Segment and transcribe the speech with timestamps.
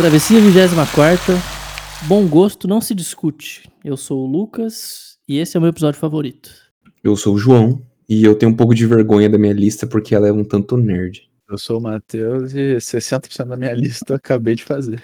[0.00, 1.34] Travessia 24
[2.08, 3.70] Bom gosto não se discute.
[3.84, 6.50] Eu sou o Lucas e esse é o meu episódio favorito.
[7.04, 10.14] Eu sou o João e eu tenho um pouco de vergonha da minha lista porque
[10.14, 11.28] ela é um tanto nerd.
[11.46, 15.02] Eu sou o Matheus e 60% da minha lista eu acabei de fazer.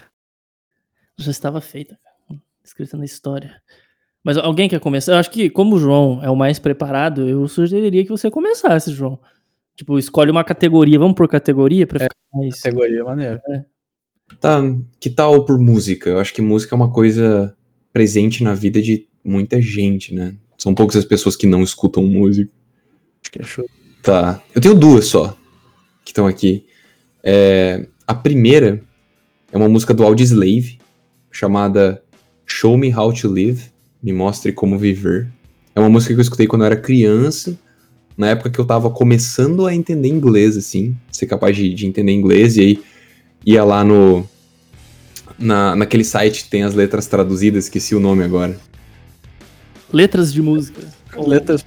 [1.18, 1.98] Já estava feita,
[2.64, 3.60] escrita na história.
[4.24, 5.12] Mas alguém quer começar?
[5.12, 8.92] Eu acho que, como o João é o mais preparado, eu sugeriria que você começasse,
[8.92, 9.20] João.
[9.76, 12.62] Tipo, escolhe uma categoria, vamos por categoria pra É, ficar mais.
[12.62, 13.42] Categoria maneira.
[14.40, 14.60] Tá,
[15.00, 16.10] que tal por música?
[16.10, 17.56] Eu acho que música é uma coisa
[17.92, 20.34] presente na vida de muita gente, né?
[20.58, 22.50] São poucas as pessoas que não escutam música.
[23.22, 23.66] Acho que é show.
[24.02, 25.36] Tá, eu tenho duas só
[26.04, 26.64] que estão aqui.
[27.22, 28.82] É, a primeira
[29.50, 30.78] é uma música do Audioslave
[31.30, 32.02] chamada
[32.46, 33.64] Show Me How to Live,
[34.02, 35.28] Me Mostre Como Viver.
[35.74, 37.58] É uma música que eu escutei quando eu era criança,
[38.16, 42.12] na época que eu tava começando a entender inglês, assim, ser capaz de, de entender
[42.12, 42.82] inglês, e aí
[43.46, 44.28] ia lá no.
[45.38, 48.58] Na, naquele site que tem as letras traduzidas, esqueci o nome agora.
[49.92, 50.82] Letras de música.
[51.16, 51.64] Letras.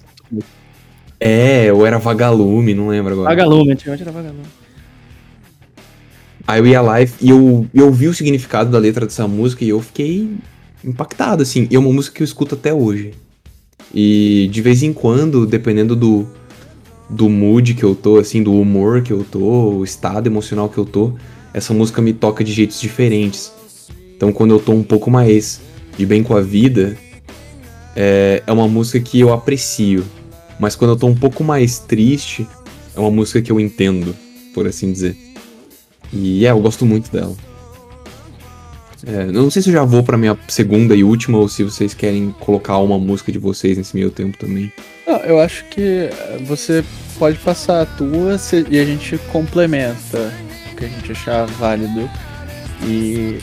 [1.19, 3.29] É, ou era Vagalume, não lembro agora.
[3.29, 4.45] Vagalume, antigamente era vagalume.
[6.47, 9.69] Aí eu ia lá e eu, eu vi o significado da letra dessa música e
[9.69, 10.37] eu fiquei
[10.83, 11.67] impactado, assim.
[11.69, 13.13] E é uma música que eu escuto até hoje.
[13.93, 16.27] E de vez em quando, dependendo do,
[17.07, 20.77] do mood que eu tô, assim, do humor que eu tô, o estado emocional que
[20.77, 21.13] eu tô,
[21.53, 23.51] essa música me toca de jeitos diferentes.
[24.15, 25.61] Então quando eu tô um pouco mais
[25.97, 26.97] de bem com a vida,
[27.95, 30.05] é, é uma música que eu aprecio.
[30.59, 32.47] Mas quando eu tô um pouco mais triste,
[32.95, 34.15] é uma música que eu entendo,
[34.53, 35.15] por assim dizer.
[36.11, 37.35] E é, eu gosto muito dela.
[39.05, 41.93] É, não sei se eu já vou pra minha segunda e última ou se vocês
[41.93, 44.71] querem colocar uma música de vocês nesse meio tempo também.
[45.25, 46.09] Eu acho que
[46.45, 46.83] você
[47.17, 48.37] pode passar a tua
[48.69, 50.31] e a gente complementa
[50.79, 52.09] que a gente achar válido.
[52.83, 53.39] E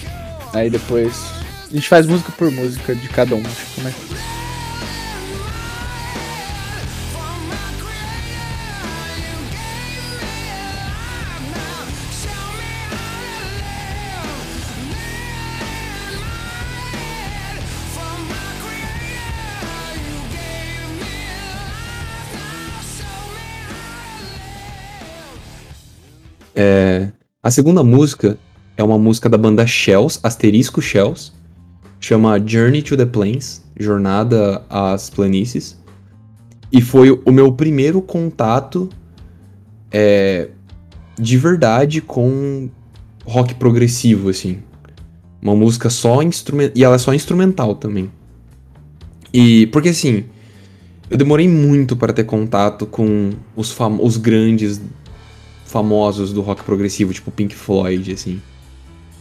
[0.52, 1.14] aí depois
[1.70, 3.40] a gente faz música por música de cada um.
[3.40, 4.36] Acho que fica mais fácil.
[27.46, 28.36] A segunda música
[28.76, 31.30] é uma música da banda Shells, asterisco Shells,
[32.00, 35.78] chama Journey to the Plains, Jornada às Planícies.
[36.72, 38.88] E foi o meu primeiro contato
[39.92, 40.48] é,
[41.16, 42.68] de verdade com
[43.24, 44.58] rock progressivo, assim.
[45.40, 46.72] Uma música só instrumental.
[46.74, 48.10] E ela é só instrumental também.
[49.32, 50.24] E porque assim,
[51.08, 54.80] eu demorei muito para ter contato com os, os grandes
[55.66, 58.40] famosos do rock progressivo, tipo Pink Floyd, assim.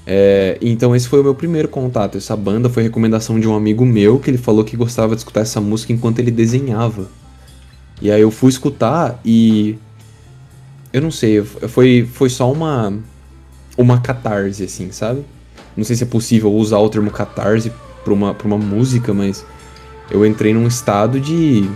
[0.08, 2.18] É, então esse foi o meu primeiro contato.
[2.18, 5.42] Essa banda foi recomendação de um amigo meu que ele falou que gostava de escutar
[5.42, 7.10] essa música enquanto ele desenhava.
[8.02, 9.78] E aí eu fui escutar e
[10.94, 12.94] eu não sei, foi, foi só uma
[13.78, 15.26] uma catarse assim, sabe?
[15.76, 17.72] Não sei se é possível usar o termo catarse
[18.04, 19.46] para uma para uma música, mas
[20.12, 21.68] eu entrei num estado de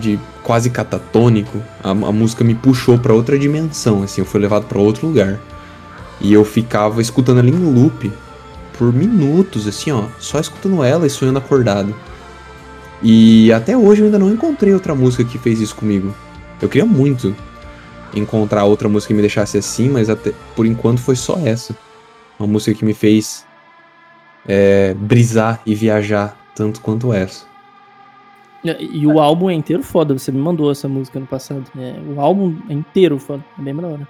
[0.00, 4.66] de quase catatônico, a, a música me puxou pra outra dimensão, assim, eu fui levado
[4.66, 5.40] pra outro lugar.
[6.20, 8.12] E eu ficava escutando ela em loop
[8.78, 11.94] por minutos, assim, ó, só escutando ela e sonhando acordado.
[13.02, 16.14] E até hoje eu ainda não encontrei outra música que fez isso comigo.
[16.60, 17.34] Eu queria muito
[18.14, 21.76] encontrar outra música que me deixasse assim, mas até por enquanto foi só essa.
[22.38, 23.44] Uma música que me fez
[24.46, 27.44] é, brisar e viajar tanto quanto essa.
[28.64, 31.64] E, e o álbum é inteiro foda, você me mandou essa música no passado.
[31.76, 34.08] É, o álbum é inteiro foda, é bem da hora.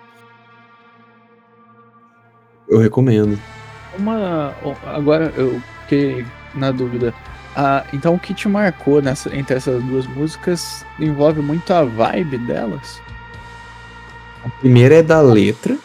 [2.68, 3.38] Eu recomendo.
[3.98, 4.54] Uma.
[4.86, 7.12] Agora eu fiquei na dúvida.
[7.56, 12.38] Ah, então o que te marcou nessa, entre essas duas músicas envolve muito a vibe
[12.38, 13.00] delas?
[14.44, 15.76] A primeira é da letra.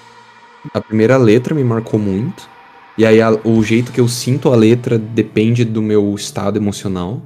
[0.74, 2.50] A primeira letra me marcou muito.
[2.98, 7.22] E aí a- o jeito que eu sinto a letra depende do meu estado emocional.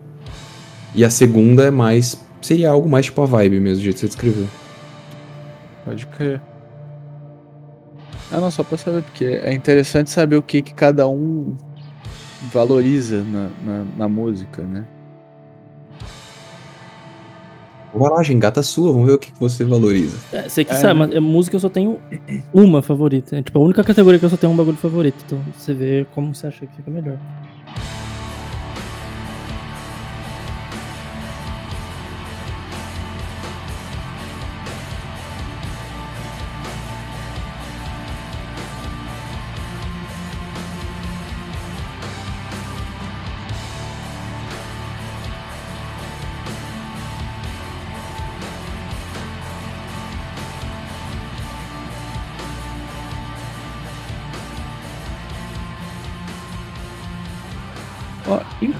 [0.96, 2.22] E a segunda é mais.
[2.42, 4.48] Seria algo mais tipo a vibe mesmo, do jeito que você descreveu.
[5.86, 6.42] Pode crer.
[8.32, 11.56] Ah, não, só pra saber, porque é interessante saber o que, que cada um
[12.52, 14.86] valoriza na, na, na música, né?
[17.94, 20.18] Vai lá, gente, gata sua, vamos ver o que que você valoriza.
[20.32, 21.06] É, você que É, sabe, né?
[21.06, 22.00] mas é, música eu só tenho
[22.52, 23.38] uma favorita.
[23.38, 25.24] É tipo a única categoria que eu só tenho um bagulho favorito.
[25.26, 27.18] Então você vê como você acha que fica melhor.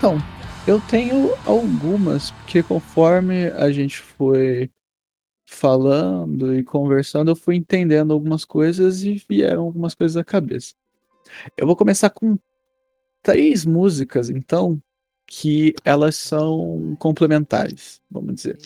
[0.04, 0.18] Então,
[0.68, 4.70] eu tenho algumas, porque conforme a gente foi
[5.46, 10.74] falando e conversando, eu fui entendendo algumas coisas e vieram algumas coisas à cabeça.
[11.56, 12.38] Eu vou começar com
[13.22, 14.78] três músicas, então,
[15.26, 18.60] que elas são complementares, vamos dizer.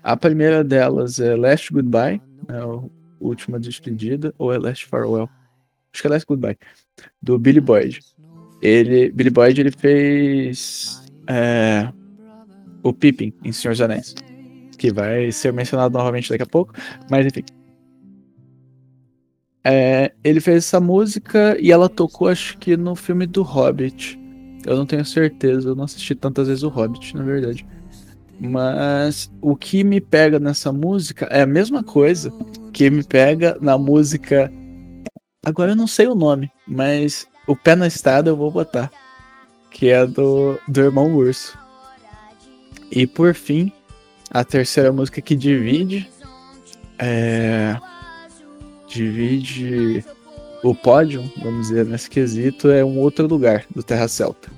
[0.00, 5.28] A primeira delas é Last Goodbye, é a última despedida, ou é Last Farewell?
[5.92, 6.56] Acho que é Last Goodbye,
[7.20, 7.98] do Billy Boyd.
[8.60, 11.88] Ele, Billy Boyd, ele fez é,
[12.82, 14.14] o Pippin em Senhor dos Anéis,
[14.76, 16.74] que vai ser mencionado novamente daqui a pouco,
[17.10, 17.44] mas enfim.
[19.64, 24.18] É, ele fez essa música e ela tocou, acho que no filme do Hobbit.
[24.66, 27.66] Eu não tenho certeza, eu não assisti tantas vezes o Hobbit, na verdade.
[28.40, 32.32] Mas o que me pega nessa música é a mesma coisa
[32.72, 34.52] que me pega na música.
[35.44, 38.90] Agora eu não sei o nome, mas o pé na estrada eu vou botar.
[39.70, 41.58] Que é do, do Irmão Urso.
[42.90, 43.72] E por fim,
[44.30, 46.08] a terceira música que divide.
[46.98, 47.76] É.
[48.86, 50.04] Divide
[50.62, 54.50] o pódio, vamos dizer, nesse quesito, é um outro lugar do Terra Celta.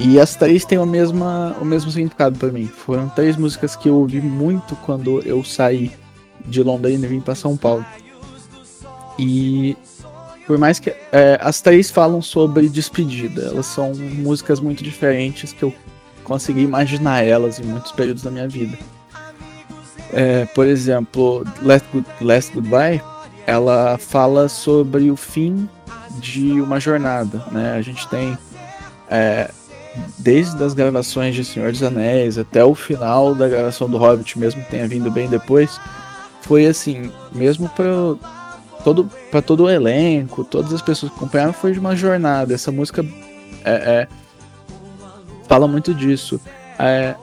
[0.00, 2.66] E as três têm o, mesma, o mesmo significado para mim.
[2.66, 5.92] Foram três músicas que eu ouvi muito quando eu saí
[6.46, 7.84] de Londrina e vim para São Paulo.
[9.18, 9.76] E
[10.52, 15.62] por mais que é, as três falam sobre despedida, elas são músicas muito diferentes que
[15.62, 15.72] eu
[16.24, 18.76] consegui imaginar elas em muitos períodos da minha vida.
[20.12, 23.00] É, por exemplo, Last, Good, Last Goodbye,
[23.46, 25.66] ela fala sobre o fim
[26.18, 27.72] de uma jornada, né?
[27.72, 28.36] A gente tem
[29.08, 29.50] é,
[30.18, 34.62] desde as gravações de Senhor dos Anéis até o final da gravação do Hobbit, mesmo
[34.62, 35.80] que tenha vindo bem depois,
[36.42, 38.41] foi assim, mesmo para
[38.82, 42.54] todo, pra todo o elenco, todas as pessoas que acompanharam, foi de uma jornada.
[42.54, 43.04] Essa música
[43.64, 44.08] é, é,
[45.48, 46.40] fala muito disso.
[46.78, 47.14] É,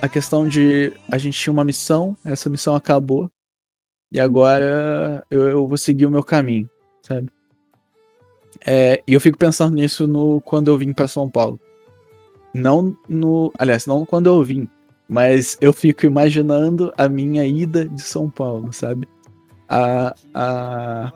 [0.00, 3.30] a questão de a gente tinha uma missão, essa missão acabou,
[4.12, 6.68] e agora eu, eu vou seguir o meu caminho,
[7.02, 7.28] sabe?
[8.64, 11.60] É, e eu fico pensando nisso no, quando eu vim para São Paulo.
[12.52, 13.52] Não no.
[13.58, 14.68] Aliás, não quando eu vim.
[15.08, 19.06] Mas eu fico imaginando a minha ida de São Paulo, sabe?
[19.68, 20.14] A.
[20.34, 21.12] a...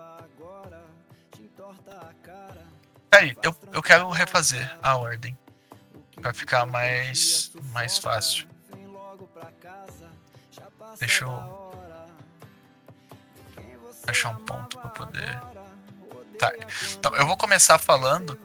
[3.10, 5.36] Peraí, eu, eu quero refazer a ordem.
[6.20, 8.46] Pra ficar mais, mais fácil.
[10.98, 11.68] Deixa eu.
[14.06, 15.40] Achar um ponto pra poder.
[16.38, 16.52] Tá.
[16.92, 18.38] Então, eu vou começar falando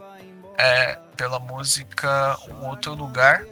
[0.58, 3.46] é, pela música Um Outro Lugar.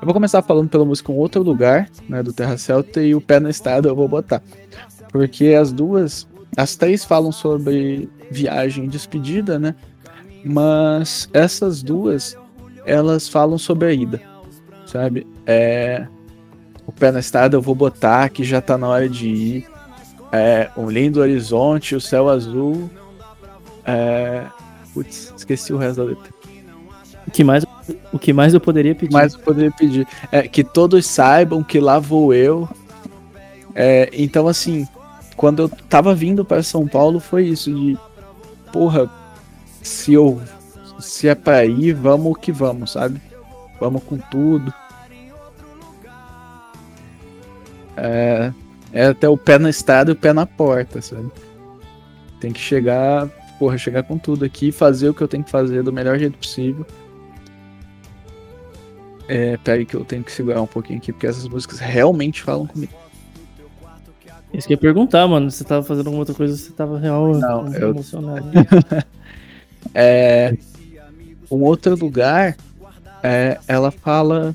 [0.00, 3.20] Eu vou começar falando pela música Um Outro Lugar, né, do Terra Celta, e o
[3.20, 4.42] Pé na Estrada eu vou botar.
[5.10, 9.74] Porque as duas, as três falam sobre viagem e despedida, né?
[10.44, 12.36] Mas essas duas,
[12.86, 14.20] elas falam sobre a ida,
[14.86, 15.26] sabe?
[15.46, 16.06] É,
[16.86, 19.72] o Pé na Estrada eu vou botar, que já tá na hora de ir.
[20.32, 22.90] É, um lindo horizonte, o céu azul.
[23.84, 24.46] É...
[24.94, 26.32] Putz, esqueci o resto da letra.
[27.26, 27.64] O que mais,
[28.12, 29.12] o que mais eu poderia pedir?
[29.12, 30.06] Mas eu poderia pedir.
[30.30, 32.68] É, que todos saibam que lá vou eu.
[33.74, 34.86] É, então, assim,
[35.36, 37.98] quando eu tava vindo para São Paulo, foi isso de.
[38.72, 39.10] Porra,
[39.82, 40.40] se eu.
[41.00, 43.20] Se é pra ir, vamos que vamos, sabe?
[43.80, 44.72] Vamos com tudo.
[47.96, 48.52] É,
[48.92, 51.30] é até o pé na estrada e o pé na porta, sabe?
[52.40, 55.82] Tem que chegar, porra, chegar com tudo aqui, fazer o que eu tenho que fazer
[55.82, 56.86] do melhor jeito possível.
[59.34, 62.66] É, peraí que eu tenho que segurar um pouquinho aqui, porque essas músicas realmente falam
[62.66, 62.92] comigo.
[64.52, 65.50] Isso que eu ia perguntar, mano.
[65.50, 68.46] Você tava fazendo alguma outra coisa, você tava real Não, eu- emocionado.
[69.94, 70.56] É,
[71.50, 72.56] um outro lugar,
[73.20, 74.54] é, ela fala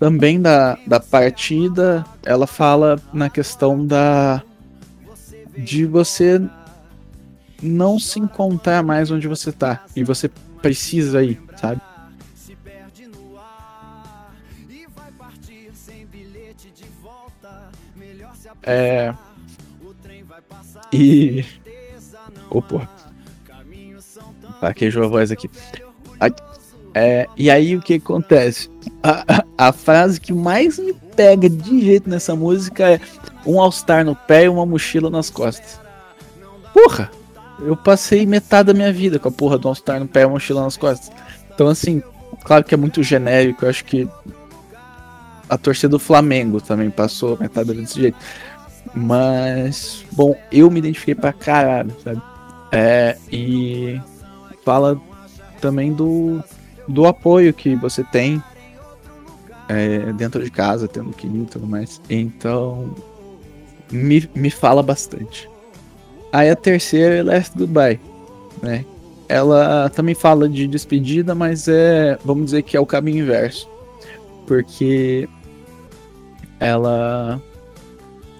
[0.00, 4.42] também da, da partida, ela fala na questão da
[5.56, 6.42] de você
[7.62, 10.28] não se encontrar mais onde você tá e você
[10.60, 11.80] precisa ir, sabe?
[18.62, 19.12] É.
[20.92, 21.44] E.
[22.50, 22.88] Ô, porra.
[24.60, 25.50] Paquejou a voz aqui.
[26.94, 28.70] É, e aí o que acontece?
[29.02, 33.00] A, a- a frase que mais me pega de jeito nessa música é
[33.46, 35.80] um All-Star no pé e uma mochila nas costas.
[36.74, 37.10] Porra!
[37.60, 40.32] Eu passei metade da minha vida com a porra do All-Star no pé e uma
[40.32, 41.10] mochila nas costas.
[41.54, 42.02] Então, assim,
[42.44, 43.64] claro que é muito genérico.
[43.64, 44.06] Eu acho que
[45.48, 48.18] a torcida do Flamengo também passou metade desse jeito.
[48.94, 52.20] Mas, bom, eu me identifiquei pra caralho, sabe?
[52.70, 54.00] É, e
[54.64, 55.00] fala
[55.60, 56.42] também do,
[56.88, 58.42] do apoio que você tem
[59.68, 62.00] é, dentro de casa, tendo que ir e tudo mais.
[62.10, 62.94] Então,
[63.90, 65.48] me, me fala bastante.
[66.32, 68.00] Aí a terceira é Last Goodbye,
[68.62, 68.84] né?
[69.28, 73.68] Ela também fala de despedida, mas é, vamos dizer que é o caminho inverso.
[74.46, 75.28] Porque
[76.58, 77.40] ela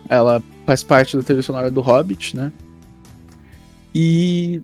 [0.08, 2.52] ela faz parte da trilha sonora do Hobbit, né?
[3.94, 4.62] E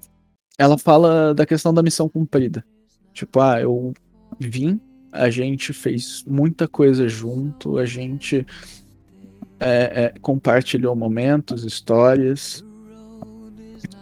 [0.58, 2.64] ela fala da questão da missão cumprida.
[3.12, 3.92] Tipo, ah, eu
[4.38, 4.80] vim,
[5.12, 8.46] a gente fez muita coisa junto, a gente
[9.60, 12.64] é, é, compartilhou momentos, histórias,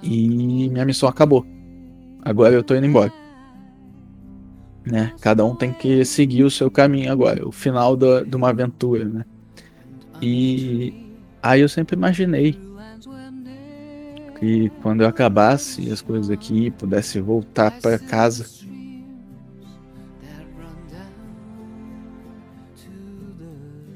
[0.03, 1.47] e minha missão acabou.
[2.23, 3.13] Agora eu tô indo embora.
[4.85, 5.13] Né?
[5.21, 9.05] Cada um tem que seguir o seu caminho agora, o final da, de uma aventura,
[9.05, 9.25] né?
[10.23, 11.06] E
[11.51, 12.59] aí eu sempre imaginei
[14.39, 18.47] que quando eu acabasse as coisas aqui, pudesse voltar para casa.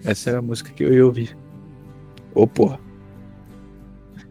[0.02, 1.37] Essa era a música que eu ia ouvir.
[2.35, 2.80] Ô, porra.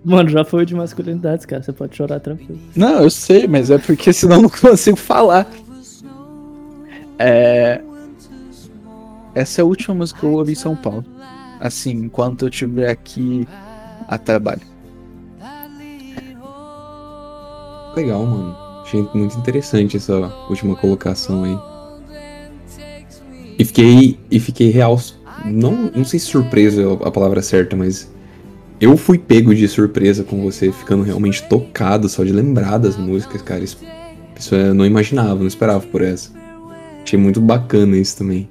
[0.03, 1.61] Mano, já foi de masculinidades, cara.
[1.61, 2.59] Você pode chorar tranquilo.
[2.75, 5.47] Não, eu sei, mas é porque senão eu não consigo falar.
[7.19, 7.81] É...
[9.35, 11.05] Essa é a última música que eu ouvi em São Paulo.
[11.59, 13.47] Assim, enquanto eu estiver aqui
[14.07, 14.61] a trabalho.
[17.95, 18.55] Legal, mano.
[18.83, 20.17] Achei muito interessante essa
[20.49, 21.57] última colocação aí.
[23.57, 24.99] E fiquei, e fiquei real.
[25.45, 28.09] Não, não sei se surpreso é a palavra certa, mas
[28.79, 33.41] eu fui pego de surpresa com você, ficando realmente tocado só de lembrar das músicas,
[33.41, 33.63] cara.
[33.63, 33.77] Isso,
[34.37, 36.31] isso eu não imaginava, não esperava por essa.
[37.03, 38.49] Achei muito bacana isso também.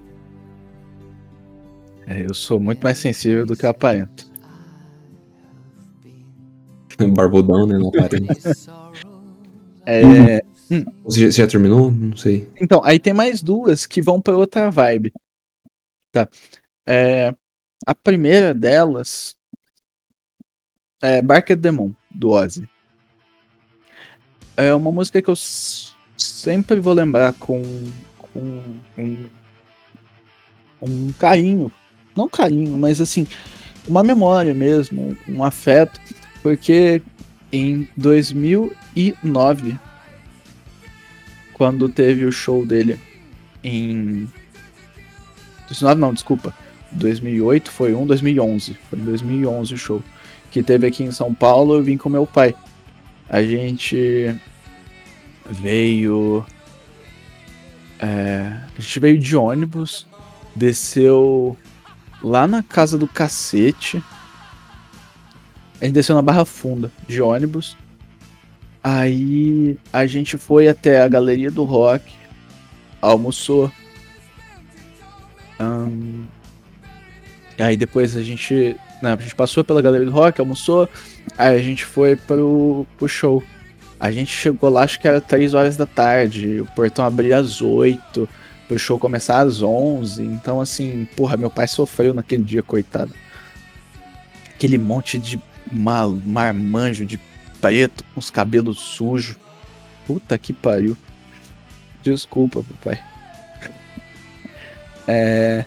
[2.08, 4.26] É, eu sou muito mais sensível do que eu aparento.
[7.14, 7.76] Barbudão, né?
[7.78, 8.52] Não aparenta.
[9.84, 10.42] é.
[10.70, 10.84] Hum.
[11.04, 11.90] Você, já, você já terminou?
[11.90, 12.48] Não sei.
[12.58, 15.12] Então, aí tem mais duas que vão para outra vibe.
[16.10, 16.28] Tá.
[16.86, 17.34] É,
[17.86, 19.36] a primeira delas
[21.02, 22.68] é Barket Demon, do Ozzy.
[24.56, 27.62] É uma música que eu sempre vou lembrar com,
[28.18, 28.62] com
[28.96, 29.28] um,
[30.82, 31.70] um carinho.
[32.18, 33.28] Não carinho, mas assim,
[33.86, 36.00] uma memória mesmo, um afeto.
[36.42, 37.00] Porque
[37.52, 39.78] em 2009,
[41.54, 42.98] quando teve o show dele
[43.62, 44.28] em.
[45.68, 46.52] 2009 não, desculpa.
[46.90, 48.76] 2008 foi um, 2011.
[48.90, 50.02] Foi em 2011 o show
[50.50, 52.52] que teve aqui em São Paulo, eu vim com meu pai.
[53.28, 54.34] A gente
[55.48, 56.44] veio.
[58.00, 60.04] É, a gente veio de ônibus,
[60.56, 61.56] desceu
[62.22, 64.02] lá na casa do cacete.
[65.80, 67.76] A gente desceu na Barra Funda de ônibus.
[68.82, 72.14] Aí a gente foi até a Galeria do Rock,
[73.00, 73.70] almoçou.
[75.60, 76.24] Um,
[77.58, 80.88] aí depois a gente né, a gente passou pela Galeria do Rock, almoçou,
[81.36, 83.42] aí a gente foi pro, pro show.
[83.98, 87.60] A gente chegou lá, acho que era 3 horas da tarde, o portão abria às
[87.60, 88.28] 8,
[88.68, 90.22] pro show começar às 11.
[90.22, 93.12] Então, assim, porra, meu pai sofreu naquele dia, coitado.
[94.54, 95.40] Aquele monte de
[95.72, 97.18] mal, marmanjo de
[97.60, 99.36] preto, com os cabelos sujos.
[100.06, 100.96] Puta que pariu.
[102.02, 103.02] Desculpa, papai.
[105.10, 105.64] É.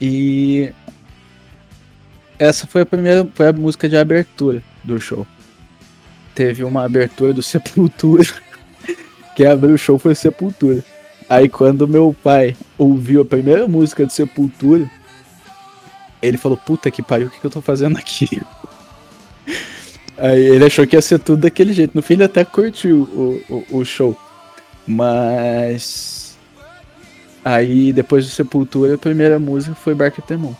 [0.00, 0.72] E
[2.38, 5.26] essa foi a primeira, foi a música de abertura do show.
[6.36, 8.22] Teve uma abertura do Sepultura.
[9.34, 10.84] Quem abriu o show foi Sepultura.
[11.28, 14.90] Aí quando meu pai ouviu a primeira música do Sepultura,
[16.20, 18.40] ele falou, puta que pariu, o que, que eu tô fazendo aqui?
[20.16, 21.94] Aí ele achou que ia ser tudo daquele jeito.
[21.94, 24.16] No fim ele até curtiu o, o, o show.
[24.86, 26.38] Mas.
[27.44, 30.54] Aí depois do Sepultura, a primeira música foi Barquetemon.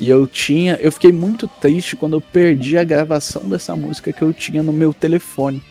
[0.00, 0.76] E eu tinha.
[0.76, 4.72] Eu fiquei muito triste quando eu perdi a gravação dessa música que eu tinha no
[4.72, 5.62] meu telefone.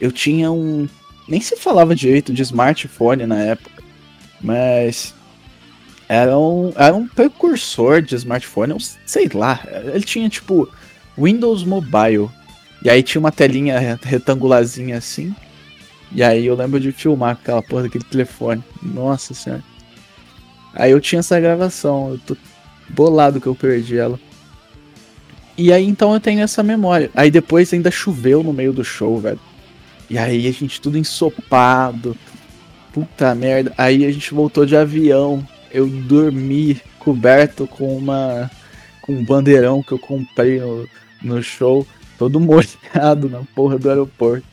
[0.00, 0.88] Eu tinha um.
[1.30, 3.82] Nem se falava direito de smartphone na época.
[4.40, 5.14] Mas.
[6.08, 9.60] Era um, era um precursor de smartphone, sei lá.
[9.94, 10.68] Ele tinha tipo
[11.16, 12.28] Windows Mobile.
[12.84, 15.32] E aí tinha uma telinha retangularzinha assim.
[16.10, 18.64] E aí eu lembro de filmar aquela porra daquele telefone.
[18.82, 19.62] Nossa senhora.
[20.74, 22.10] Aí eu tinha essa gravação.
[22.10, 22.36] Eu tô
[22.88, 24.18] bolado que eu perdi ela.
[25.56, 27.08] E aí então eu tenho essa memória.
[27.14, 29.38] Aí depois ainda choveu no meio do show, velho.
[30.10, 32.16] E aí a gente tudo ensopado.
[32.92, 33.72] Puta merda.
[33.78, 35.46] Aí a gente voltou de avião.
[35.70, 38.50] Eu dormi coberto com uma
[39.02, 40.86] com um bandeirão que eu comprei no,
[41.22, 41.86] no show,
[42.18, 44.46] todo molhado na porra do aeroporto.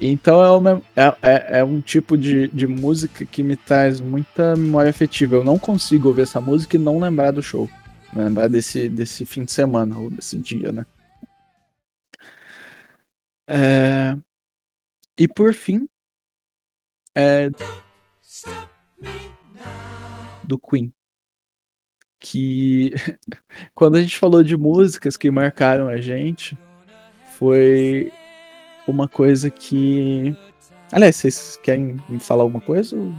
[0.00, 4.54] Então é, uma, é, é, é, um tipo de, de música que me traz muita
[4.54, 5.36] memória afetiva.
[5.36, 7.68] Eu não consigo ouvir essa música e não lembrar do show.
[8.14, 10.86] Lembrar desse, desse fim de semana, ou desse dia, né?
[13.46, 14.16] É...
[15.18, 15.88] E por fim,
[17.14, 17.50] é...
[20.44, 20.92] do Queen.
[22.20, 22.92] Que
[23.74, 26.56] quando a gente falou de músicas que marcaram a gente,
[27.36, 28.12] foi
[28.86, 30.36] uma coisa que.
[30.92, 33.12] Aliás, vocês querem me falar alguma coisa ou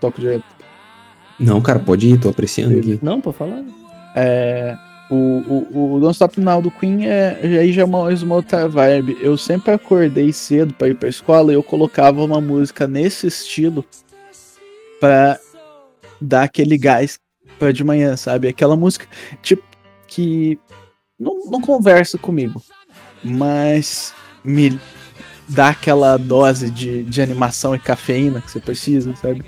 [0.00, 0.44] toco direto?
[1.38, 2.98] Não, cara, pode ir, tô apreciando aqui.
[3.02, 3.62] Não, pode falar.
[4.14, 4.76] É,
[5.10, 8.68] o, o, o Don't Stop Now do Queen é, aí já é uma, uma outra
[8.68, 9.16] vibe.
[9.20, 13.84] Eu sempre acordei cedo para ir pra escola e eu colocava uma música nesse estilo
[15.00, 15.38] pra
[16.20, 17.18] dar aquele gás
[17.58, 18.48] pra de manhã, sabe?
[18.48, 19.06] Aquela música,
[19.42, 19.62] tipo,
[20.06, 20.58] que
[21.18, 22.60] não, não conversa comigo,
[23.22, 24.12] mas
[24.44, 24.78] me
[25.48, 29.44] dá aquela dose de, de animação e cafeína que você precisa, sabe?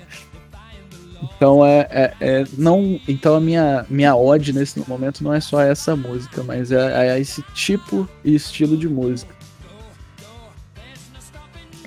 [1.21, 5.61] Então é, é, é, não, então a minha minha ode nesse momento não é só
[5.61, 9.33] essa música, mas é, é, esse tipo e estilo de música.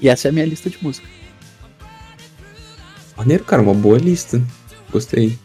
[0.00, 1.06] E essa é a minha lista de música.
[3.16, 4.42] Maneiro, cara, uma boa lista.
[4.90, 5.38] Gostei.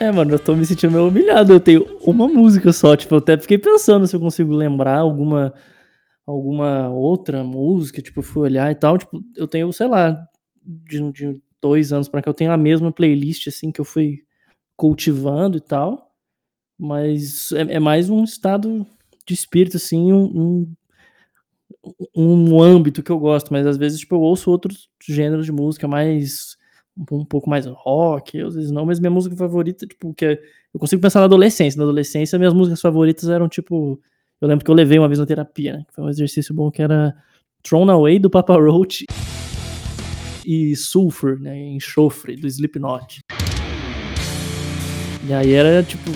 [0.00, 1.52] É, mano, eu tô me sentindo meio humilhado.
[1.52, 5.54] Eu tenho uma música só, tipo, eu até fiquei pensando se eu consigo lembrar alguma
[6.26, 10.26] alguma outra música, tipo, fui olhar e tal, tipo, eu tenho, sei lá,
[10.64, 14.24] de, de dois anos pra cá, eu tenho a mesma playlist, assim, que eu fui
[14.76, 16.12] cultivando e tal,
[16.78, 18.86] mas é, é mais um estado
[19.26, 20.66] de espírito, assim, um,
[21.84, 25.52] um, um, âmbito que eu gosto, mas às vezes, tipo, eu ouço outros gêneros de
[25.52, 26.56] música mais,
[26.96, 30.42] um, um pouco mais rock, às vezes não, mas minha música favorita, tipo, que é,
[30.72, 34.00] eu consigo pensar na adolescência, na adolescência minhas músicas favoritas eram, tipo,
[34.40, 35.84] eu lembro que eu levei uma vez na terapia, né?
[35.88, 37.16] Que foi um exercício bom que era
[37.62, 39.06] Thrown Away do Papa Roach
[40.46, 41.58] e Sulfur, né?
[41.58, 43.20] Enxofre do Slipknot.
[45.28, 46.10] E aí era tipo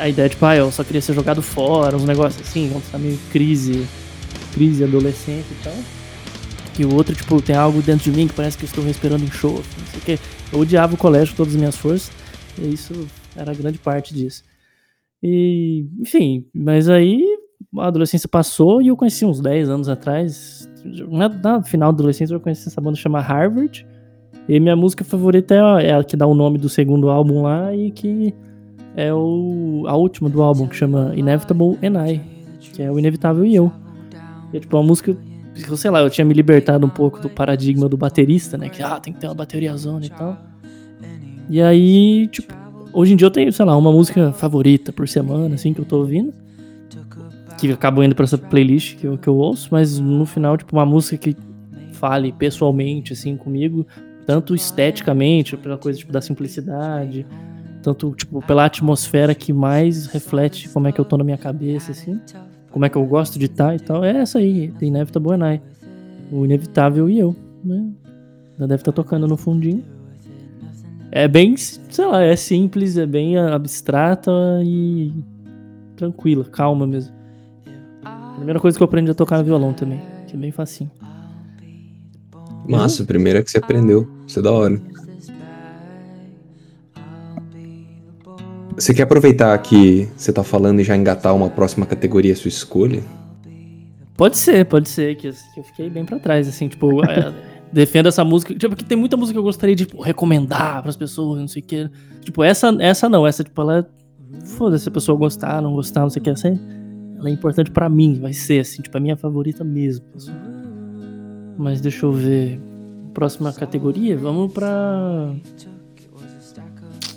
[0.00, 2.88] a ideia de tipo, ah, eu só queria ser jogado fora, uns negócios assim, vamos
[2.88, 3.86] tá meio crise,
[4.54, 5.74] crise adolescente e tal.
[6.78, 9.24] E o outro, tipo, tem algo dentro de mim que parece que eu estou respirando
[9.24, 10.24] enxofre, não sei o que.
[10.52, 12.10] Eu odiava o colégio com todas as minhas forças,
[12.56, 14.44] e isso era grande parte disso.
[15.22, 17.37] E, enfim, mas aí
[17.80, 20.68] a adolescência passou e eu conheci uns 10 anos atrás.
[21.08, 23.86] Na, final da adolescência eu conheci essa banda chamada Harvard.
[24.48, 27.42] E minha música favorita é a, é a, que dá o nome do segundo álbum
[27.42, 28.34] lá e que
[28.96, 32.20] é o, a última do álbum, que chama Inevitable and I,
[32.72, 33.70] que é o Inevitável e Eu.
[34.52, 35.14] E é tipo uma música,
[35.76, 38.70] sei lá, eu tinha me libertado um pouco do paradigma do baterista, né?
[38.70, 40.38] Que ah, tem que ter uma bateria zona e tal.
[41.50, 42.54] E aí, tipo,
[42.92, 45.84] hoje em dia eu tenho, sei lá, uma música favorita por semana, assim, que eu
[45.84, 46.32] tô ouvindo
[47.58, 50.76] que acabam indo pra essa playlist que eu, que eu ouço, mas no final, tipo,
[50.76, 51.36] uma música que
[51.92, 53.86] fale pessoalmente, assim, comigo,
[54.24, 57.26] tanto esteticamente, pela coisa, tipo, da simplicidade,
[57.82, 61.90] tanto, tipo, pela atmosfera que mais reflete como é que eu tô na minha cabeça,
[61.90, 62.20] assim,
[62.70, 65.32] como é que eu gosto de estar tá e tal, é essa aí, The Inevitable
[65.32, 65.60] and I,
[66.30, 67.90] o Inevitável e eu, né?
[68.58, 69.84] Já deve estar tá tocando no fundinho.
[71.10, 74.30] É bem, sei lá, é simples, é bem abstrata
[74.62, 75.12] e
[75.96, 77.17] tranquila, calma mesmo.
[78.38, 80.90] Primeira coisa que eu aprendi a tocar violão também, que é bem facinho.
[82.66, 84.08] Massa, primeira que você aprendeu.
[84.26, 84.80] Isso é da hora.
[88.74, 93.02] Você quer aproveitar que você tá falando e já engatar uma próxima categoria sua escolha?
[94.16, 97.32] Pode ser, pode ser, que eu fiquei bem para trás, assim, tipo, é,
[97.72, 98.52] defenda essa música.
[98.52, 101.62] Tipo, porque tem muita música que eu gostaria de tipo, recomendar pras pessoas, não sei
[101.62, 101.90] o que.
[102.20, 103.88] Tipo, essa, essa não, essa, tipo, ela.
[104.44, 106.30] Foda-se se a pessoa gostar, não gostar, não sei o que.
[106.30, 106.48] Essa
[107.18, 110.04] ela é importante para mim, vai ser assim, tipo a minha favorita mesmo.
[111.56, 112.60] Mas deixa eu ver.
[113.12, 115.34] Próxima categoria, vamos pra.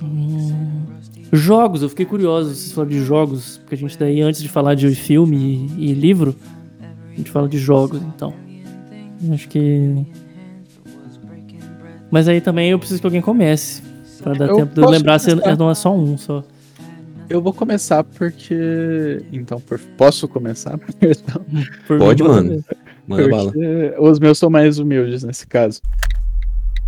[0.02, 0.86] Hum,
[1.32, 4.74] jogos, eu fiquei curioso, vocês falaram de jogos, porque a gente daí, antes de falar
[4.74, 6.36] de filme e, e livro,
[7.12, 8.34] a gente fala de jogos, então.
[9.32, 10.04] Acho que.
[12.10, 13.84] Mas aí também eu preciso que alguém comece.
[14.24, 16.44] Pra dar eu tempo de eu lembrar se não é só um só.
[17.32, 19.26] Eu vou começar porque.
[19.32, 19.80] Então, por...
[19.98, 20.78] posso começar?
[21.88, 22.62] Por Pode, mano.
[23.08, 23.54] Manda bala.
[24.00, 25.82] Os meus são mais humildes nesse caso.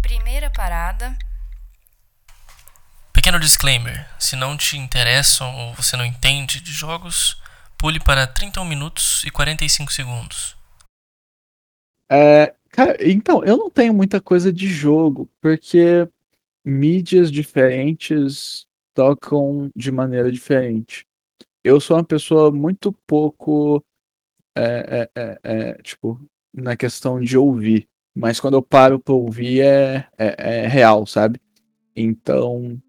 [0.02, 1.18] Primeira parada.
[3.14, 7.42] Pequeno disclaimer: se não te interessam ou você não entende de jogos,
[7.78, 10.58] pule para 31 minutos e 45 segundos.
[12.12, 16.06] É, cara, então, eu não tenho muita coisa de jogo, porque
[16.66, 21.06] mídias diferentes tocam de maneira diferente.
[21.64, 23.84] Eu sou uma pessoa muito pouco,
[24.56, 25.10] é,
[25.44, 26.20] é, tipo,
[26.54, 27.88] na questão de ouvir.
[28.16, 31.40] Mas quando eu paro pra ouvir é, é, é real, sabe?
[31.96, 32.80] Então,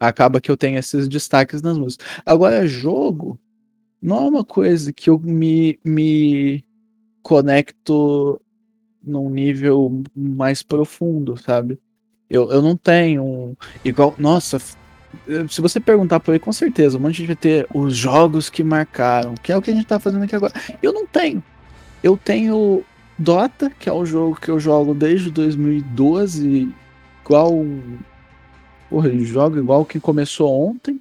[0.00, 2.06] acaba que eu tenho esses destaques nas músicas.
[2.24, 3.38] Agora, jogo
[4.00, 6.64] não é uma coisa que eu me, me
[7.22, 8.40] conecto
[9.02, 11.78] num nível mais profundo, sabe?
[12.28, 14.14] Eu, eu não tenho um, igual.
[14.18, 14.58] Nossa,
[15.48, 18.50] se você perguntar por aí, com certeza, um monte de gente vai ter os jogos
[18.50, 20.52] que marcaram, que é o que a gente tá fazendo aqui agora.
[20.82, 21.42] Eu não tenho.
[22.02, 22.84] Eu tenho
[23.18, 26.72] Dota, que é o jogo que eu jogo desde 2012,
[27.24, 27.52] igual.
[28.88, 31.00] Porra, eu jogo igual que começou ontem.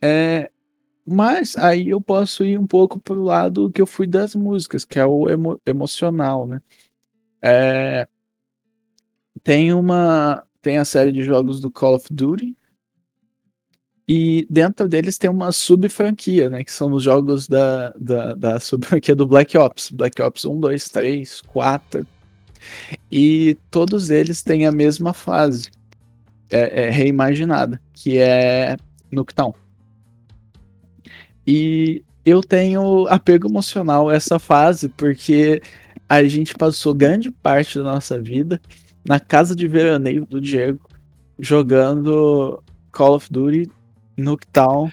[0.00, 0.50] É,
[1.06, 4.98] mas aí eu posso ir um pouco pro lado que eu fui das músicas, que
[4.98, 6.60] é o emo emocional, né?
[7.40, 8.08] É,
[9.42, 12.54] tem uma tem a série de jogos do Call of Duty
[14.06, 16.62] e dentro deles tem uma sub-franquia, né?
[16.62, 19.90] Que são os jogos da, da, da sub-franquia do Black Ops.
[19.90, 22.06] Black Ops 1, 2, 3, 4.
[23.10, 25.70] E todos eles têm a mesma fase
[26.50, 28.76] é, é reimaginada, que é
[29.10, 29.54] Nuketown.
[31.46, 35.62] E eu tenho apego emocional a essa fase, porque
[36.06, 38.60] a gente passou grande parte da nossa vida
[39.08, 40.80] na casa de veraneio do Diego,
[41.38, 43.70] jogando Call of Duty,
[44.16, 44.90] Nuketown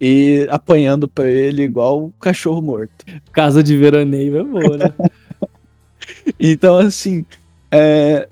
[0.00, 2.92] e apanhando pra ele igual um cachorro morto.
[3.30, 4.94] Casa de veraneio é boa, né?
[6.40, 7.24] então, assim,
[7.70, 8.28] é...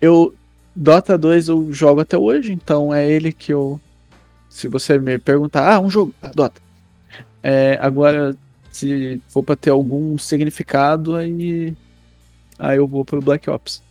[0.00, 0.34] eu
[0.74, 3.80] Dota 2 eu jogo até hoje, então é ele que eu.
[4.48, 6.60] Se você me perguntar, ah, um jogo, ah, Dota.
[7.42, 8.36] É, agora,
[8.72, 11.76] se for pra ter algum significado, aí.
[12.58, 13.82] Aí eu vou pro Black Ops.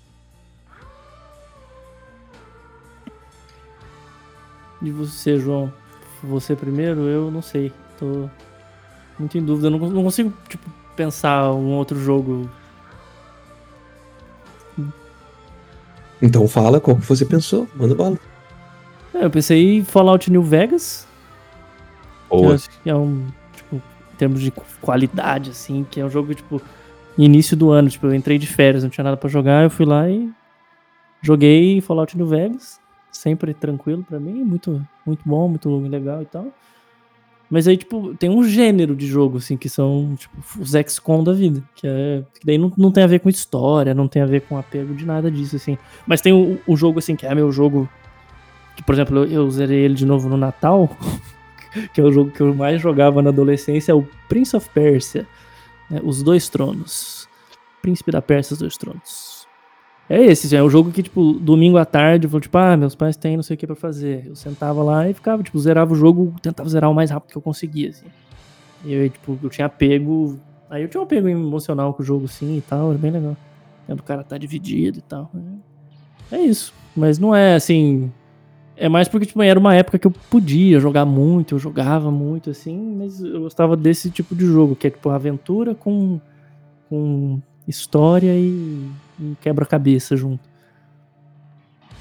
[4.82, 5.71] E você, João?
[6.23, 7.02] Você primeiro?
[7.02, 7.71] Eu não sei.
[7.97, 8.30] Tô
[9.19, 9.69] muito em dúvida.
[9.69, 12.49] Não, não consigo, tipo, pensar um outro jogo
[16.23, 18.17] Então fala qual que você pensou, manda bala.
[19.13, 21.06] É, eu pensei em Fallout New Vegas.
[22.30, 22.58] Boa.
[22.82, 24.49] Que é um, tipo, em termos de
[24.80, 26.62] qualidade, assim, que é um jogo, tipo,
[27.17, 29.86] início do ano, tipo, eu entrei de férias, não tinha nada para jogar, eu fui
[29.86, 30.32] lá e
[31.21, 32.80] joguei Fallout New Vegas,
[33.12, 36.47] sempre tranquilo para mim, muito, muito bom, muito legal e tal.
[37.49, 41.34] Mas aí, tipo, tem um gênero de jogo, assim, que são, tipo, os XCOM da
[41.34, 41.62] vida.
[41.76, 44.41] Que, é, que daí não, não tem a ver com história, não tem a ver
[44.41, 45.78] com apego de nada disso, assim.
[46.08, 47.88] Mas tem o, o jogo, assim, que é meu jogo.
[48.76, 50.89] Que, por exemplo, eu, eu zerei ele de novo no Natal.
[51.93, 55.28] que é o jogo que eu mais jogava na adolescência, é o Prince of Persia.
[55.89, 57.28] Né, os Dois Tronos.
[57.82, 59.48] Príncipe da Pérsia, os Dois Tronos.
[60.10, 63.15] É esse, é o jogo que, tipo, domingo à tarde, eu tipo, ah, meus pais
[63.15, 64.28] têm não sei o que pra fazer.
[64.28, 67.38] Eu sentava lá e ficava, tipo, zerava o jogo, tentava zerar o mais rápido que
[67.38, 68.06] eu conseguia, assim.
[68.84, 70.38] E eu, tipo, eu tinha apego.
[70.69, 73.38] Aí eu tinha um apego emocional com o jogo, sim, e tal, era bem legal.
[73.88, 75.32] O cara tá dividido e tal.
[76.32, 76.74] É, é isso.
[76.96, 78.12] Mas não é assim.
[78.76, 82.50] É mais porque, tipo, era uma época que eu podia jogar muito, eu jogava muito,
[82.50, 86.20] assim, mas eu gostava desse tipo de jogo, que é, tipo, aventura com,
[86.90, 90.42] com história e um quebra-cabeça junto.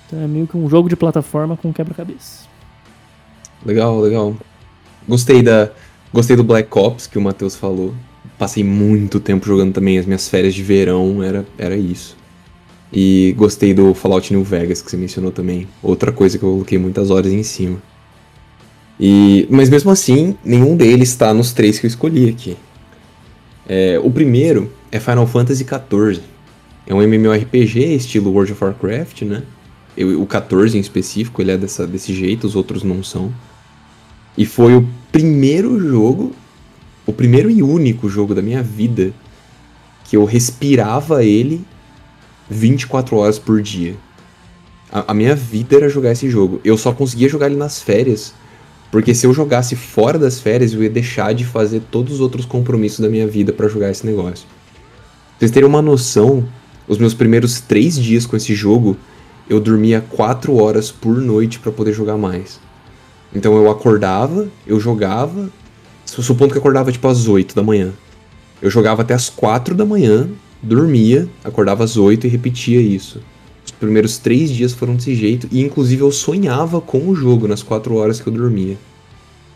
[0.06, 2.46] Então é meio que um jogo de plataforma com quebra-cabeça.
[3.64, 4.36] Legal, legal.
[5.08, 5.70] Gostei da.
[6.12, 7.94] Gostei do Black Ops que o Matheus falou.
[8.38, 12.16] Passei muito tempo jogando também as minhas férias de verão, era, era isso.
[12.92, 15.66] E gostei do Fallout New Vegas que você mencionou também.
[15.82, 17.78] Outra coisa que eu coloquei muitas horas em cima.
[19.00, 22.56] E, mas mesmo assim, nenhum deles está nos três que eu escolhi aqui.
[23.66, 26.22] É, o primeiro é Final Fantasy XIV.
[26.86, 29.42] É um MMORPG estilo World of Warcraft, né?
[29.96, 33.32] Eu, o 14 em específico, ele é dessa, desse jeito, os outros não são.
[34.36, 36.32] E foi o primeiro jogo,
[37.06, 39.12] o primeiro e único jogo da minha vida
[40.04, 41.64] que eu respirava ele
[42.48, 43.96] 24 horas por dia.
[44.90, 46.60] A, a minha vida era jogar esse jogo.
[46.64, 48.34] Eu só conseguia jogar ele nas férias,
[48.90, 52.44] porque se eu jogasse fora das férias, eu ia deixar de fazer todos os outros
[52.44, 54.46] compromissos da minha vida para jogar esse negócio.
[54.46, 56.46] Pra vocês terem uma noção,
[56.86, 58.96] os meus primeiros três dias com esse jogo,
[59.48, 62.60] eu dormia quatro horas por noite para poder jogar mais.
[63.34, 65.48] Então eu acordava, eu jogava,
[66.04, 67.92] supondo que eu acordava tipo às 8 da manhã.
[68.60, 70.28] Eu jogava até às 4 da manhã,
[70.62, 73.20] dormia, acordava às 8 e repetia isso.
[73.64, 77.62] Os primeiros três dias foram desse jeito, e inclusive eu sonhava com o jogo nas
[77.62, 78.76] 4 horas que eu dormia.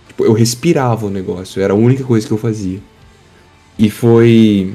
[0.09, 2.81] Tipo, eu respirava o negócio, era a única coisa que eu fazia.
[3.79, 4.75] E foi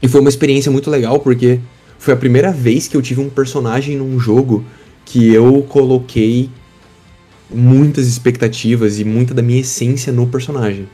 [0.00, 1.58] e foi uma experiência muito legal porque
[1.98, 4.64] foi a primeira vez que eu tive um personagem num jogo
[5.04, 6.48] que eu coloquei
[7.50, 10.88] muitas expectativas e muita da minha essência no personagem.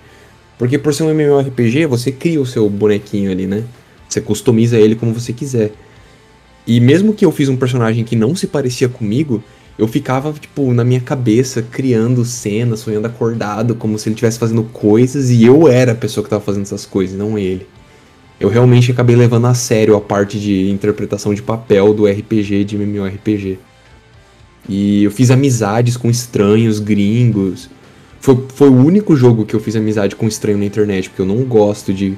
[0.59, 3.65] Porque por ser um MMORPG, você cria o seu bonequinho ali, né?
[4.15, 5.73] Você customiza ele como você quiser.
[6.65, 9.43] E mesmo que eu fiz um personagem que não se parecia comigo,
[9.77, 14.63] eu ficava, tipo, na minha cabeça, criando cenas, sonhando acordado, como se ele estivesse fazendo
[14.63, 17.67] coisas e eu era a pessoa que estava fazendo essas coisas, não ele.
[18.39, 22.77] Eu realmente acabei levando a sério a parte de interpretação de papel do RPG de
[22.77, 23.59] MMORPG.
[24.69, 27.69] E eu fiz amizades com estranhos, gringos.
[28.21, 31.27] Foi, foi o único jogo que eu fiz amizade com estranho na internet, porque eu
[31.27, 32.17] não gosto de.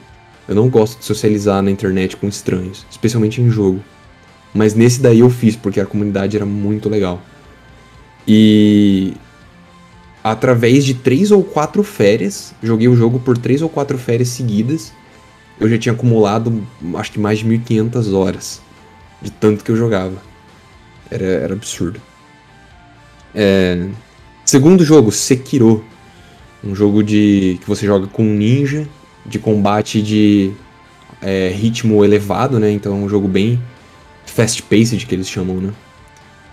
[0.49, 3.83] Eu não gosto de socializar na internet com estranhos, especialmente em jogo.
[4.55, 7.21] Mas nesse daí eu fiz, porque a comunidade era muito legal.
[8.27, 9.15] E
[10.23, 14.93] através de três ou quatro férias, joguei o jogo por três ou quatro férias seguidas,
[15.61, 18.61] eu já tinha acumulado acho que mais de 1500 horas
[19.21, 20.17] de tanto que eu jogava.
[21.11, 22.01] Era, era absurdo.
[23.35, 23.87] É...
[24.45, 25.85] Segundo jogo, Sekiro.
[26.65, 28.89] Um jogo de que você joga com um ninja,
[29.29, 30.53] de combate de
[31.21, 32.71] é, ritmo elevado, né?
[32.71, 33.61] Então é um jogo bem
[34.27, 35.73] fast-paced que eles chamam, né?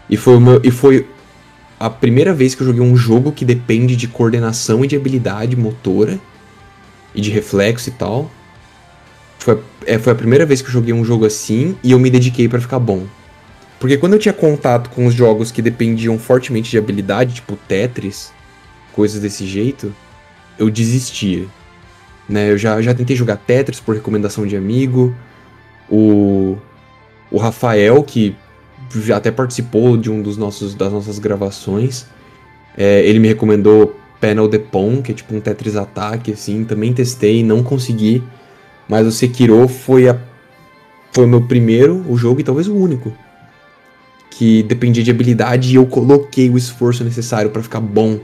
[0.09, 1.07] E foi, meu, e foi
[1.79, 5.55] a primeira vez que eu joguei um jogo que depende de coordenação e de habilidade
[5.55, 6.19] motora
[7.13, 8.31] e de reflexo e tal.
[9.39, 12.09] Foi, é, foi a primeira vez que eu joguei um jogo assim e eu me
[12.09, 13.05] dediquei para ficar bom.
[13.79, 18.31] Porque quando eu tinha contato com os jogos que dependiam fortemente de habilidade, tipo Tetris,
[18.93, 19.93] coisas desse jeito,
[20.57, 21.45] eu desistia.
[22.27, 22.51] Né?
[22.51, 25.13] Eu já, já tentei jogar Tetris por recomendação de amigo.
[25.89, 26.57] O,
[27.31, 28.35] o Rafael, que
[28.95, 32.05] já até participou de um dos nossos das nossas gravações.
[32.77, 36.63] É, ele me recomendou Panel de Pong, que é tipo um Tetris Attack, assim.
[36.63, 38.23] Também testei, não consegui.
[38.87, 40.17] Mas o Sekiro foi, a,
[41.11, 43.13] foi o meu primeiro o jogo e talvez o único.
[44.31, 48.19] Que dependia de habilidade e eu coloquei o esforço necessário para ficar bom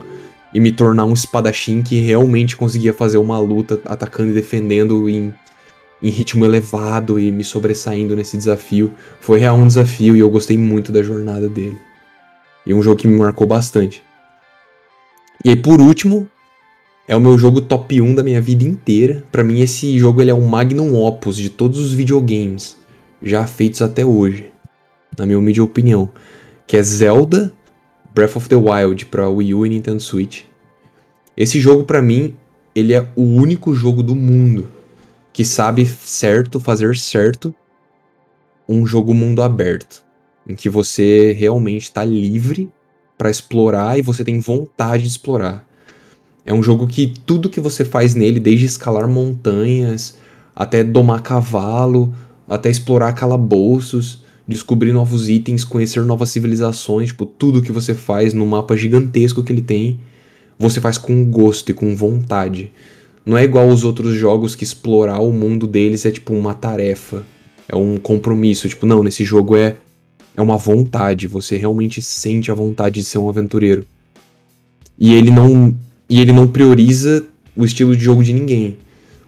[0.53, 5.33] e me tornar um espadachim que realmente conseguia fazer uma luta atacando e defendendo em
[6.01, 8.93] em ritmo elevado e me sobressaindo nesse desafio.
[9.19, 11.77] Foi real um desafio e eu gostei muito da jornada dele.
[12.65, 14.01] E um jogo que me marcou bastante.
[15.43, 16.27] E aí, por último,
[17.07, 19.23] é o meu jogo top 1 da minha vida inteira.
[19.31, 22.77] Para mim, esse jogo ele é um magnum opus de todos os videogames
[23.21, 24.49] já feitos até hoje,
[25.17, 26.09] na minha humilde opinião,
[26.65, 27.51] que é Zelda
[28.19, 30.43] Breath of the Wild para Wii U e Nintendo Switch.
[31.37, 32.35] Esse jogo para mim,
[32.75, 34.67] ele é o único jogo do mundo
[35.31, 37.55] que sabe certo fazer certo
[38.67, 40.03] um jogo mundo aberto,
[40.45, 42.69] em que você realmente está livre
[43.17, 45.65] para explorar e você tem vontade de explorar.
[46.45, 50.17] É um jogo que tudo que você faz nele, desde escalar montanhas,
[50.53, 52.13] até domar cavalo,
[52.49, 58.47] até explorar calabouços, descobrir novos itens, conhecer novas civilizações, tipo, tudo que você faz no
[58.47, 59.99] mapa gigantesco que ele tem,
[60.57, 62.71] você faz com gosto e com vontade.
[63.23, 67.23] Não é igual os outros jogos que explorar o mundo deles é tipo uma tarefa,
[67.67, 68.67] é um compromisso.
[68.67, 69.77] Tipo, não, nesse jogo é,
[70.35, 73.85] é uma vontade, você realmente sente a vontade de ser um aventureiro.
[74.97, 75.75] E ele não,
[76.09, 77.23] e ele não prioriza
[77.55, 78.77] o estilo de jogo de ninguém.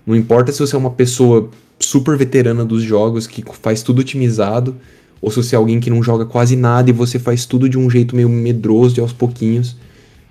[0.03, 4.75] Não importa se você é uma pessoa super veterana dos jogos, que faz tudo otimizado,
[5.21, 7.77] ou se você é alguém que não joga quase nada e você faz tudo de
[7.77, 9.75] um jeito meio medroso de aos pouquinhos.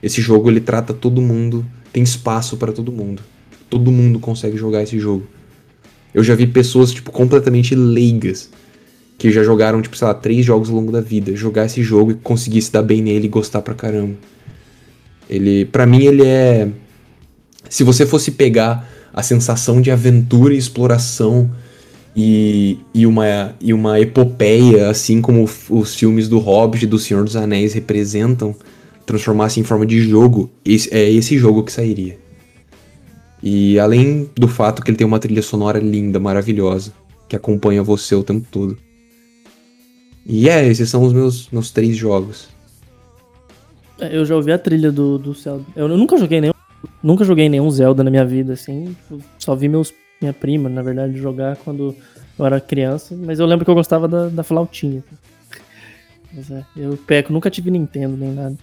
[0.03, 3.22] Esse jogo ele trata todo mundo, tem espaço para todo mundo.
[3.68, 5.26] Todo mundo consegue jogar esse jogo.
[6.12, 8.50] Eu já vi pessoas, tipo, completamente leigas,
[9.16, 12.11] que já jogaram, tipo, sei lá, três jogos ao longo da vida, jogar esse jogo
[12.11, 14.16] e conseguir se dar bem nele e gostar pra caramba.
[15.29, 16.68] Ele, para mim, ele é.
[17.68, 21.48] Se você fosse pegar a sensação de aventura e exploração
[22.14, 27.25] e, e, uma, e uma epopeia, assim como os filmes do Hobbit e do Senhor
[27.25, 28.55] dos Anéis representam,
[29.07, 32.18] transformasse em forma de jogo, esse, é esse jogo que sairia.
[33.42, 36.92] E além do fato que ele tem uma trilha sonora linda, maravilhosa,
[37.29, 38.77] que acompanha você o tempo todo.
[40.27, 42.49] E é, esses são os meus, meus três jogos.
[43.99, 45.64] É, eu já ouvi a trilha do, do Zelda.
[45.75, 46.53] Eu nunca joguei nenhum.
[47.03, 48.94] Nunca joguei nenhum Zelda na minha vida, assim.
[49.38, 51.94] Só vi meus, minha prima, na verdade, jogar quando
[52.38, 53.16] eu era criança.
[53.16, 55.02] Mas eu lembro que eu gostava da, da flautinha.
[56.33, 58.56] Mas é, eu peco, nunca tive Nintendo nem nada.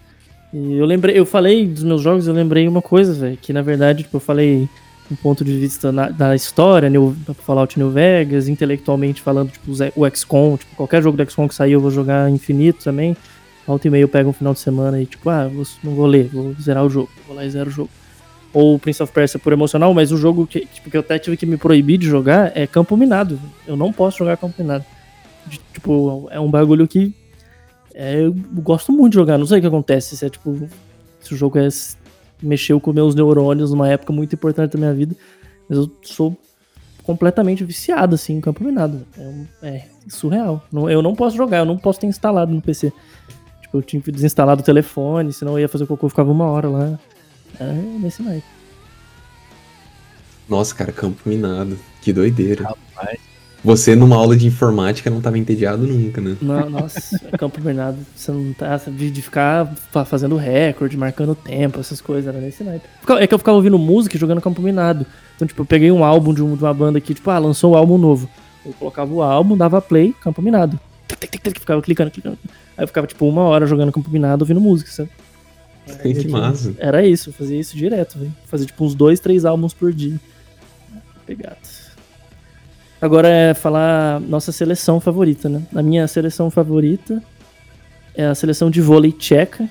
[0.54, 3.62] E eu lembrei, eu falei dos meus jogos, eu lembrei uma coisa, velho, que na
[3.62, 4.70] verdade, tipo, eu falei
[5.12, 7.16] um ponto de vista na, da história, New,
[7.46, 11.74] Fallout New Vegas, intelectualmente falando, tipo, o XCOM, tipo, qualquer jogo do XCOM que sair
[11.74, 13.16] eu vou jogar infinito também.
[13.66, 16.06] Volta e meio eu pego um final de semana e, tipo, ah, vou, não vou
[16.06, 17.90] ler, vou zerar o jogo, vou lá e zero o jogo.
[18.54, 21.38] Ou Prince of Persia por emocional, mas o jogo que, tipo, que eu até tive
[21.38, 23.40] que me proibir de jogar é Campo Minado.
[23.68, 24.86] Eu não posso jogar Campo Minado.
[25.46, 27.14] De, tipo, é um bagulho que
[27.94, 30.70] É, eu gosto muito de jogar, não sei o que acontece, se é tipo.
[31.20, 31.68] Se o jogo é,
[32.42, 35.16] mexeu com meus neurônios numa época muito importante da minha vida,
[35.68, 36.38] mas eu sou
[37.04, 39.06] completamente viciado assim em campo minado.
[39.62, 40.64] É, é surreal.
[40.72, 42.94] Não, eu não posso jogar, eu não posso ter instalado no PC.
[43.62, 46.46] Tipo, eu tinha que desinstalar do telefone, senão eu ia fazer o cocô, ficava uma
[46.46, 47.00] hora lá.
[47.60, 48.46] É nesse naipe.
[50.48, 51.78] Nossa, cara, campo minado.
[52.02, 52.64] Que doideira.
[52.64, 53.20] Rapaz.
[53.64, 56.38] Você, numa aula de informática, não tava entediado nunca, né?
[56.42, 58.78] Não, nossa, campo minado, você não tá.
[58.78, 62.86] De, ficar fazendo recorde, marcando tempo, essas coisas, era nesse naipe.
[63.20, 65.06] É que eu ficava ouvindo música e jogando campo minado.
[65.36, 67.98] Então, tipo, eu peguei um álbum de, uma banda aqui, tipo, ah, lançou um álbum
[67.98, 68.30] novo.
[68.66, 70.80] Eu colocava o álbum, dava play, campo minado.
[71.60, 72.38] Ficava clicando, clicando.
[72.78, 75.10] Aí eu ficava, tipo, uma hora jogando campo minado, ouvindo música, sabe?
[76.02, 76.74] Que massa.
[76.78, 78.34] Era isso, eu fazia isso direto, velho.
[78.46, 80.20] Fazia, tipo, uns dois, três álbuns por dia.
[81.26, 81.58] Pegado.
[83.02, 85.62] Agora é falar nossa seleção favorita, né?
[85.74, 87.22] A minha seleção favorita
[88.16, 89.70] é a seleção de vôlei tcheca.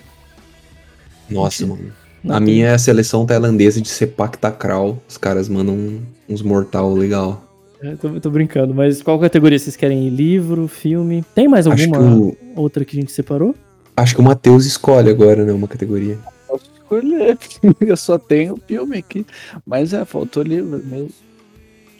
[1.29, 1.93] Nossa, mano.
[2.29, 2.41] a tem...
[2.43, 5.03] minha é a seleção tailandesa de Sepak Takraw.
[5.09, 7.43] Os caras mandam uns mortal legal.
[7.83, 10.09] É, tô, tô, brincando, mas qual categoria vocês querem?
[10.09, 11.25] Livro, filme?
[11.35, 12.37] Tem mais alguma o...
[12.55, 13.55] outra que a gente separou?
[13.97, 15.53] Acho que o Matheus escolhe agora, né?
[15.53, 16.19] Uma categoria.
[16.47, 17.39] Posso escolher,
[17.81, 19.27] eu só tenho filme aqui.
[19.65, 21.15] Mas é, faltou livro mesmo.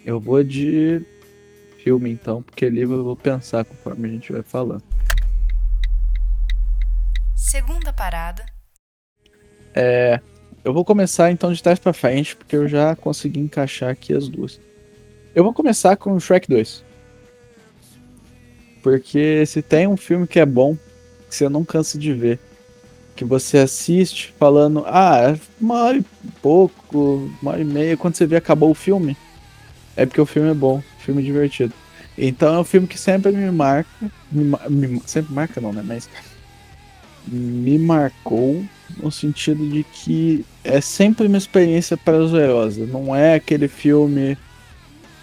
[0.05, 1.01] Eu vou de
[1.83, 4.83] filme então, porque livro eu vou pensar conforme a gente vai falando.
[7.35, 8.45] Segunda parada.
[9.73, 10.19] É,
[10.63, 14.27] eu vou começar então de trás para frente, porque eu já consegui encaixar aqui as
[14.27, 14.59] duas.
[15.33, 16.83] Eu vou começar com o Shrek 2.
[18.83, 20.77] Porque se tem um filme que é bom,
[21.29, 22.39] que você não cansa de ver,
[23.15, 26.05] que você assiste falando, ah, é uma hora e
[26.41, 29.17] pouco, uma hora e meia, quando você vê acabou o filme,
[29.95, 31.73] é porque o filme é bom filme divertido.
[32.17, 33.89] Então é um filme que sempre me marca.
[34.29, 35.81] Me, me, sempre marca não, né?
[35.85, 36.09] Mas
[37.25, 38.63] me marcou
[38.97, 42.85] no sentido de que é sempre uma experiência prazerosa.
[42.85, 44.37] Não é aquele filme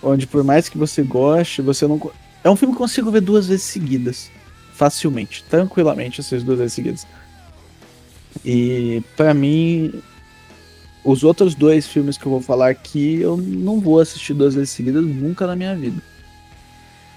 [0.03, 2.01] onde por mais que você goste, você não.
[2.43, 4.31] É um filme que eu consigo ver duas vezes seguidas.
[4.75, 7.07] Facilmente, tranquilamente, essas duas vezes seguidas.
[8.45, 9.93] E para mim,
[11.05, 14.71] os outros dois filmes que eu vou falar aqui, eu não vou assistir duas vezes
[14.71, 16.03] seguidas nunca na minha vida.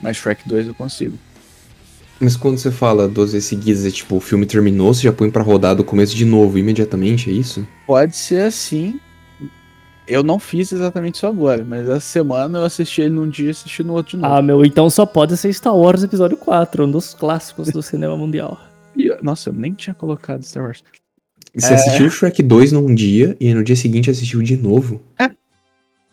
[0.02, 1.18] Mas Shrek 2 eu consigo.
[2.20, 5.30] Mas quando você fala duas vezes seguidas, é tipo, o filme terminou, você já põe
[5.30, 7.68] pra rodar do começo de novo imediatamente, é isso?
[7.86, 9.00] Pode ser assim.
[10.08, 13.50] Eu não fiz exatamente isso agora, mas essa semana eu assisti ele num dia e
[13.50, 14.34] assisti no outro de novo.
[14.34, 18.16] Ah, meu, então só pode ser Star Wars Episódio 4, um dos clássicos do cinema
[18.16, 18.58] mundial.
[19.22, 20.84] Nossa, eu nem tinha colocado Star Wars.
[21.54, 21.76] Você é...
[21.76, 25.02] assistiu Shrek 2 num dia e no dia seguinte assistiu de novo?
[25.20, 25.30] É.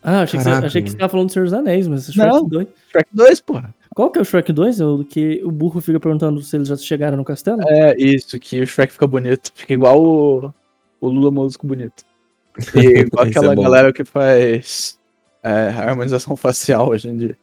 [0.03, 2.05] Ah, achei, Caraca, que, você, achei que você tava falando do Senhor dos Anéis, mas
[2.05, 2.67] Shrek Não, 2.
[2.91, 3.73] Shrek 2, porra.
[3.95, 4.81] Qual que é o Shrek 2?
[4.81, 7.61] É o que o burro fica perguntando se eles já chegaram no castelo?
[7.65, 9.51] É, isso, que o Shrek fica bonito.
[9.55, 10.53] Fica igual o,
[10.99, 12.03] o Lula Músico bonito.
[12.75, 14.99] E igual aquela é galera que faz
[15.43, 17.37] é, harmonização facial hoje em dia.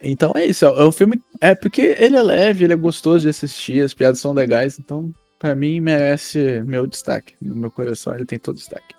[0.00, 1.22] Então é isso, é um filme.
[1.40, 5.12] É porque ele é leve, ele é gostoso de assistir, as piadas são legais, então
[5.38, 7.34] para mim merece meu destaque.
[7.40, 8.94] No meu coração ele tem todo destaque.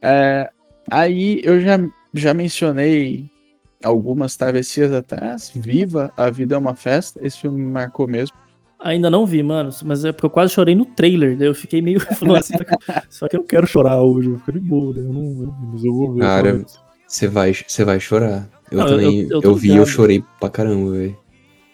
[0.00, 0.50] É,
[0.90, 1.78] aí eu já,
[2.12, 3.30] já mencionei
[3.82, 5.50] algumas travessias atrás.
[5.54, 7.24] Viva, a vida é uma festa.
[7.24, 8.36] Esse filme me marcou mesmo.
[8.84, 11.80] Ainda não vi, mano, mas é porque eu quase chorei no trailer, daí eu fiquei
[11.80, 11.98] meio
[12.38, 12.54] assim,
[13.08, 16.12] só que eu quero chorar hoje, eu fico de boa, eu não, mas eu vou
[16.12, 16.20] ver.
[16.20, 16.64] Cara,
[17.06, 18.46] você vai, você vai chorar.
[18.70, 21.18] Eu não, também, eu, eu, eu vi e eu chorei pra caramba, velho.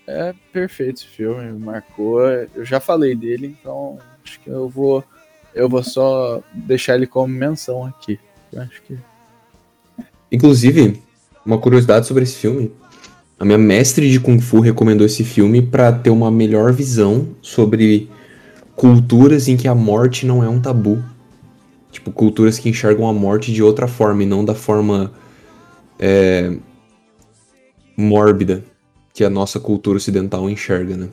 [0.06, 2.20] É perfeito esse filme, marcou.
[2.22, 5.04] Eu já falei dele, então acho que eu vou
[5.52, 8.20] eu vou só deixar ele como menção aqui.
[8.52, 8.96] Eu acho que
[10.30, 11.02] Inclusive,
[11.44, 12.72] uma curiosidade sobre esse filme.
[13.40, 18.10] A minha mestre de Kung Fu recomendou esse filme para ter uma melhor visão sobre
[18.76, 21.02] culturas em que a morte não é um tabu.
[21.90, 25.10] Tipo, culturas que enxergam a morte de outra forma e não da forma
[25.98, 26.54] é,
[27.96, 28.62] mórbida
[29.14, 31.08] que a nossa cultura ocidental enxerga, né?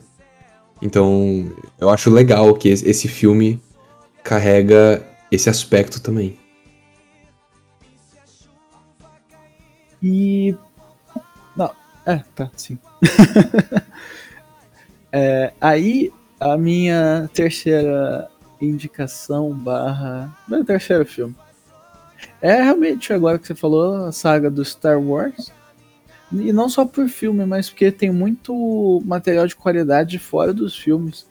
[0.82, 1.50] Então,
[1.80, 3.58] eu acho legal que esse filme
[4.22, 5.02] carrega
[5.32, 6.38] esse aspecto também.
[10.02, 10.54] E.
[12.08, 12.78] É, tá, sim.
[15.12, 20.34] é, aí, a minha terceira indicação barra.
[20.48, 21.36] Meu terceiro filme.
[22.40, 25.52] É realmente agora que você falou, a saga do Star Wars.
[26.32, 31.26] E não só por filme, mas porque tem muito material de qualidade fora dos filmes.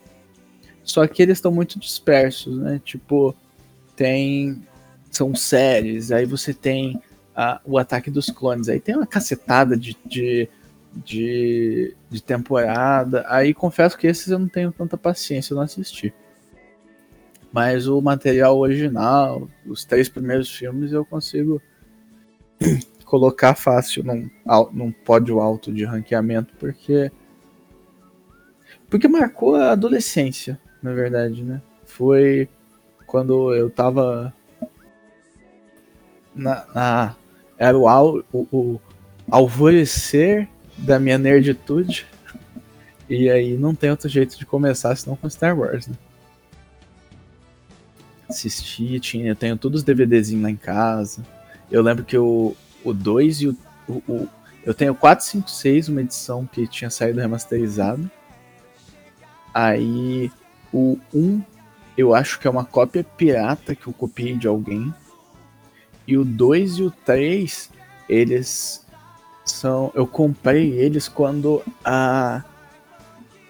[0.84, 2.80] Só que eles estão muito dispersos, né?
[2.84, 3.34] Tipo,
[3.96, 4.62] tem.
[5.10, 7.02] São séries, aí você tem
[7.34, 10.48] a, o ataque dos clones, aí tem uma cacetada de, de,
[11.04, 13.24] de, de temporada.
[13.28, 16.12] Aí confesso que esses eu não tenho tanta paciência, eu não assisti.
[17.52, 21.62] Mas o material original, os três primeiros filmes, eu consigo
[23.04, 24.28] colocar fácil num,
[24.72, 27.10] num pódio alto de ranqueamento, porque.
[28.90, 31.60] Porque marcou a adolescência, na verdade, né?
[31.84, 32.48] Foi
[33.06, 34.32] quando eu tava.
[36.34, 37.16] Na, na
[37.58, 38.80] era o, o, o
[39.30, 40.48] alvorecer
[40.78, 42.06] da minha nerditude.
[43.08, 45.94] E aí não tem outro jeito de começar senão com Star Wars, né?
[48.28, 51.24] Assisti, tinha, eu tenho todos os DVDzinhos lá em casa.
[51.70, 52.54] Eu lembro que o
[52.84, 53.56] 2 e o,
[53.88, 54.28] o,
[54.64, 58.10] Eu tenho 4, 5, 6, uma edição que tinha saído remasterizada.
[59.54, 60.30] Aí
[60.72, 61.42] o 1, um,
[61.96, 64.92] eu acho que é uma cópia pirata que eu copiei de alguém.
[66.06, 67.70] E o 2 e o 3,
[68.08, 68.86] eles
[69.50, 69.90] são.
[69.94, 72.42] Eu comprei eles quando a,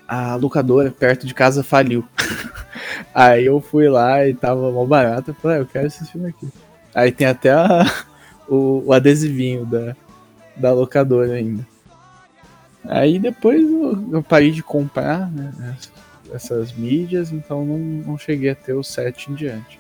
[0.06, 2.06] a locadora perto de casa faliu.
[3.14, 5.30] Aí eu fui lá e tava mal barato.
[5.30, 6.48] Eu falei, ah, eu quero esse filme aqui.
[6.94, 7.84] Aí tem até a,
[8.48, 9.96] o, o, adesivinho da,
[10.56, 11.66] da locadora ainda.
[12.84, 15.76] Aí depois eu, eu parei de comprar né,
[16.32, 19.78] essas mídias, então não, não cheguei a ter o 7 em diante.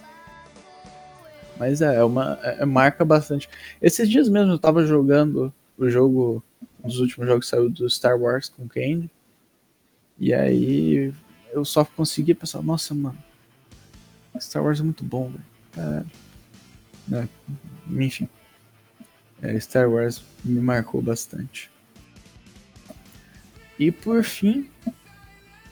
[1.58, 3.48] Mas é, é uma é, marca bastante.
[3.82, 6.42] Esses dias mesmo eu tava jogando o jogo,
[6.82, 9.08] um dos últimos jogos saiu do Star Wars com Candy.
[10.18, 11.14] E aí
[11.52, 13.18] eu só consegui pensar, nossa, mano,
[14.38, 16.10] Star Wars é muito bom, velho.
[17.12, 17.28] É,
[17.88, 18.28] enfim.
[19.40, 21.70] É, Star Wars me marcou bastante.
[23.78, 24.68] E por fim,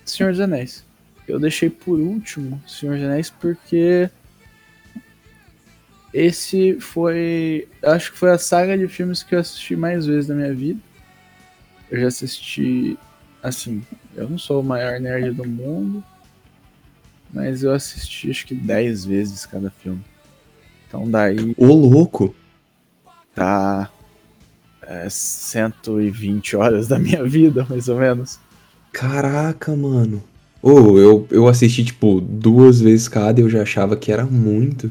[0.04, 0.84] Senhor dos Anéis.
[1.26, 4.08] Eu deixei por último Senhor dos Anéis porque
[6.16, 7.68] esse foi.
[7.82, 10.80] Acho que foi a saga de filmes que eu assisti mais vezes na minha vida.
[11.90, 12.98] Eu já assisti.
[13.42, 16.02] Assim, eu não sou o maior nerd do mundo.
[17.30, 20.02] Mas eu assisti acho que 10 vezes cada filme.
[20.88, 21.54] Então daí.
[21.58, 22.34] Ô louco!
[23.34, 23.90] Tá.
[24.80, 28.40] É, 120 horas da minha vida, mais ou menos.
[28.90, 30.24] Caraca, mano.
[30.62, 34.24] Ô, oh, eu, eu assisti, tipo, duas vezes cada e eu já achava que era
[34.24, 34.90] muito.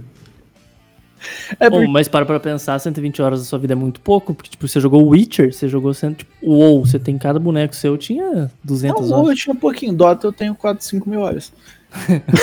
[1.59, 1.85] É porque...
[1.85, 4.67] Bom, mas para pra pensar, 120 horas da sua vida é muito pouco, porque, tipo,
[4.67, 9.09] você jogou Witcher, você jogou, cento, tipo, WoW, você tem cada boneco seu, tinha 200
[9.09, 9.29] não, horas.
[9.29, 11.51] eu tinha um pouquinho, Dota eu tenho 4, 5 mil horas.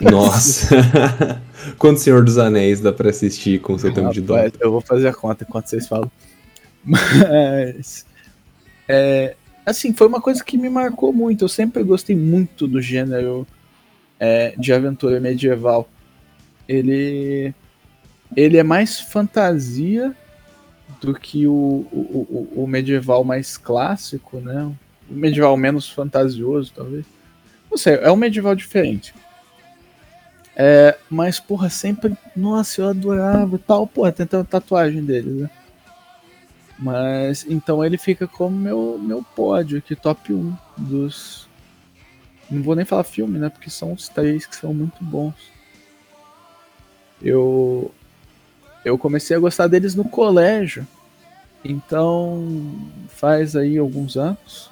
[0.00, 1.40] Nossa.
[1.78, 4.58] Quanto Senhor dos Anéis dá pra assistir com o seu tempo de Dota?
[4.60, 6.10] Eu vou fazer a conta enquanto vocês falam.
[6.84, 8.06] Mas...
[8.88, 11.44] É, assim, foi uma coisa que me marcou muito.
[11.44, 13.46] Eu sempre gostei muito do gênero
[14.18, 15.88] é, de aventura medieval.
[16.68, 17.54] Ele
[18.36, 20.14] ele é mais fantasia
[21.00, 24.70] do que o, o, o, medieval mais clássico, né?
[25.08, 27.04] O medieval menos fantasioso, talvez.
[27.70, 29.14] Não sei, é um medieval diferente.
[30.54, 32.16] É, mas, porra, sempre.
[32.36, 33.86] Nossa, eu adorava tal.
[33.86, 35.50] Porra, tem a tatuagem dele, né?
[36.78, 41.48] Mas então ele fica como meu, meu pódio aqui, top 1 dos.
[42.50, 43.48] Não vou nem falar filme, né?
[43.48, 45.34] Porque são os três que são muito bons.
[47.22, 47.92] Eu
[48.84, 50.86] eu comecei a gostar deles no colégio.
[51.64, 52.74] Então,
[53.08, 54.70] faz aí alguns anos.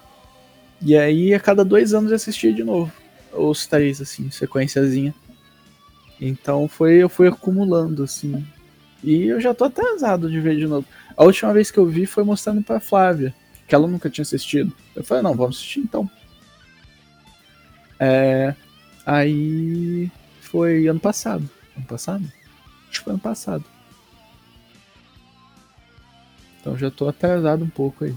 [0.80, 2.90] E aí, a cada dois anos eu assistia de novo.
[3.32, 5.14] Os três, assim, sequenciazinha.
[6.20, 8.44] Então, foi, eu fui acumulando, assim.
[9.02, 10.86] E eu já tô atrasado de ver de novo.
[11.16, 13.34] A última vez que eu vi foi mostrando pra Flávia,
[13.66, 14.72] que ela nunca tinha assistido.
[14.96, 16.10] Eu falei, não, vamos assistir então.
[18.00, 18.54] É,
[19.04, 21.48] aí foi ano passado.
[21.76, 22.24] Ano passado?
[22.88, 23.64] Acho que foi ano passado.
[26.68, 28.14] Então já tô atrasado um pouco aí.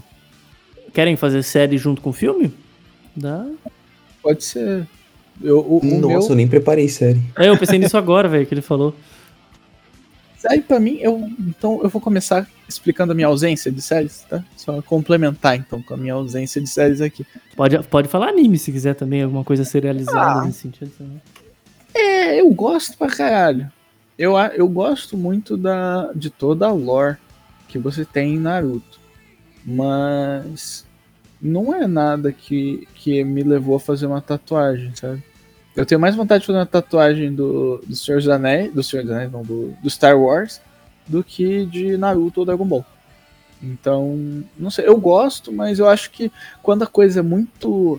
[0.92, 2.52] Querem fazer série junto com o filme?
[3.16, 3.46] Dá.
[4.22, 4.86] Pode ser.
[5.42, 6.28] Eu, o, o Nossa, meu...
[6.28, 7.22] eu nem preparei série.
[7.38, 8.94] É, eu pensei nisso agora, velho, que ele falou.
[10.36, 11.30] Série pra mim, eu.
[11.40, 14.44] Então eu vou começar explicando a minha ausência de séries, tá?
[14.54, 17.24] Só complementar então com a minha ausência de séries aqui.
[17.56, 21.22] Pode, pode falar anime se quiser também, alguma coisa serializada ah, nesse sentido também.
[21.94, 23.72] É, eu gosto pra caralho.
[24.18, 27.16] Eu, eu gosto muito da, de toda a lore
[27.72, 29.00] que você tem em Naruto.
[29.64, 30.86] Mas
[31.40, 35.22] não é nada que, que me levou a fazer uma tatuagem, sabe?
[35.74, 39.02] Eu tenho mais vontade de fazer uma tatuagem do, do Senhor dos Anéis, do Senhor
[39.02, 40.60] dos Anéis, não, do, do Star Wars,
[41.08, 42.84] do que de Naruto ou Dragon Ball.
[43.62, 46.30] Então, não sei, eu gosto, mas eu acho que
[46.62, 47.98] quando a coisa é muito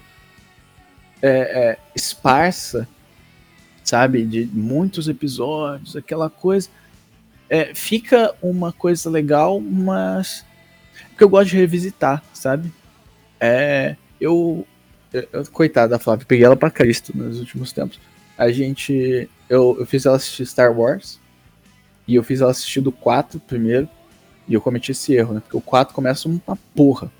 [1.21, 2.87] é, é, esparsa,
[3.83, 6.69] sabe, de muitos episódios, aquela coisa,
[7.49, 10.45] é, fica uma coisa legal, mas
[11.17, 12.71] que eu gosto de revisitar, sabe?
[13.39, 13.95] É.
[14.19, 14.65] Eu.
[15.11, 17.99] eu coitada da Flávia, peguei ela pra Cristo nos últimos tempos.
[18.37, 19.29] A gente.
[19.49, 21.19] Eu, eu fiz ela assistir Star Wars.
[22.05, 23.87] E eu fiz ela assistir do 4 primeiro.
[24.47, 25.39] E eu cometi esse erro, né?
[25.39, 27.11] Porque o 4 começa uma porra.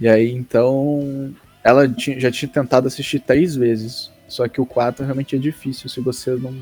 [0.00, 1.34] E aí, então.
[1.62, 4.10] Ela tinha, já tinha tentado assistir três vezes.
[4.26, 6.56] Só que o 4 realmente é difícil se você não,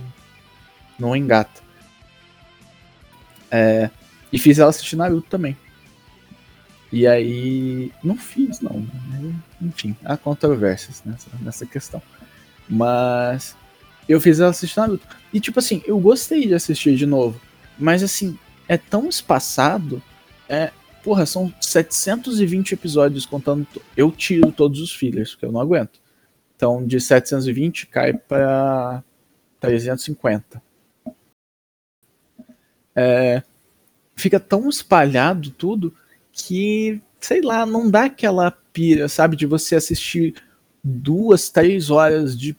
[0.98, 1.62] não engata.
[3.50, 3.90] É,
[4.32, 5.56] e fiz ela assistir Naruto também.
[6.92, 7.92] E aí.
[8.02, 8.86] Não fiz, não.
[9.60, 12.02] Enfim, há controvérsias nessa, nessa questão.
[12.68, 13.56] Mas.
[14.08, 15.06] Eu fiz ela assistir Naruto.
[15.32, 17.40] E tipo assim, eu gostei de assistir de novo.
[17.78, 18.36] Mas assim,
[18.66, 20.02] é tão espaçado.
[20.48, 20.72] É,
[21.02, 23.66] porra, são 720 episódios contando.
[23.96, 26.00] Eu tiro todos os fillers, porque eu não aguento.
[26.56, 29.02] Então, de 720 cai para
[29.60, 30.60] 350.
[32.94, 33.42] É,
[34.16, 35.94] fica tão espalhado tudo
[36.32, 40.34] que, sei lá, não dá aquela pira, sabe, de você assistir
[40.82, 42.56] duas, três horas de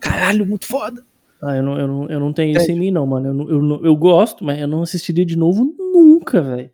[0.00, 1.04] caralho, muito foda.
[1.40, 2.60] Ah, eu não, eu não, eu não tenho é.
[2.60, 3.48] isso em mim, não, mano.
[3.48, 6.70] Eu, eu, eu gosto, mas eu não assistiria de novo nunca, velho.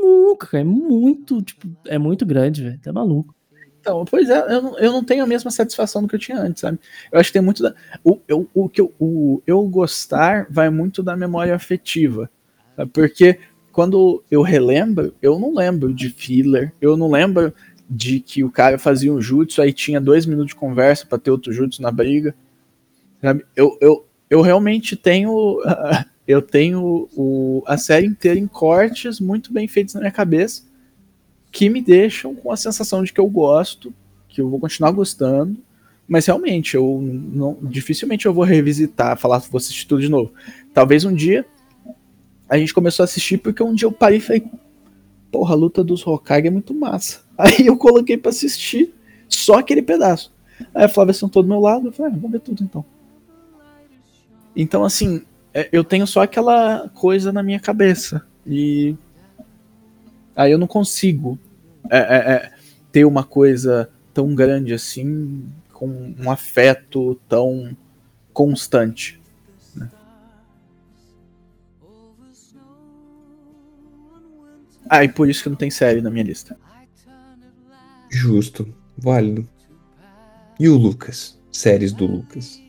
[0.00, 0.58] Nunca.
[0.58, 2.78] É muito, tipo, é muito grande, velho.
[2.80, 3.34] Tá maluco.
[3.86, 6.40] Então, pois é, eu não, eu não tenho a mesma satisfação do que eu tinha
[6.40, 6.76] antes, sabe?
[7.12, 7.72] Eu acho que tem muito da.
[8.02, 12.28] O, eu, o que eu, o, eu gostar vai muito da memória afetiva.
[12.74, 12.90] Sabe?
[12.90, 13.38] Porque
[13.70, 17.54] quando eu relembro, eu não lembro de filler, eu não lembro
[17.88, 21.30] de que o cara fazia um jutsu, aí tinha dois minutos de conversa para ter
[21.30, 22.34] outro jutsu na briga.
[23.22, 23.46] Sabe?
[23.54, 25.62] Eu, eu, eu realmente tenho.
[26.26, 30.65] eu tenho o, a série inteira em cortes muito bem feitos na minha cabeça
[31.50, 33.92] que me deixam com a sensação de que eu gosto,
[34.28, 35.56] que eu vou continuar gostando,
[36.08, 40.32] mas realmente eu não, dificilmente eu vou revisitar, falar vou assistir tudo de novo.
[40.72, 41.44] Talvez um dia
[42.48, 44.44] a gente começou a assistir porque um dia eu parei e falei,
[45.32, 47.22] porra, a luta dos Hokage é muito massa.
[47.36, 48.94] Aí eu coloquei para assistir
[49.28, 50.32] só aquele pedaço.
[50.74, 52.84] Aí a Flávia sentou do meu lado, eu falei, ah, vamos ver tudo então.
[54.54, 55.22] Então assim,
[55.52, 58.94] é, eu tenho só aquela coisa na minha cabeça e
[60.36, 61.38] aí eu não consigo
[61.90, 62.52] é, é, é,
[62.92, 67.76] ter uma coisa tão grande assim, com um afeto tão
[68.32, 69.20] constante.
[69.74, 69.90] Né?
[74.88, 76.56] Ah, e por isso que não tem série na minha lista.
[78.10, 79.48] Justo, válido.
[80.58, 81.38] E o Lucas?
[81.50, 82.60] Séries do Lucas?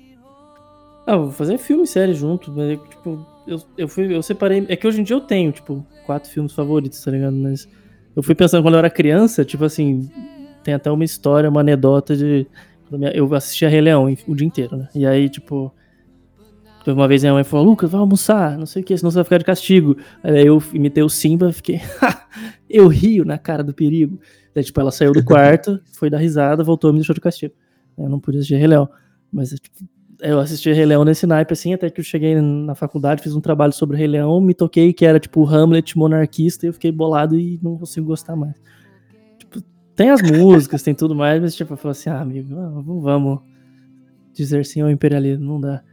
[1.06, 4.66] Ah, vou fazer filme e série junto, mas, tipo, eu, eu, fui, eu separei.
[4.68, 7.36] É que hoje em dia eu tenho, tipo, quatro filmes favoritos, tá ligado?
[7.36, 7.68] Mas
[8.16, 10.10] eu fui pensando quando eu era criança, tipo assim,
[10.64, 12.48] tem até uma história, uma anedota de.
[13.14, 14.88] Eu assistia Rei Leão o dia inteiro, né?
[14.96, 15.72] E aí, tipo.
[16.88, 19.26] Uma vez minha mãe falou, Lucas, vai almoçar, não sei o que, senão você vai
[19.26, 19.98] ficar de castigo.
[20.24, 21.82] Aí eu imitei o Simba, fiquei.
[22.70, 24.18] eu rio na cara do perigo.
[24.56, 27.54] Daí, tipo, ela saiu do quarto, foi dar risada, voltou e me deixou de castigo.
[27.98, 28.90] Eu não podia assistir Rei Leão.
[29.30, 29.84] Mas, tipo,
[30.20, 33.42] eu assisti Rei Leão nesse naipe, assim, até que eu cheguei na faculdade, fiz um
[33.42, 37.40] trabalho sobre Rei Leão, me toquei que era, tipo, Hamlet monarquista, e eu fiquei bolado
[37.40, 38.56] e não consigo gostar mais.
[39.38, 39.62] Tipo,
[39.96, 42.48] tem as músicas, tem tudo mais, mas, tipo, eu falei assim, ah, amigo,
[43.02, 43.40] vamos
[44.34, 45.84] dizer sim ao imperialismo, não dá.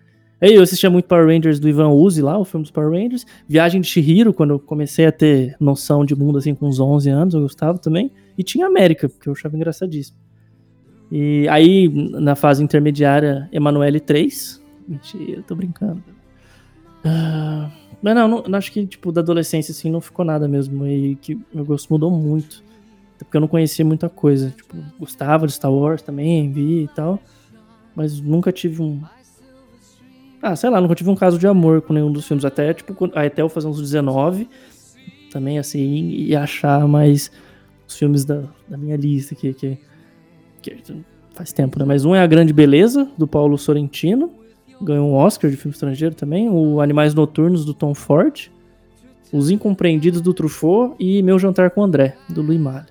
[0.41, 3.25] Aí eu assistia muito Power Rangers do Ivan Uzi lá, o filme dos Power Rangers.
[3.49, 7.09] Viagem de Shihiro, quando eu comecei a ter noção de mundo, assim, com uns 11
[7.09, 8.11] anos, eu gostava também.
[8.37, 10.19] E tinha América, porque eu achava engraçadíssimo.
[11.11, 14.63] E aí, na fase intermediária, Emanuele 3.
[14.87, 16.03] Mentira, tô brincando.
[17.05, 17.71] Uh,
[18.03, 20.87] mas não, não, acho que, tipo, da adolescência, assim, não ficou nada mesmo.
[20.87, 22.63] E que meu gosto mudou muito.
[23.17, 24.51] Até porque eu não conhecia muita coisa.
[24.51, 27.19] Tipo, gostava de Star Wars também, vi e tal.
[27.95, 29.01] Mas nunca tive um.
[30.43, 32.45] Ah, sei lá, nunca tive um caso de amor com nenhum dos filmes.
[32.45, 34.49] Até, tipo, até eu fazer uns 19.
[35.31, 37.31] Também, assim, e achar mais
[37.89, 39.79] os filmes da, da minha lista, que, que
[40.71, 40.95] que
[41.35, 41.85] faz tempo, né?
[41.85, 44.31] Mas um é A Grande Beleza, do Paulo Sorrentino.
[44.81, 46.49] Ganhou um Oscar de filme estrangeiro também.
[46.49, 48.51] O Animais Noturnos, do Tom Ford.
[49.33, 50.95] Os Incompreendidos, do Truffaut.
[50.99, 52.87] E Meu Jantar com André, do Louis Malle.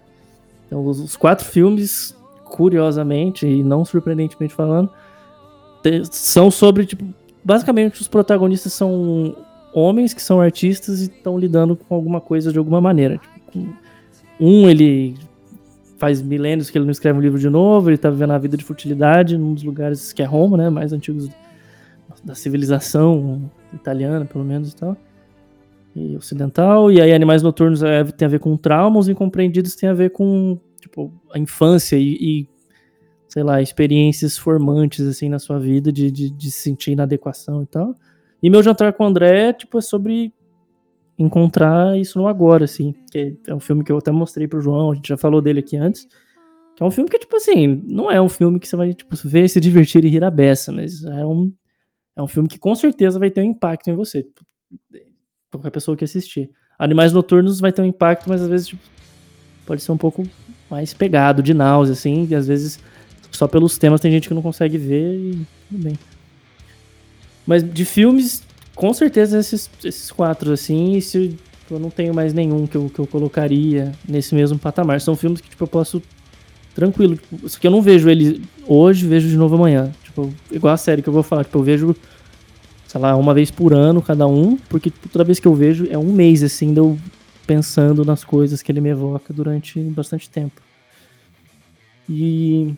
[0.67, 2.15] Então, os, os quatro filmes,
[2.45, 4.89] curiosamente e não surpreendentemente falando,
[6.11, 7.05] são sobre, tipo,
[7.43, 9.35] basicamente os protagonistas são
[9.73, 13.19] homens que são artistas e estão lidando com alguma coisa de alguma maneira.
[13.51, 13.67] Tipo,
[14.39, 15.15] um, ele
[16.03, 18.57] faz milênios que ele não escreve um livro de novo, ele tá vivendo a vida
[18.57, 21.29] de futilidade num dos lugares que é Roma, né, mais antigos
[22.21, 24.97] da civilização italiana, pelo menos e tal,
[25.95, 29.93] e ocidental, e aí Animais Noturnos é, tem a ver com traumas, Incompreendidos tem a
[29.93, 32.49] ver com, tipo, a infância e, e
[33.29, 37.65] sei lá, experiências formantes, assim, na sua vida, de, de, de se sentir inadequação e
[37.65, 37.95] tal.
[38.41, 40.33] E meu jantar com o André, tipo, é sobre
[41.17, 42.93] encontrar isso no agora, assim.
[43.11, 45.59] Que é um filme que eu até mostrei pro João, a gente já falou dele
[45.59, 46.07] aqui antes.
[46.75, 49.15] Que é um filme que, tipo assim, não é um filme que você vai, tipo,
[49.23, 51.53] ver, se divertir e rir a beça, mas é um,
[52.15, 54.23] é um filme que com certeza vai ter um impacto em você.
[54.23, 54.41] Tipo,
[55.51, 56.49] qualquer pessoa que assistir.
[56.79, 58.81] Animais Noturnos vai ter um impacto, mas às vezes, tipo,
[59.65, 60.23] pode ser um pouco
[60.69, 62.79] mais pegado, de náusea, assim, e às vezes
[63.31, 65.99] só pelos temas tem gente que não consegue ver e tudo bem.
[67.45, 68.43] Mas de filmes,
[68.75, 71.37] com certeza esses, esses quatro, assim, e se
[71.69, 75.01] eu não tenho mais nenhum que eu, que eu colocaria nesse mesmo patamar.
[75.01, 76.01] São filmes que, tipo, eu posso
[76.75, 77.15] tranquilo.
[77.15, 79.91] Tipo, só que eu não vejo ele hoje, vejo de novo amanhã.
[80.03, 81.95] Tipo, igual a série que eu vou falar, tipo, eu vejo,
[82.87, 85.97] sei lá, uma vez por ano cada um, porque toda vez que eu vejo é
[85.97, 86.97] um mês, assim, de eu
[87.45, 90.61] pensando nas coisas que ele me evoca durante bastante tempo.
[92.09, 92.73] E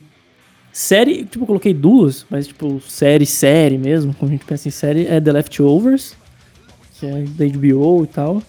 [0.76, 5.08] série, tipo, coloquei duas, mas tipo, série, série mesmo, quando a gente pensa em série,
[5.08, 6.18] é The Leftovers,
[7.00, 8.44] que é da HBO e tal.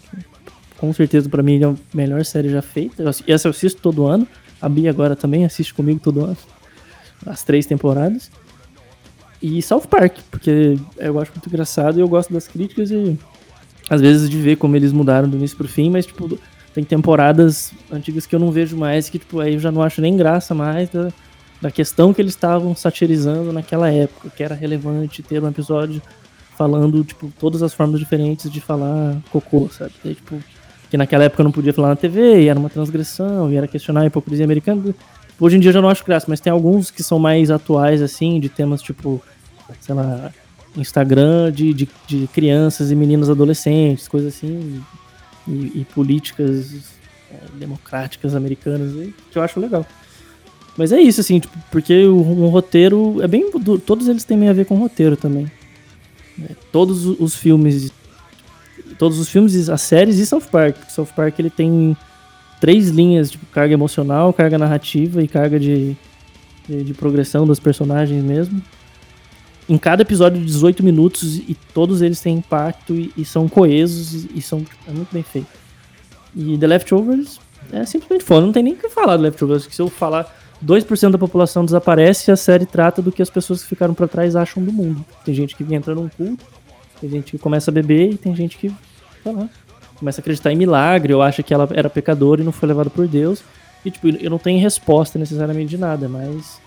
[0.77, 3.05] Com certeza para mim é a melhor série já feita.
[3.29, 4.27] Essa eu assisto todo ano.
[4.61, 6.37] A Bia agora também assiste comigo todo ano.
[7.25, 8.29] As três temporadas.
[9.41, 13.17] E South Park, porque eu acho muito engraçado e eu gosto das críticas e
[13.89, 16.37] às vezes de ver como eles mudaram do início pro fim, mas tipo,
[16.75, 20.01] tem temporadas antigas que eu não vejo mais, que tipo, aí eu já não acho
[20.01, 21.13] nem graça mais da,
[21.61, 26.03] da questão que eles estavam satirizando naquela época, que era relevante ter um episódio
[26.57, 29.93] falando, tipo, todas as formas diferentes de falar cocô, sabe?
[30.03, 30.39] Daí, tipo,
[30.91, 34.03] que naquela época não podia falar na TV, e era uma transgressão, e era questionar
[34.03, 34.95] a hipocrisia americana.
[35.39, 38.01] Hoje em dia eu já não acho graça, mas tem alguns que são mais atuais,
[38.01, 39.23] assim, de temas tipo,
[39.81, 40.33] sei lá,
[40.77, 44.83] Instagram de, de, de crianças e meninos adolescentes, coisas assim,
[45.47, 46.97] e, e políticas
[47.31, 48.93] é, democráticas americanas,
[49.31, 49.85] que eu acho legal.
[50.77, 53.51] Mas é isso, assim, tipo, porque um roteiro é bem.
[53.85, 55.51] Todos eles têm a ver com roteiro também.
[56.43, 57.93] É, todos os filmes.
[58.99, 60.77] Todos os filmes, as séries e South Park.
[60.89, 61.97] South Park ele tem
[62.61, 65.97] três linhas, tipo, carga emocional, carga narrativa e carga de,
[66.69, 68.63] de, de progressão dos personagens mesmo.
[69.69, 74.25] Em cada episódio de 18 minutos e todos eles têm impacto e, e são coesos
[74.25, 75.49] e, e são é muito bem feito.
[76.35, 77.41] E The Leftovers
[77.73, 80.33] é simplesmente foda, não tem nem o que falar do Leftovers, que se eu falar
[80.67, 84.09] 2% da população desaparece e a série trata do que as pessoas que ficaram para
[84.09, 85.05] trás acham do mundo.
[85.25, 86.45] Tem gente que entra num culto,
[87.01, 88.73] tem gente que começa a beber e tem gente que,
[89.23, 89.49] sei lá,
[89.97, 92.91] começa a acreditar em milagre ou acha que ela era pecadora e não foi levada
[92.91, 93.43] por Deus.
[93.85, 96.59] E, tipo, eu não tenho resposta necessariamente de nada, mas.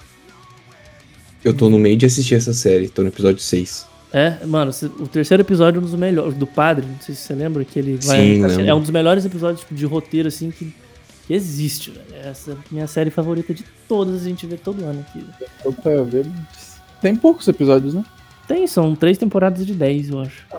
[1.43, 3.87] Eu tô no meio de assistir essa série, tô no episódio 6.
[4.11, 7.35] É, mano, o terceiro episódio é um dos melhores, do padre, não sei se você
[7.35, 8.17] lembra, que ele vai.
[8.17, 10.73] Sim, é um dos melhores episódios tipo, de roteiro, assim, que
[11.29, 12.07] que existe, velho.
[12.23, 15.23] Essa é a minha série favorita de todas, a gente vê todo ano aqui.
[16.09, 16.25] ver.
[17.03, 18.03] Tem poucos episódios, né?
[18.47, 20.43] Tem, são três temporadas de 10, eu acho.
[20.51, 20.57] Ah,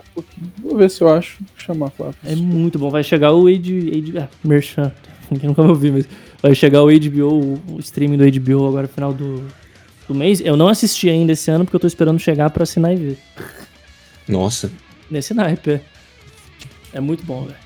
[0.59, 1.39] Vou ver se eu acho.
[1.39, 2.15] Vou chamar Flávio.
[2.23, 2.89] É muito bom.
[2.89, 4.17] Vai chegar o HBO.
[4.17, 4.93] Ah, Merchan.
[5.29, 6.07] Ninguém nunca me ouviu, mas.
[6.41, 9.45] Vai chegar o HBO, o streaming do HBO agora no final do,
[10.07, 10.39] do mês.
[10.39, 13.17] Eu não assisti ainda esse ano porque eu tô esperando chegar pra assinar e ver.
[14.25, 14.71] Nossa.
[15.09, 15.81] Nesse naipe, é.
[16.93, 17.57] É muito bom, velho.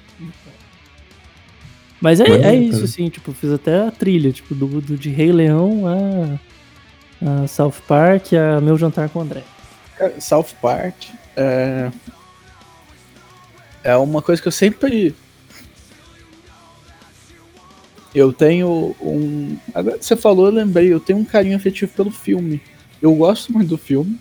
[2.01, 5.31] Mas é, é isso, assim, tipo, fiz até a trilha, tipo, do, do de Rei
[5.31, 9.43] Leão a, a South Park, a Meu Jantar com o André.
[9.97, 10.95] Cara, South Park
[11.35, 11.91] é...
[13.83, 15.15] é uma coisa que eu sempre.
[18.13, 19.57] Eu tenho um.
[19.73, 22.61] Agora que você falou, eu lembrei, eu tenho um carinho afetivo pelo filme.
[23.01, 24.19] Eu gosto muito do filme.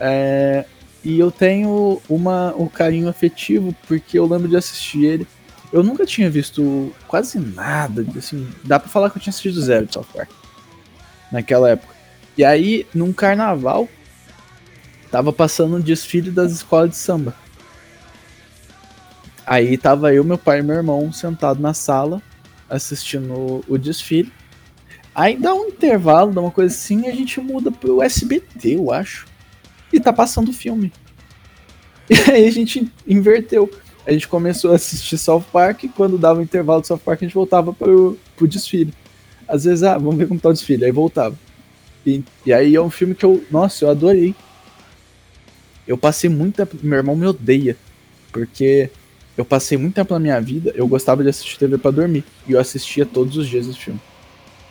[0.00, 0.64] É...
[1.04, 5.26] E eu tenho uma, um carinho afetivo porque eu lembro de assistir ele
[5.72, 9.86] eu nunca tinha visto quase nada, assim, dá pra falar que eu tinha assistido zero
[9.86, 10.30] de South Park
[11.30, 11.94] naquela época.
[12.36, 13.88] E aí, num carnaval,
[15.10, 17.34] tava passando um desfile das escolas de samba.
[19.46, 22.20] Aí tava eu, meu pai e meu irmão sentado na sala,
[22.68, 24.32] assistindo o, desfile.
[25.14, 28.92] Aí dá um intervalo, dá uma coisa assim, e a gente muda pro SBT, eu
[28.92, 29.26] acho.
[29.92, 30.92] E tá passando o filme.
[32.08, 33.68] E aí a gente inverteu
[34.06, 37.22] a gente começou a assistir South Park e quando dava o intervalo do South Park
[37.22, 38.94] a gente voltava pro, pro desfile.
[39.48, 41.36] Às vezes, ah, vamos ver como tá o desfile, aí voltava.
[42.06, 44.34] E, e aí é um filme que eu, nossa, eu adorei.
[45.86, 47.76] Eu passei tempo, meu irmão me odeia,
[48.32, 48.90] porque
[49.36, 52.52] eu passei muito tempo na minha vida, eu gostava de assistir TV para dormir, e
[52.52, 54.00] eu assistia todos os dias esse filme,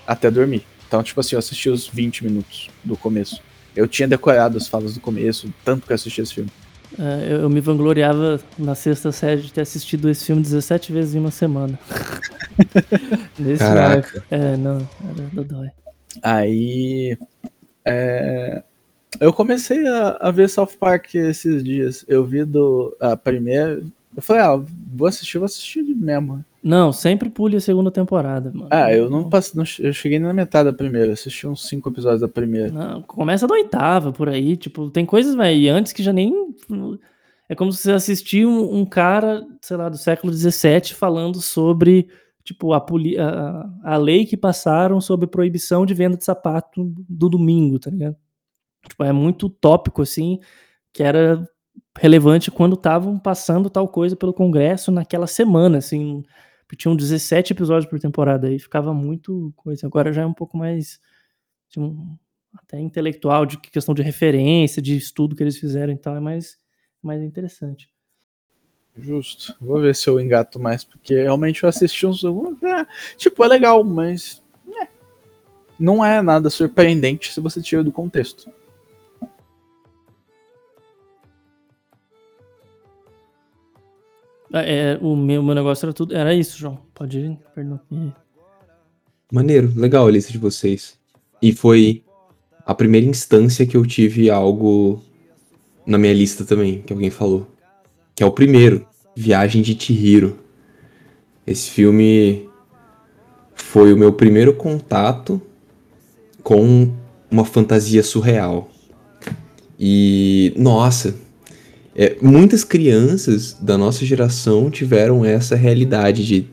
[0.06, 0.66] até dormir.
[0.88, 3.42] Então, tipo assim, eu assistia os 20 minutos do começo.
[3.76, 6.52] Eu tinha decorado as falas do começo, tanto que eu assistia esse filme.
[7.00, 11.16] É, eu, eu, me vangloriava na sexta série de ter assistido esse filme 17 vezes
[11.16, 11.78] em uma semana.
[13.38, 14.24] Nesse Caraca.
[14.32, 15.70] É, não, era dodói.
[16.22, 17.18] Aí.
[17.84, 18.64] É,
[19.20, 22.06] eu comecei a, a, ver South Park esses dias.
[22.08, 22.96] Eu vi do.
[23.00, 23.82] A primeira.
[24.16, 24.62] Eu falei, ah,
[24.94, 26.44] vou assistir, vou assistir mesmo.
[26.66, 28.70] Não, sempre pule a segunda temporada, mano.
[28.72, 29.62] Ah, eu não passei.
[29.78, 32.72] Eu cheguei na metade da primeira, assisti uns cinco episódios da primeira.
[32.72, 34.58] Não, começa da oitava, por aí.
[34.58, 36.34] Tipo, tem coisas, velho, antes que já nem.
[37.48, 42.08] É como se você assistir um, um cara, sei lá, do século XVII falando sobre,
[42.44, 47.30] tipo, a, poli a, a lei que passaram sobre proibição de venda de sapato do
[47.30, 48.16] domingo, tá ligado?
[48.90, 50.40] Tipo, é muito tópico, assim,
[50.92, 51.48] que era
[51.96, 56.24] relevante quando estavam passando tal coisa pelo Congresso naquela semana, assim.
[56.76, 59.86] Tinham 17 episódios por temporada aí, ficava muito coisa.
[59.86, 61.00] Agora já é um pouco mais.
[62.54, 66.58] Até intelectual, de questão de referência, de estudo que eles fizeram e tal, é mais,
[67.02, 67.90] mais interessante.
[68.98, 69.56] Justo.
[69.60, 72.24] Vou ver se eu engato mais, porque realmente eu assisti uns.
[72.24, 72.86] É,
[73.18, 74.42] tipo, é legal, mas.
[74.82, 74.88] É,
[75.78, 78.50] não é nada surpreendente se você tira do contexto.
[84.64, 86.16] É, o meu, meu negócio era tudo.
[86.16, 86.80] Era isso, João.
[86.94, 87.80] Pode ir, perdão.
[89.32, 90.98] Maneiro, legal a lista de vocês.
[91.42, 92.04] E foi
[92.66, 95.02] a primeira instância que eu tive algo
[95.86, 97.48] na minha lista também, que alguém falou.
[98.16, 100.40] Que é o primeiro, Viagem de Chihiro.
[101.46, 102.50] Esse filme
[103.54, 105.42] foi o meu primeiro contato
[106.42, 106.92] com
[107.30, 108.70] uma fantasia surreal.
[109.78, 111.16] E, nossa,
[111.96, 116.46] é, muitas crianças da nossa geração tiveram essa realidade de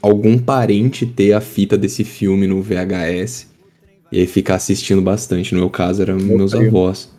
[0.00, 3.48] algum parente ter a fita desse filme no VHS
[4.10, 5.52] e aí ficar assistindo bastante.
[5.52, 6.68] No meu caso, eram meu meus primo.
[6.68, 7.10] avós.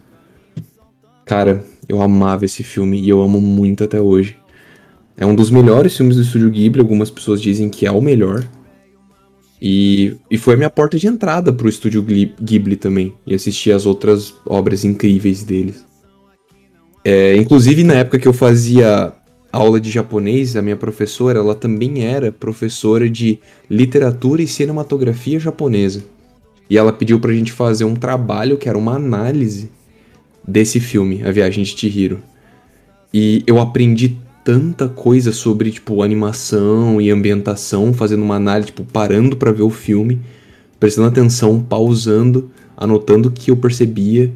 [1.26, 4.36] Cara, eu amava esse filme e eu amo muito até hoje.
[5.16, 8.50] É um dos melhores filmes do Estúdio Ghibli, algumas pessoas dizem que é o melhor.
[9.62, 13.86] E, e foi a minha porta de entrada pro Estúdio Ghibli também, e assistir as
[13.86, 15.86] outras obras incríveis deles.
[17.04, 19.14] É, inclusive, na época que eu fazia
[19.52, 23.40] aula de japonês, a minha professora, ela também era professora de
[23.70, 26.04] literatura e cinematografia japonesa.
[26.70, 29.72] E ela pediu pra gente fazer um trabalho que era uma análise
[30.48, 32.20] desse filme, A Viagem de Chihiro.
[33.12, 39.36] E eu aprendi tanta coisa sobre, tipo, animação e ambientação, fazendo uma análise, tipo, parando
[39.36, 40.20] para ver o filme,
[40.80, 44.32] prestando atenção, pausando, anotando o que eu percebia.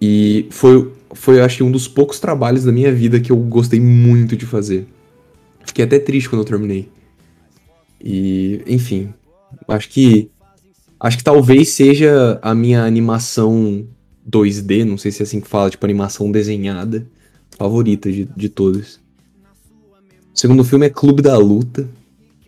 [0.00, 4.36] E foi foi, acho um dos poucos trabalhos da minha vida que eu gostei muito
[4.36, 4.86] de fazer.
[5.64, 6.88] Fiquei até triste quando eu terminei.
[8.02, 9.12] E, enfim,
[9.66, 10.30] acho que.
[11.00, 13.86] Acho que talvez seja a minha animação
[14.28, 17.06] 2D, não sei se é assim que fala, tipo animação desenhada,
[17.56, 19.00] favorita de, de todas.
[20.34, 21.88] O segundo filme é Clube da Luta.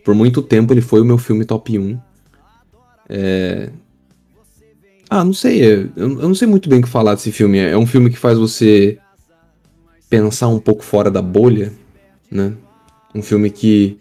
[0.03, 1.97] Por muito tempo ele foi o meu filme top 1.
[3.07, 3.69] É,
[5.13, 5.61] ah, não sei.
[5.61, 7.57] Eu, eu não sei muito bem o que falar desse filme.
[7.57, 8.97] É um filme que faz você
[10.09, 11.73] pensar um pouco fora da bolha,
[12.31, 12.53] né?
[13.13, 13.99] Um filme que,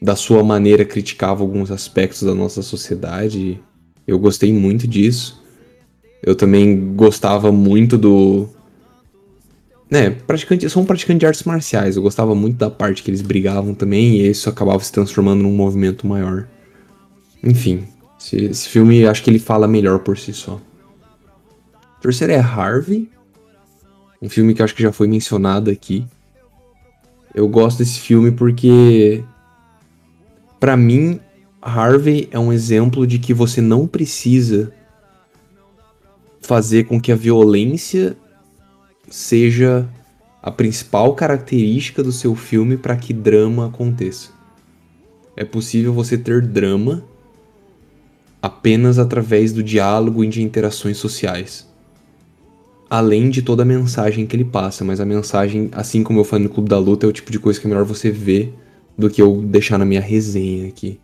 [0.00, 3.62] da sua maneira, criticava alguns aspectos da nossa sociedade.
[4.06, 5.42] Eu gostei muito disso.
[6.22, 8.46] Eu também gostava muito do.
[9.90, 11.96] Né, praticante, sou um praticante de artes marciais.
[11.96, 15.52] Eu gostava muito da parte que eles brigavam também, e isso acabava se transformando num
[15.52, 16.46] movimento maior.
[17.42, 17.88] Enfim,
[18.20, 20.60] esse, esse filme, acho que ele fala melhor por si só.
[21.98, 23.10] O terceiro é Harvey.
[24.20, 26.06] Um filme que acho que já foi mencionado aqui.
[27.34, 29.24] Eu gosto desse filme porque,
[30.58, 31.18] para mim,
[31.62, 34.72] Harvey é um exemplo de que você não precisa
[36.40, 38.16] fazer com que a violência
[39.08, 39.88] seja
[40.42, 44.30] a principal característica do seu filme para que drama aconteça.
[45.36, 47.04] É possível você ter drama
[48.42, 51.68] apenas através do diálogo e de interações sociais.
[52.88, 56.44] Além de toda a mensagem que ele passa, mas a mensagem, assim como eu falei
[56.44, 58.52] no Clube da Luta, é o tipo de coisa que é melhor você ver
[58.98, 60.98] do que eu deixar na minha resenha aqui.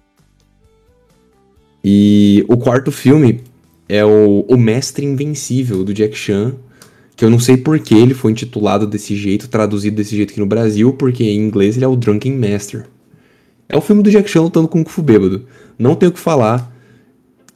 [1.85, 3.43] E o quarto filme
[3.89, 6.57] é o, o Mestre Invencível, do Jack Chan,
[7.15, 10.41] que eu não sei por que ele foi intitulado desse jeito, traduzido desse jeito aqui
[10.41, 12.87] no Brasil, porque em inglês ele é o Drunken Master.
[13.69, 15.47] É o filme do Jack Chan lutando com o Kung Fu bêbado.
[15.79, 16.76] Não tenho o que falar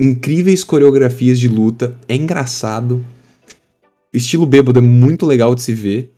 [0.00, 3.04] incríveis coreografias de luta, é engraçado.
[4.12, 6.10] O estilo bêbado é muito legal de se ver.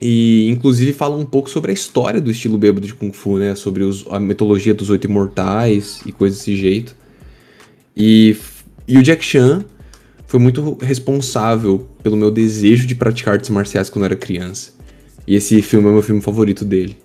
[0.00, 3.54] E inclusive fala um pouco sobre a história do estilo bêbado de Kung Fu, né?
[3.54, 6.94] Sobre os, a mitologia dos oito imortais e coisas desse jeito.
[7.96, 8.36] E,
[8.86, 9.64] e o Jack Chan
[10.26, 14.72] foi muito responsável pelo meu desejo de praticar artes marciais quando eu era criança.
[15.26, 16.96] E esse filme é meu filme favorito dele.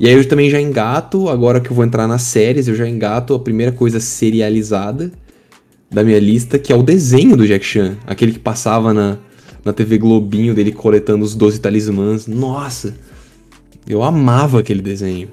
[0.00, 2.88] E aí eu também já engato, agora que eu vou entrar nas séries, eu já
[2.88, 5.12] engato a primeira coisa serializada
[5.90, 7.98] da minha lista, que é o desenho do Jack Chan.
[8.06, 9.18] Aquele que passava na,
[9.62, 12.26] na TV Globinho dele coletando os 12 talismãs.
[12.26, 12.96] Nossa!
[13.86, 15.28] Eu amava aquele desenho.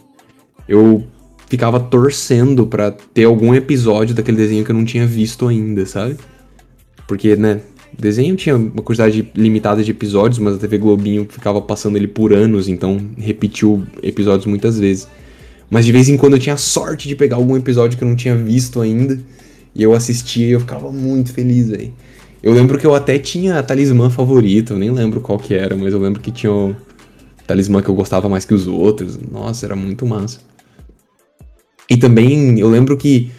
[0.68, 1.02] Eu
[1.48, 6.18] ficava torcendo pra ter algum episódio daquele desenho que eu não tinha visto ainda, sabe?
[7.08, 7.62] Porque, né,
[8.02, 12.34] desenho tinha uma quantidade limitada de episódios, mas a TV Globinho ficava passando ele por
[12.34, 15.08] anos, então repetiu episódios muitas vezes.
[15.70, 18.16] Mas de vez em quando eu tinha sorte de pegar algum episódio que eu não
[18.16, 19.20] tinha visto ainda,
[19.76, 21.92] e eu assistia e eu ficava muito feliz, aí.
[22.42, 25.76] Eu lembro que eu até tinha a talismã favorito, eu nem lembro qual que era,
[25.76, 26.76] mas eu lembro que tinha o
[27.46, 29.18] talismã que eu gostava mais que os outros.
[29.18, 30.40] Nossa, era muito massa.
[31.90, 33.32] E também eu lembro que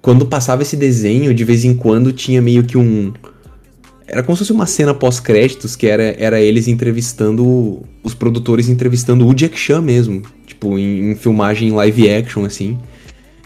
[0.00, 3.12] quando passava esse desenho, de vez em quando tinha meio que um.
[4.12, 7.82] Era como se fosse uma cena pós-créditos, que era, era eles entrevistando.
[8.04, 10.20] Os produtores entrevistando o Jack Chan mesmo.
[10.46, 12.78] Tipo, em, em filmagem live action, assim.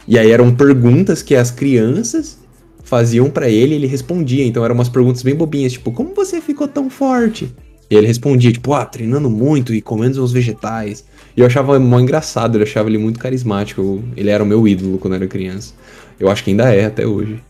[0.09, 2.37] E aí eram perguntas que as crianças
[2.83, 4.45] faziam para ele e ele respondia.
[4.45, 7.55] Então eram umas perguntas bem bobinhas, tipo, como você ficou tão forte?
[7.89, 11.05] E ele respondia, tipo, ah, treinando muito e comendo os vegetais.
[11.37, 14.03] E eu achava mó engraçado, eu achava ele muito carismático.
[14.17, 15.75] Ele era o meu ídolo quando eu era criança.
[16.19, 17.41] Eu acho que ainda é até hoje.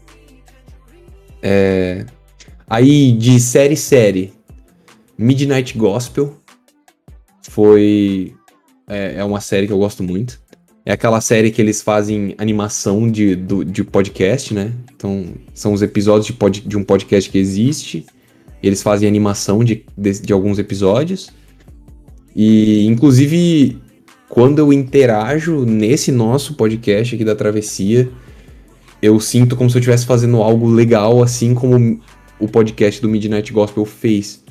[1.40, 2.04] É...
[2.68, 4.32] Aí, de série série,
[5.16, 6.36] Midnight Gospel
[7.42, 8.34] foi.
[8.88, 10.40] É, é, uma série que eu gosto muito.
[10.84, 14.72] É aquela série que eles fazem animação de, do, de podcast, né?
[14.94, 18.06] Então, são os episódios de, pod, de um podcast que existe
[18.62, 21.30] eles fazem animação de, de, de alguns episódios.
[22.34, 23.80] E, inclusive,
[24.28, 28.10] quando eu interajo nesse nosso podcast aqui da Travessia,
[29.00, 32.00] eu sinto como se eu estivesse fazendo algo legal, assim como
[32.38, 34.44] o podcast do Midnight Gospel fez.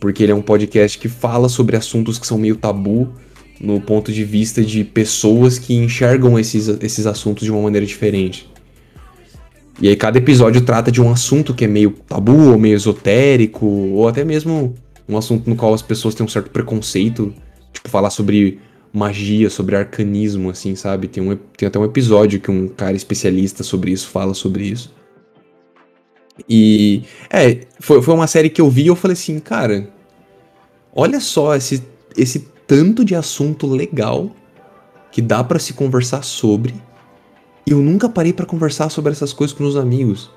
[0.00, 3.12] Porque ele é um podcast que fala sobre assuntos que são meio tabu,
[3.60, 8.48] no ponto de vista de pessoas que enxergam esses, esses assuntos de uma maneira diferente.
[9.80, 13.66] E aí cada episódio trata de um assunto que é meio tabu, ou meio esotérico,
[13.66, 14.74] ou até mesmo
[15.08, 17.34] um assunto no qual as pessoas têm um certo preconceito.
[17.72, 18.60] Tipo, falar sobre
[18.92, 21.08] magia, sobre arcanismo, assim, sabe?
[21.08, 24.94] Tem, um, tem até um episódio que um cara especialista sobre isso fala sobre isso.
[26.48, 27.02] E.
[27.30, 29.88] É, foi, foi uma série que eu vi e eu falei assim, cara.
[30.94, 31.82] Olha só esse,
[32.16, 34.30] esse tanto de assunto legal
[35.10, 36.74] que dá para se conversar sobre
[37.66, 40.30] e eu nunca parei para conversar sobre essas coisas com meus amigos.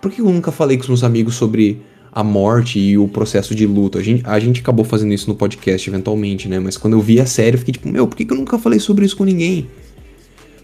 [0.00, 1.80] Por que eu nunca falei com os meus amigos sobre
[2.10, 3.98] a morte e o processo de luto?
[3.98, 6.58] A gente, a gente acabou fazendo isso no podcast eventualmente, né?
[6.58, 8.58] Mas quando eu vi a série, eu fiquei tipo, meu, por que, que eu nunca
[8.58, 9.68] falei sobre isso com ninguém?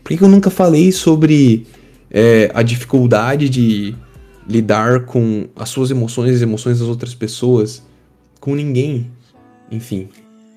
[0.02, 1.66] Por que, que eu nunca falei sobre
[2.10, 3.94] é, a dificuldade de
[4.49, 7.82] lidar com as suas emoções e emoções das outras pessoas
[8.40, 9.11] com ninguém?
[9.70, 10.09] Enfim,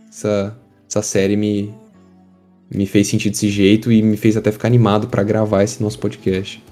[0.09, 0.57] essa,
[0.89, 1.73] essa série me,
[2.69, 5.99] me fez sentir desse jeito e me fez até ficar animado para gravar esse nosso
[5.99, 6.63] podcast.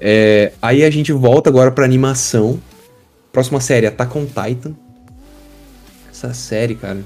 [0.00, 2.60] É, aí a gente volta agora pra animação.
[3.32, 4.74] Próxima série, Attack on Titan.
[6.10, 7.02] Essa série, cara,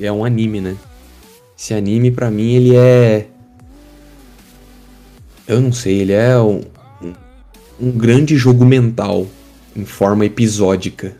[0.00, 0.76] é um anime, né?
[1.56, 3.28] Esse anime, para mim, ele é.
[5.46, 6.62] Eu não sei, ele é um,
[7.80, 9.26] um grande jogo mental
[9.76, 11.16] em forma episódica.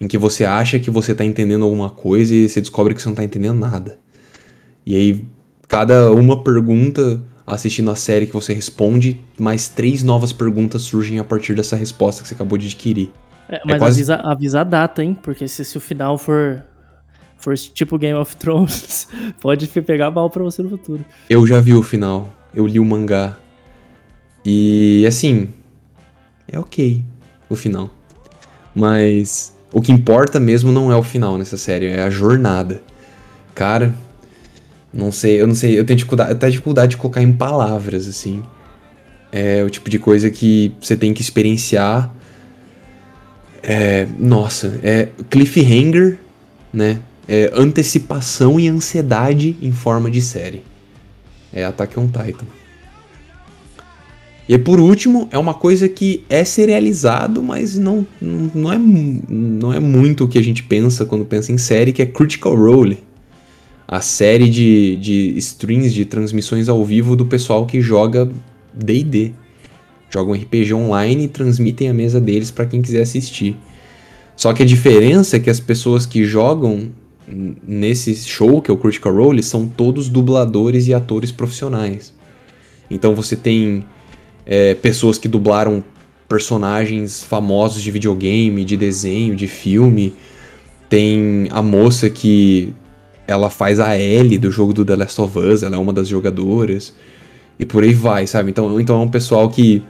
[0.00, 3.08] Em que você acha que você tá entendendo alguma coisa e você descobre que você
[3.08, 3.98] não tá entendendo nada.
[4.84, 5.24] E aí,
[5.68, 11.24] cada uma pergunta assistindo a série que você responde, mais três novas perguntas surgem a
[11.24, 13.10] partir dessa resposta que você acabou de adquirir.
[13.48, 14.00] É, mas é quase...
[14.00, 15.16] avisa, avisa a data, hein?
[15.20, 16.62] Porque se, se o final for,
[17.36, 19.08] for tipo Game of Thrones,
[19.40, 21.04] pode pegar mal pra você no futuro.
[21.28, 22.32] Eu já vi o final.
[22.54, 23.36] Eu li o mangá.
[24.44, 25.48] E assim.
[26.48, 27.04] É ok
[27.48, 27.90] o final.
[28.74, 32.82] Mas o que importa mesmo não é o final nessa série, é a jornada.
[33.54, 33.94] Cara,
[34.92, 38.42] não sei, eu não sei, eu tenho dificuldade, até dificuldade de colocar em palavras, assim.
[39.30, 42.12] É o tipo de coisa que você tem que experienciar.
[43.62, 46.18] É, nossa, é cliffhanger,
[46.72, 47.00] né?
[47.26, 50.62] É antecipação e ansiedade em forma de série.
[51.52, 52.46] É Attack on Titan.
[54.48, 59.78] E por último, é uma coisa que é serializado, mas não, não, é, não é
[59.78, 62.98] muito o que a gente pensa quando pensa em série, que é Critical Role
[63.92, 68.26] a série de, de streams, de transmissões ao vivo do pessoal que joga
[68.72, 69.32] DD.
[70.08, 73.54] Jogam RPG online e transmitem a mesa deles para quem quiser assistir.
[74.34, 76.90] Só que a diferença é que as pessoas que jogam
[77.28, 82.14] nesse show, que é o Critical Role, são todos dubladores e atores profissionais.
[82.90, 83.84] Então você tem
[84.46, 85.82] é, pessoas que dublaram
[86.28, 90.14] personagens famosos de videogame, de desenho, de filme.
[90.88, 92.72] Tem a moça que
[93.26, 96.08] ela faz a Ellie do jogo do The Last of Us, ela é uma das
[96.08, 96.94] jogadoras.
[97.58, 98.50] E por aí vai, sabe?
[98.50, 99.82] Então, então é um pessoal que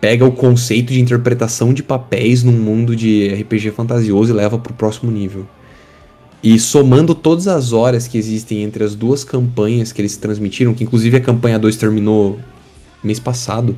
[0.00, 4.72] pega o conceito de interpretação de papéis num mundo de RPG fantasioso e leva pro
[4.74, 5.46] próximo nível.
[6.42, 10.82] E somando todas as horas que existem entre as duas campanhas que eles transmitiram, que
[10.82, 12.40] inclusive a campanha 2 terminou
[13.02, 13.76] mês passado,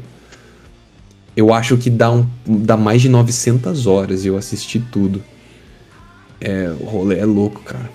[1.37, 5.23] eu acho que dá, um, dá mais de 900 horas e eu assisti tudo.
[6.41, 7.91] É, o rolê é louco, cara.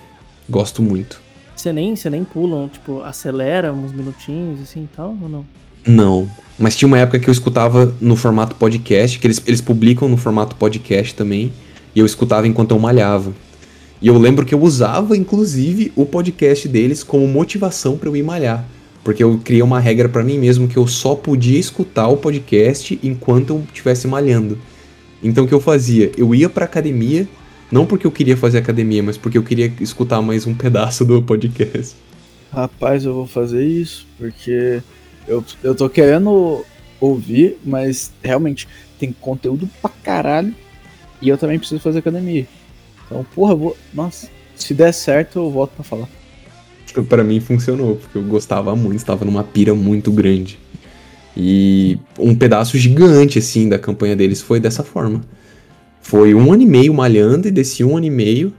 [0.48, 1.20] Gosto muito.
[1.56, 5.46] Você nem, você nem pula, tipo, acelera uns minutinhos assim e tal, ou não?
[5.86, 6.30] Não.
[6.58, 10.16] Mas tinha uma época que eu escutava no formato podcast, que eles, eles publicam no
[10.16, 11.52] formato podcast também,
[11.94, 13.32] e eu escutava enquanto eu malhava.
[14.02, 18.22] E eu lembro que eu usava, inclusive, o podcast deles como motivação para eu ir
[18.22, 18.64] malhar.
[19.02, 22.98] Porque eu criei uma regra para mim mesmo que eu só podia escutar o podcast
[23.02, 24.58] enquanto eu estivesse malhando.
[25.22, 26.12] Então o que eu fazia?
[26.16, 27.26] Eu ia pra academia,
[27.70, 31.22] não porque eu queria fazer academia, mas porque eu queria escutar mais um pedaço do
[31.22, 31.96] podcast.
[32.52, 34.82] Rapaz, eu vou fazer isso, porque
[35.26, 36.64] eu, eu tô querendo
[37.00, 38.66] ouvir, mas realmente
[38.98, 40.54] tem conteúdo pra caralho.
[41.22, 42.46] E eu também preciso fazer academia.
[43.06, 43.76] Então, porra, vou.
[43.92, 46.08] Nossa, se der certo, eu volto pra falar.
[47.08, 50.58] Para mim funcionou, porque eu gostava muito, estava numa pira muito grande.
[51.36, 55.20] E um pedaço gigante, assim, da campanha deles foi dessa forma.
[56.00, 58.52] Foi um ano e meio malhando, e desse um ano e meio,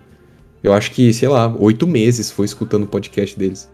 [0.63, 3.69] eu acho que, sei lá, oito meses foi escutando o podcast deles.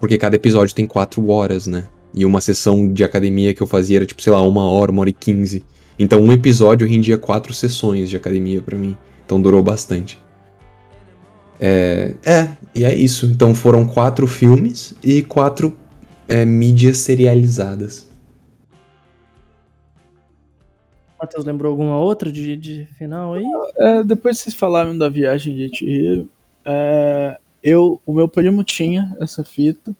[0.00, 1.84] Porque cada episódio tem quatro horas, né?
[2.14, 5.00] E uma sessão de academia que eu fazia era, tipo, sei lá, uma hora, uma
[5.00, 5.64] hora e quinze.
[5.98, 8.96] Então um episódio rendia quatro sessões de academia para mim.
[9.24, 10.18] Então durou bastante.
[11.60, 13.26] É, é, e é isso.
[13.26, 15.76] Então foram quatro filmes e quatro
[16.28, 18.08] é, mídias serializadas.
[21.20, 23.44] Matheus, lembrou alguma outra de, de final aí?
[23.76, 26.28] É, depois vocês falaram da viagem de Chihiro,
[26.64, 29.96] é, eu, o meu primo tinha essa fita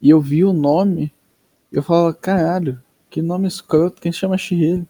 [0.00, 1.12] e eu vi o nome
[1.70, 2.80] e eu falo, caralho,
[3.10, 4.86] que nome escroto, quem chama Chihiro?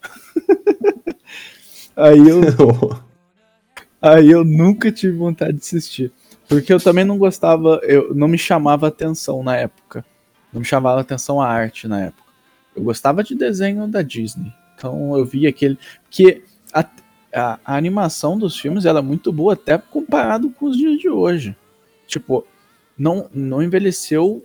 [1.97, 2.41] aí eu
[4.07, 6.13] aí eu nunca tive vontade de assistir,
[6.49, 10.05] porque eu também não gostava, eu não me chamava atenção na época.
[10.53, 12.23] Não me chamava atenção a arte na época.
[12.75, 14.53] Eu gostava de desenho da Disney.
[14.75, 15.79] Então eu vi aquele.
[16.11, 16.43] Que
[16.73, 16.85] a,
[17.35, 21.09] a, a, animação dos filmes ela é muito boa, até comparado com os dias de
[21.09, 21.57] hoje.
[22.07, 22.47] Tipo,
[22.97, 24.45] não, não envelheceu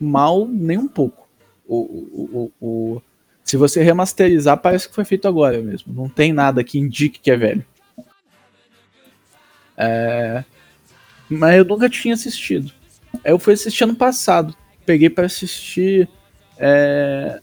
[0.00, 1.28] mal nem um pouco.
[1.66, 3.02] O, o, o, o,
[3.44, 5.92] se você remasterizar, parece que foi feito agora mesmo.
[5.92, 7.64] Não tem nada que indique que é velho.
[9.76, 10.44] É...
[11.28, 12.72] Mas eu nunca tinha assistido.
[13.24, 14.54] Eu fui assistir ano passado.
[14.84, 16.08] Peguei para assistir.
[16.58, 17.40] É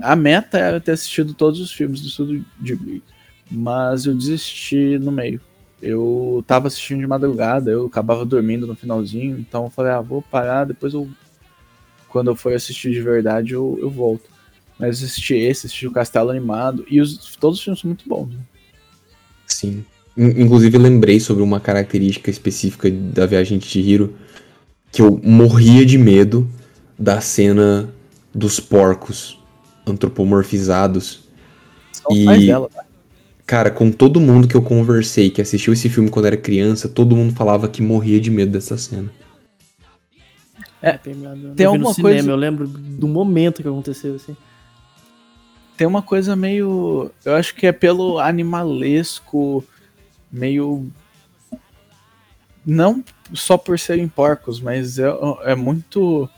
[0.00, 3.02] a meta era ter assistido todos os filmes do Estúdio Ghibli,
[3.50, 5.40] mas eu desisti no meio.
[5.80, 10.22] Eu tava assistindo de madrugada, eu acabava dormindo no finalzinho, então eu falei, ah, vou
[10.22, 11.08] parar, depois eu.
[12.08, 14.24] Quando eu for assistir de verdade, eu, eu volto.
[14.78, 18.28] Mas assisti esse, assisti o Castelo Animado, e os, todos os filmes são muito bons.
[18.28, 18.40] Né?
[19.46, 19.84] Sim.
[20.16, 24.14] Inclusive, lembrei sobre uma característica específica da Viagem de Chihiro,
[24.90, 26.48] que eu morria de medo
[26.98, 27.92] da cena
[28.34, 29.38] dos porcos
[29.86, 31.28] antropomorfizados.
[31.92, 32.70] São e, dela,
[33.46, 37.14] cara, com todo mundo que eu conversei que assistiu esse filme quando era criança, todo
[37.14, 39.10] mundo falava que morria de medo dessa cena.
[40.82, 41.14] É, tem,
[41.54, 42.20] tem alguma coisa.
[42.20, 44.36] Cinema, eu lembro do momento que aconteceu assim.
[45.76, 47.10] Tem uma coisa meio.
[47.24, 49.64] Eu acho que é pelo animalesco,
[50.30, 50.90] meio.
[52.64, 55.08] Não só por serem porcos, mas é,
[55.44, 56.28] é muito.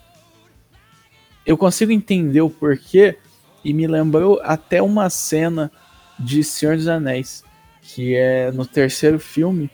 [1.45, 3.17] Eu consigo entender o porquê,
[3.65, 5.73] e me lembrou até uma cena
[6.19, 7.43] de Senhor dos Anéis,
[7.83, 9.71] que é no terceiro filme,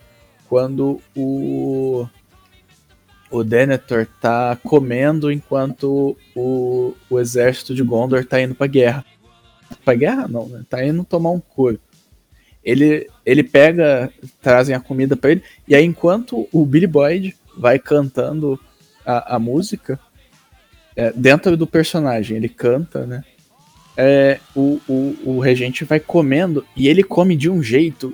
[0.49, 2.09] quando o
[3.35, 9.05] o Denethor tá comendo enquanto o, o exército de Gondor tá indo pra guerra.
[9.85, 10.65] Pra guerra não, né?
[10.71, 11.81] Tá indo tomar um couro.
[12.65, 14.11] Ele, ele pega,
[14.41, 18.59] trazem a comida para ele, e aí enquanto o Billy Boyd vai cantando
[19.05, 19.99] a, a música,
[20.97, 23.23] é, dentro do personagem, ele canta, né?
[23.97, 28.13] é, o, o, o regente vai comendo e ele come de um jeito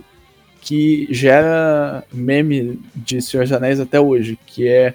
[0.61, 4.95] que gera meme de Senhor dos Anéis até hoje, que é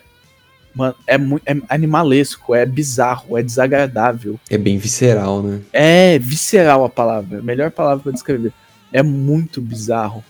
[0.76, 4.38] Mano, é, é animalesco, é bizarro, é desagradável.
[4.50, 5.62] É bem visceral, né?
[5.72, 8.52] É visceral a palavra, melhor palavra para descrever.
[8.96, 10.24] É muito bizarro.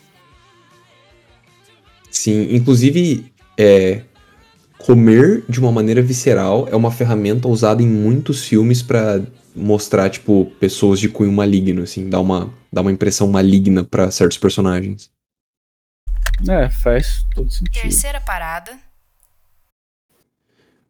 [2.10, 4.02] Sim, inclusive, é,
[4.80, 9.22] comer de uma maneira visceral é uma ferramenta usada em muitos filmes para
[9.56, 14.40] mostrar, tipo, pessoas de cunho maligno, assim, dar uma, dar uma impressão maligna para certos
[14.40, 15.12] personagens.
[16.50, 17.84] É, faz todo sentido.
[17.84, 18.80] Terceira parada.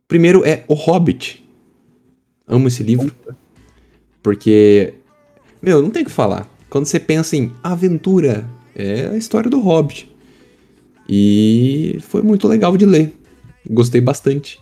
[0.07, 1.45] Primeiro é O Hobbit.
[2.47, 3.13] Amo esse livro.
[4.23, 4.93] Porque,
[5.61, 6.54] meu, não tem o que falar.
[6.75, 8.45] Quando você pensa em aventura,
[8.75, 10.13] é a história do Hobbit.
[11.07, 13.13] E foi muito legal de ler.
[13.65, 14.59] Gostei bastante.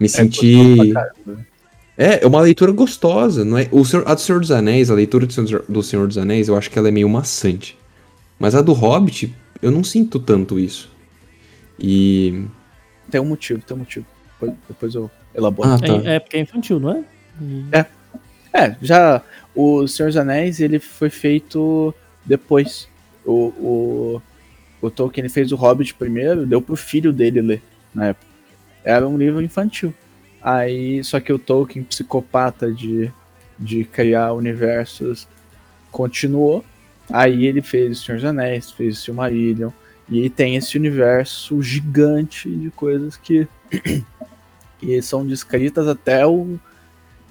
[0.00, 0.92] Me senti.
[1.96, 3.68] É, é uma leitura gostosa, não é?
[3.70, 6.48] O Senhor, a do Senhor dos Anéis, a leitura do Senhor, do Senhor dos Anéis,
[6.48, 7.78] eu acho que ela é meio maçante.
[8.40, 9.32] Mas a do Hobbit,
[9.62, 10.90] eu não sinto tanto isso.
[11.78, 12.44] E.
[13.08, 14.04] Tem um motivo, tem um motivo.
[14.32, 15.68] Depois, depois eu elaboro.
[15.68, 16.10] Ah, tá.
[16.10, 17.04] É, é porque é infantil, não é?
[17.40, 18.02] E-
[18.54, 19.22] É, já
[19.54, 21.94] o Senhor dos Anéis, ele foi feito
[22.24, 22.88] depois.
[23.24, 24.22] O, o,
[24.80, 27.62] o Tolkien fez o Hobbit primeiro, deu pro filho dele ler
[27.94, 28.26] na época.
[28.84, 29.94] Era um livro infantil.
[30.42, 33.12] Aí, só que o Tolkien, psicopata de,
[33.58, 35.28] de criar universos,
[35.90, 36.64] continuou.
[37.10, 39.70] Aí ele fez o Senhor dos Anéis, fez o Silmarillion.
[40.08, 43.46] E tem esse universo gigante de coisas que,
[44.78, 46.58] que são descritas até o,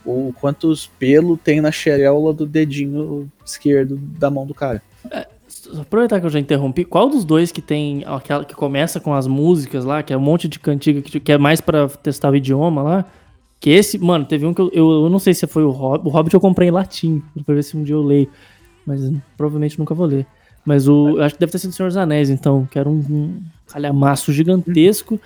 [0.06, 4.82] o quantos pelo tem na xerela do dedinho esquerdo da mão do cara.
[5.48, 9.14] Só Aproveitar que eu já interrompi, qual dos dois que tem aquela que começa com
[9.14, 12.32] as músicas lá, que é um monte de cantiga que, que é mais pra testar
[12.32, 13.06] o idioma lá?
[13.60, 16.08] Que esse, mano, teve um que eu, eu, eu não sei se foi o Hobbit.
[16.08, 18.28] O Hobbit eu comprei em latim, pra ver se um dia eu leio.
[18.86, 19.02] Mas
[19.38, 20.26] provavelmente nunca vou ler.
[20.66, 22.90] Mas o, eu acho que deve ter sido o Senhor dos Anéis, então, que era
[22.90, 25.20] um, um calhamaço gigantesco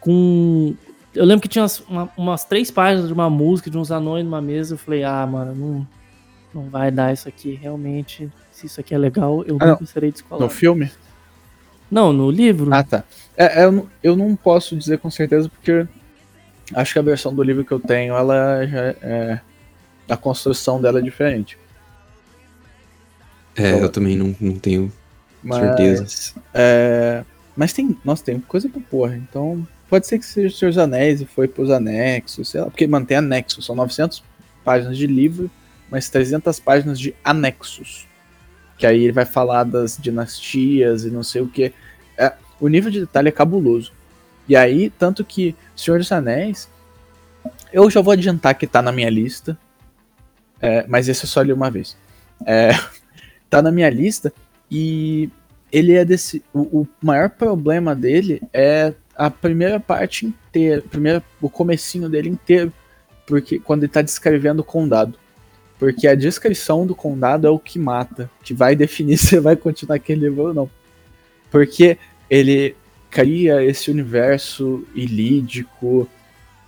[0.00, 0.74] com.
[1.16, 4.24] Eu lembro que tinha umas, uma- umas três páginas de uma música de uns anões
[4.24, 4.74] numa mesa.
[4.74, 5.88] Eu falei, ah, mano, não,
[6.62, 7.54] não vai dar isso aqui.
[7.54, 10.44] Realmente, se isso aqui é legal, eu Ah, nunca serei descolado.
[10.44, 10.90] No filme?
[11.90, 12.72] Não, no livro.
[12.74, 13.04] Ah, tá.
[13.36, 15.86] É, é, eu, não- eu não posso dizer com certeza porque
[16.74, 19.40] acho que a versão do livro que eu tenho, ela já é.
[20.08, 21.58] A construção dela é diferente.
[23.56, 24.92] É, eu também não, não tenho.
[25.42, 26.34] Mas, Certeza.
[26.52, 27.24] é,
[27.56, 27.96] mas tem.
[28.04, 29.16] Nossa, tem coisa pra porra.
[29.16, 32.66] Então, pode ser que seja os seus anéis e foi pros anexos, sei lá.
[32.66, 33.64] Porque mantém anexos.
[33.64, 34.22] São 900
[34.64, 35.50] páginas de livro,
[35.90, 38.06] mas 300 páginas de anexos.
[38.76, 41.72] Que aí ele vai falar das dinastias e não sei o que.
[42.18, 43.92] É, o nível de detalhe é cabuloso.
[44.48, 46.68] E aí, tanto que Senhor dos Anéis,
[47.72, 49.58] eu já vou adiantar que tá na minha lista.
[50.60, 51.96] É, mas esse eu só li uma vez.
[52.44, 52.70] É,
[53.48, 54.32] tá na minha lista
[54.70, 55.30] e
[55.70, 56.42] ele é desse.
[56.52, 60.82] O, o maior problema dele é a primeira parte inteira,
[61.40, 62.72] o comecinho dele inteiro,
[63.26, 65.18] porque quando ele tá descrevendo o condado.
[65.78, 69.96] Porque a descrição do condado é o que mata, que vai definir se vai continuar
[69.96, 70.70] aquele livro ou não.
[71.50, 71.98] Porque
[72.30, 72.74] ele
[73.10, 76.08] cria esse universo ilídico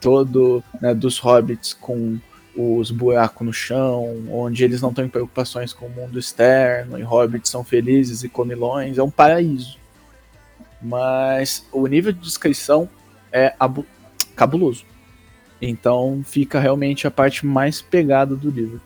[0.01, 2.19] todo né, dos hobbits com
[2.57, 7.51] os buracos no chão, onde eles não têm preocupações com o mundo externo, e hobbits
[7.51, 9.79] são felizes e comilões, é um paraíso.
[10.81, 12.89] Mas o nível de descrição
[13.33, 13.87] é abu-
[14.37, 14.85] cabuloso.
[15.61, 18.81] Então fica realmente a parte mais pegada do livro.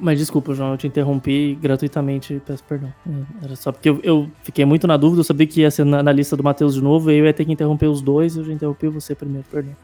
[0.00, 2.92] Mas desculpa, João, eu te interrompi gratuitamente, peço perdão.
[3.06, 5.84] É, Era só porque eu, eu fiquei muito na dúvida, eu sabia que ia ser
[5.84, 8.00] na, na lista do Matheus de novo, e aí eu ia ter que interromper os
[8.00, 9.76] dois, eu já interrompi você primeiro, perdão.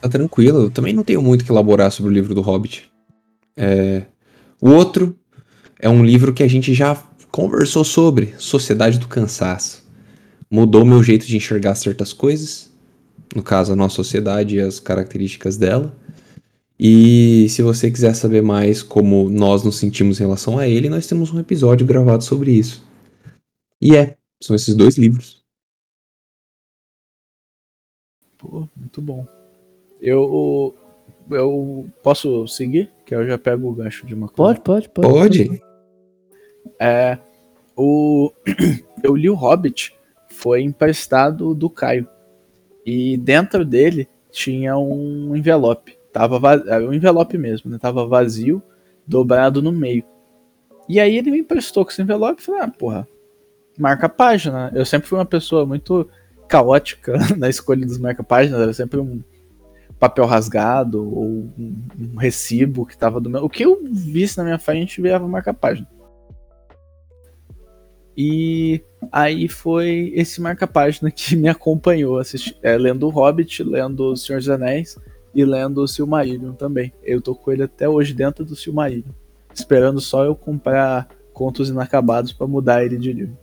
[0.00, 2.90] Tá tranquilo, eu também não tenho muito que elaborar sobre o livro do Hobbit.
[3.56, 4.04] É,
[4.60, 5.14] O outro
[5.78, 6.96] é um livro que a gente já
[7.30, 9.88] conversou sobre, Sociedade do Cansaço.
[10.50, 12.70] Mudou meu jeito de enxergar certas coisas,
[13.34, 15.94] no caso a nossa sociedade e as características dela.
[16.78, 21.06] E se você quiser saber mais como nós nos sentimos em relação a ele, nós
[21.06, 22.84] temos um episódio gravado sobre isso.
[23.80, 25.44] E é, são esses dois livros.
[28.38, 29.26] Pô, muito bom.
[30.00, 30.74] Eu,
[31.30, 32.90] eu posso seguir?
[33.04, 34.58] Que eu já pego o gancho de uma coisa.
[34.58, 35.48] Pode, pode, pode.
[35.48, 35.69] Pode?
[36.80, 37.18] É,
[37.76, 38.32] o,
[39.04, 39.94] eu li o Hobbit,
[40.28, 42.08] foi emprestado do Caio.
[42.86, 45.98] E dentro dele tinha um envelope.
[46.12, 47.78] Tava va- era um envelope mesmo, né?
[47.78, 48.62] Tava vazio,
[49.06, 50.04] dobrado no meio.
[50.88, 53.08] E aí ele me emprestou com esse envelope e falei, ah, porra,
[53.78, 54.72] marca a página.
[54.74, 56.08] Eu sempre fui uma pessoa muito
[56.48, 59.22] caótica na escolha dos marca-páginas, era sempre um
[60.00, 61.76] papel rasgado ou um,
[62.14, 63.44] um recibo que tava do meu.
[63.44, 65.86] O que eu visse na minha frente virava marca-página.
[68.16, 74.16] E aí foi esse marca-página que me acompanhou, assisti- é, lendo o Hobbit, lendo O
[74.16, 74.98] Senhor dos Anéis
[75.34, 76.92] e lendo o Silmarillion também.
[77.02, 79.12] Eu tô com ele até hoje dentro do Silmarillion,
[79.54, 83.38] esperando só eu comprar contos inacabados pra mudar ele de livro.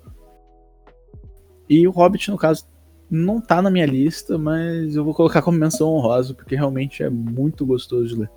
[1.69, 2.65] E o Hobbit, no caso,
[3.10, 7.10] não tá na minha lista, mas eu vou colocar como menção honrosa, porque realmente é
[7.10, 8.30] muito gostoso de ler.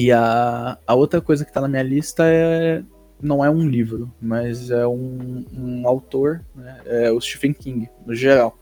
[0.00, 2.82] E a, a outra coisa que tá na minha lista é
[3.20, 6.80] não é um livro, mas é um, um autor, né?
[6.86, 8.58] é o Stephen King, no geral.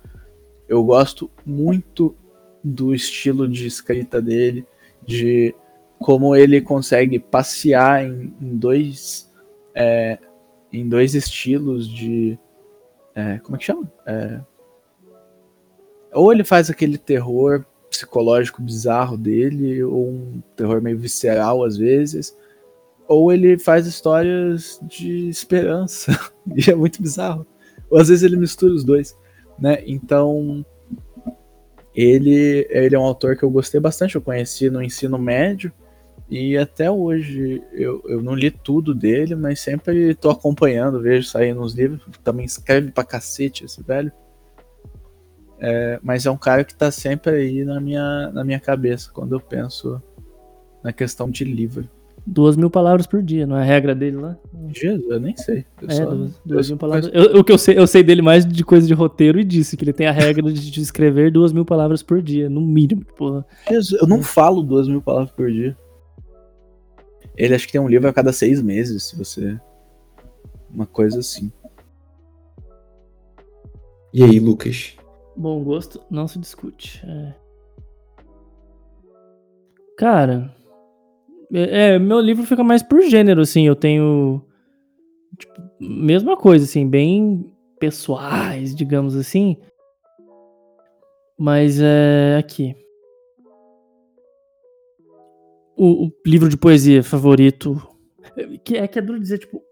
[0.69, 2.17] Eu gosto muito
[2.65, 4.67] do estilo de escrita dele,
[5.07, 5.55] de
[6.01, 9.33] como ele consegue passear em, em dois
[9.77, 10.19] é,
[10.73, 12.37] em dois estilos de
[13.15, 13.93] é, como é que chama?
[14.05, 14.41] É,
[16.13, 22.37] ou ele faz aquele terror psicológico bizarro dele, ou um terror meio visceral às vezes,
[23.07, 26.13] ou ele faz histórias de esperança,
[26.55, 27.47] e é muito bizarro.
[27.91, 29.17] Ou às vezes ele mistura os dois,
[29.59, 29.83] né?
[29.87, 30.65] Então,
[31.95, 35.73] ele, ele é um autor que eu gostei bastante, eu conheci no ensino médio,
[36.31, 41.63] e até hoje eu, eu não li tudo dele, mas sempre tô acompanhando, vejo saindo
[41.63, 44.13] uns livros, também escreve pra cacete esse velho.
[45.61, 49.35] É, mas é um cara que tá sempre aí na minha, na minha cabeça quando
[49.35, 50.01] eu penso
[50.85, 51.89] na questão de livro.
[52.25, 54.37] Duas mil palavras por dia, não é a regra dele lá?
[54.69, 55.65] Jesus, eu nem sei.
[55.81, 57.11] Eu é, só- duas, duas mil palavras.
[57.13, 59.77] Eu- o que eu sei, eu sei dele mais de coisa de roteiro e disse
[59.77, 63.03] que ele tem a regra de, de escrever duas mil palavras por dia, no mínimo.
[63.17, 63.47] Porra.
[63.69, 65.77] Jesus, eu não falo duas mil palavras por dia.
[67.35, 69.59] Ele acho que tem um livro a cada seis meses, se você.
[70.71, 71.51] Uma coisa assim.
[74.13, 74.98] E aí, Lucas?
[75.39, 77.01] Bom gosto não se discute.
[77.07, 77.35] é.
[79.97, 80.55] Cara,
[81.53, 83.67] é, é, meu livro fica mais por gênero, assim.
[83.67, 84.43] Eu tenho.
[85.39, 89.57] tipo, mesma coisa, assim, bem pessoais, digamos assim.
[91.39, 92.75] Mas é aqui.
[95.77, 97.81] O, o livro de poesia favorito.
[98.65, 99.63] Que é que é duro dizer, tipo,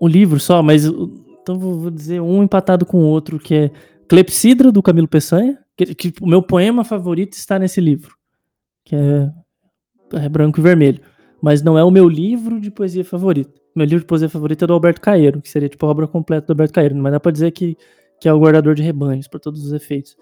[0.00, 0.84] um livro só, mas.
[0.84, 3.70] Então vou vou dizer um empatado com o outro, que é
[4.08, 8.16] Clepsidra, do Camilo Peçanha, que, que o meu poema favorito está nesse livro,
[8.84, 9.30] que é,
[10.14, 11.00] é branco e vermelho.
[11.40, 13.60] Mas não é o meu livro de poesia favorito.
[13.76, 16.46] Meu livro de poesia favorito é do Alberto Caeiro, que seria tipo a obra completa
[16.46, 17.76] do Alberto Caeiro, mas dá pra dizer que,
[18.20, 20.16] que é o guardador de rebanhos, para todos os efeitos.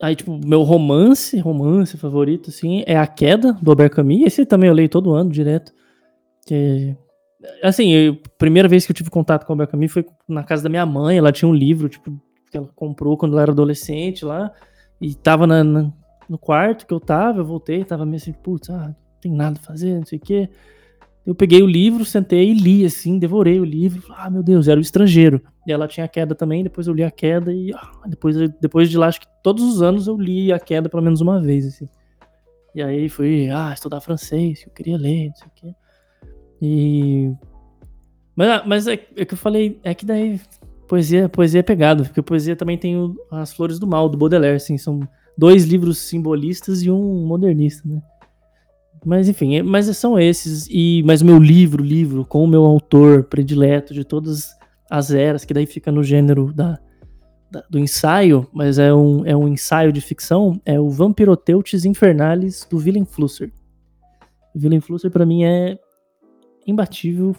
[0.00, 4.22] Aí, tipo, meu romance, romance favorito, assim, é A Queda, do Albert Camus.
[4.26, 5.72] Esse também eu leio todo ano, direto.
[6.44, 6.96] Que
[7.62, 10.62] assim, eu- a primeira vez que eu tive contato com Albert Camus foi na casa
[10.62, 11.18] da minha mãe.
[11.18, 12.10] Ela tinha um livro, tipo,
[12.50, 14.52] que ela comprou quando ela era adolescente lá.
[15.00, 15.92] E tava na- na-
[16.28, 19.58] no quarto que eu tava, eu voltei, tava meio assim, putz, ah, não tem nada
[19.58, 20.48] a fazer, não sei o quê.
[21.24, 24.02] Eu peguei o livro, sentei e li, assim, devorei o livro.
[24.16, 25.40] Ah, meu Deus, era o estrangeiro.
[25.66, 28.90] E ela tinha a queda também, depois eu li a queda e ah, depois, depois
[28.90, 31.66] de lá, acho que todos os anos eu li a queda pelo menos uma vez,
[31.66, 31.88] assim.
[32.74, 35.74] E aí fui, ah, estudar francês, eu queria ler, não sei o quê.
[36.62, 37.32] E.
[38.36, 40.40] Mas, ah, mas é, é que eu falei, é que daí
[40.88, 44.56] poesia, poesia é pegado, porque poesia também tem o- As Flores do Mal, do Baudelaire,
[44.56, 45.00] assim, são
[45.36, 48.00] dois livros simbolistas e um modernista, né?
[49.04, 50.68] Mas enfim, é- mas são esses.
[50.70, 54.50] E mas o meu livro, livro com o meu autor predileto de todas
[54.88, 56.78] as eras, que daí fica no gênero da,
[57.50, 62.64] da- do ensaio, mas é um, é um ensaio de ficção, é o Vampiroteutes Infernalis
[62.70, 63.52] do Willem Flusser.
[64.54, 65.76] Willem Flusser pra mim é
[66.66, 67.34] imbatível,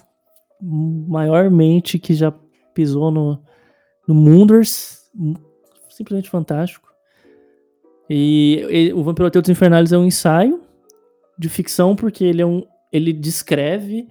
[0.61, 2.33] maiormente que já
[2.73, 3.39] pisou no,
[4.07, 5.09] no Munders,
[5.89, 6.91] simplesmente fantástico.
[8.09, 10.61] E, e o Vampiroteutes Infernalis é um ensaio
[11.37, 14.07] de ficção porque ele é um ele descreve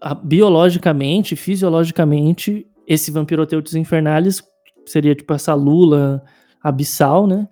[0.00, 4.40] a- biologicamente, fisiologicamente esse Vampiroteutes Infernalis
[4.84, 6.22] seria tipo essa lula
[6.62, 7.48] abissal, né?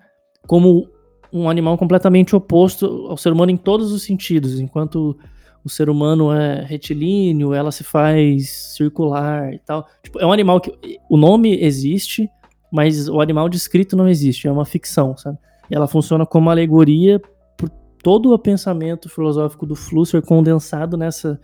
[0.47, 0.89] Como
[1.33, 5.19] um animal completamente oposto ao ser humano em todos os sentidos, enquanto
[5.65, 9.87] o ser humano é retilíneo, ela se faz circular e tal.
[10.03, 10.77] Tipo, é um animal que
[11.09, 12.29] o nome existe,
[12.71, 15.39] mas o animal descrito não existe, é uma ficção, sabe?
[15.71, 17.21] E ela funciona como alegoria
[17.57, 17.71] por
[18.03, 21.41] todo o pensamento filosófico do Flusser condensado nessa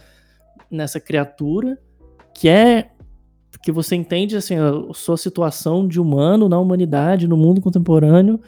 [0.71, 1.77] nessa criatura,
[2.33, 2.91] que é
[3.63, 8.41] que você entende assim a sua situação de humano na humanidade, no mundo contemporâneo,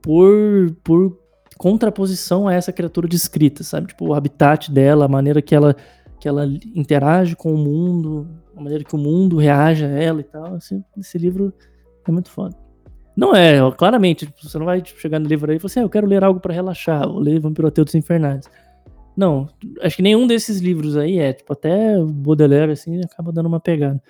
[0.00, 1.18] por, por
[1.58, 3.88] contraposição a essa criatura descrita, sabe?
[3.88, 5.74] Tipo, o habitat dela, a maneira que ela,
[6.20, 10.24] que ela interage com o mundo, a maneira que o mundo reage a ela e
[10.24, 10.54] tal.
[10.54, 11.52] Assim, esse livro
[12.06, 12.56] é muito foda.
[13.16, 15.80] Não é, claramente, tipo, você não vai tipo, chegar no livro aí e falar assim,
[15.80, 18.44] ah, eu quero ler algo pra relaxar, vou ler Vampiroteus Infernais.
[19.16, 19.48] Não,
[19.80, 24.02] acho que nenhum desses livros aí é, tipo, até Baudelaire, assim, acaba dando uma pegada.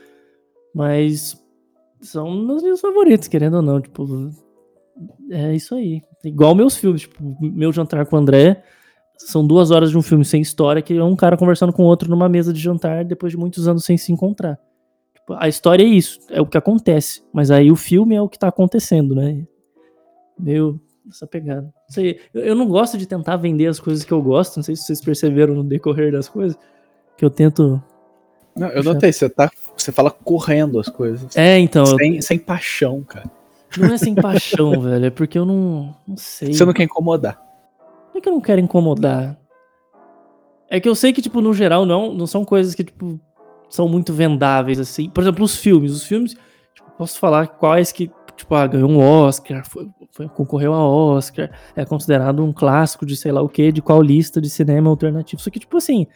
[0.74, 1.40] Mas
[2.00, 4.04] são meus livros favoritos, querendo ou não, tipo,
[5.30, 6.02] é isso aí.
[6.24, 8.62] Igual meus filmes, tipo, meu jantar com o André,
[9.18, 11.86] são duas horas de um filme sem história, que é um cara conversando com o
[11.86, 14.58] outro numa mesa de jantar depois de muitos anos sem se encontrar.
[15.14, 18.28] Tipo, a história é isso, é o que acontece, mas aí o filme é o
[18.28, 19.44] que tá acontecendo, né?
[20.38, 20.78] Meu,
[21.08, 21.62] essa pegada.
[21.62, 24.62] Não sei, eu, eu não gosto de tentar vender as coisas que eu gosto, não
[24.62, 26.58] sei se vocês perceberam no decorrer das coisas,
[27.16, 27.82] que eu tento.
[28.54, 29.50] Não, eu notei, você tá.
[29.76, 31.36] Você fala correndo as coisas.
[31.36, 33.30] É, então, eu- Sem, sem paixão, cara.
[33.78, 35.06] Não é sem paixão, velho.
[35.06, 35.94] É porque eu não.
[36.06, 36.52] Não sei.
[36.54, 37.40] Você não quer incomodar.
[38.12, 39.38] Não é que eu não quero incomodar.
[40.68, 43.20] É que eu sei que, tipo, no geral, não, não são coisas que, tipo,
[43.68, 45.08] são muito vendáveis, assim.
[45.10, 45.92] Por exemplo, os filmes.
[45.92, 46.32] Os filmes,
[46.74, 51.50] tipo, posso falar quais que, tipo, ah, ganhou um Oscar, foi, foi- concorreu a Oscar,
[51.76, 55.40] é considerado um clássico de sei lá o que, de qual lista de cinema alternativo.
[55.40, 56.06] Só que, tipo assim,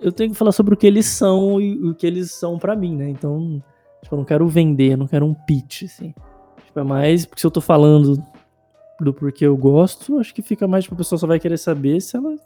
[0.00, 2.74] eu tenho que falar sobre o que eles são e o que eles são pra
[2.74, 3.08] mim, né?
[3.10, 3.62] Então,
[4.02, 6.14] tipo, eu não quero vender, não quero um pitch, assim.
[6.64, 8.22] Tipo, é mais porque se eu tô falando
[9.00, 12.00] do porquê eu gosto, acho que fica mais, tipo, a pessoa só vai querer saber
[12.00, 12.36] se ela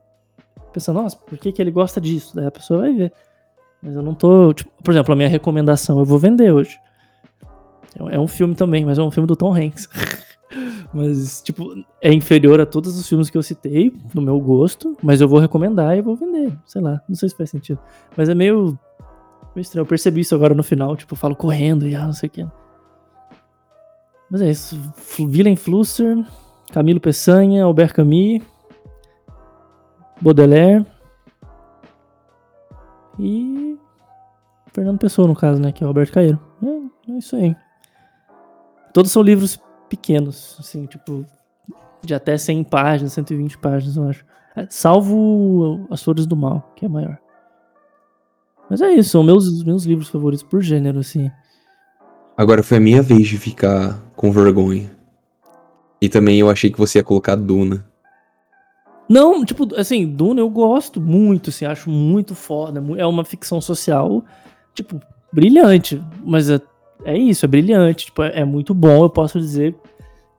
[0.73, 2.35] pensa, nossa, por que, que ele gosta disso?
[2.35, 3.13] Daí a pessoa vai ver.
[3.83, 6.79] Mas eu não tô, tipo, por exemplo, a minha recomendação eu vou vender hoje.
[8.11, 9.89] É um filme também, mas é um filme do Tom Hanks.
[10.93, 15.21] mas, tipo, é inferior a todos os filmes que eu citei, no meu gosto, mas
[15.21, 16.57] eu vou recomendar e vou vender.
[16.67, 17.79] Sei lá, não sei se faz sentido.
[18.17, 18.77] Mas é meio,
[19.75, 22.33] Eu percebi isso agora no final, tipo, eu falo correndo e ah, não sei o
[22.33, 22.47] que.
[24.31, 24.81] Mas é isso.
[25.19, 26.27] Willem Flusser,
[26.73, 28.43] Camilo Peçanha, Albert Camus,
[30.21, 30.85] Baudelaire
[33.19, 33.79] e
[34.73, 35.71] Fernando Pessoa, no caso, né?
[35.71, 36.41] Que é o Alberto Caeiro.
[36.63, 37.55] É, é isso aí.
[38.93, 41.25] Todos são livros pequenos, assim, tipo,
[42.03, 44.25] de até 100 páginas, 120 páginas, eu acho.
[44.57, 47.19] É, Salvo As Flores do Mal, que é maior.
[48.69, 51.31] Mas é isso, são meus, meus livros favoritos por gênero, assim.
[52.37, 54.91] Agora foi a minha vez de ficar com vergonha.
[56.01, 57.87] E também eu achei que você ia colocar Duna.
[59.09, 62.83] Não, tipo, assim, Duna eu gosto muito, assim, acho muito foda.
[62.97, 64.25] É uma ficção social,
[64.75, 65.01] tipo,
[65.33, 66.03] brilhante.
[66.25, 66.61] Mas é,
[67.05, 69.77] é isso, é brilhante, tipo, é, é muito bom, eu posso dizer,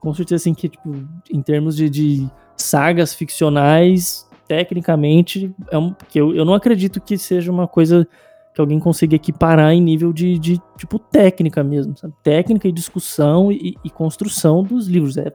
[0.00, 0.94] com certeza, assim, que, tipo,
[1.30, 7.18] em termos de, de sagas ficcionais, tecnicamente, é um, que eu, eu não acredito que
[7.18, 8.06] seja uma coisa
[8.54, 12.14] que alguém consiga equiparar em nível de, de tipo, técnica mesmo, sabe?
[12.22, 15.16] Técnica e discussão e, e construção dos livros.
[15.18, 15.30] É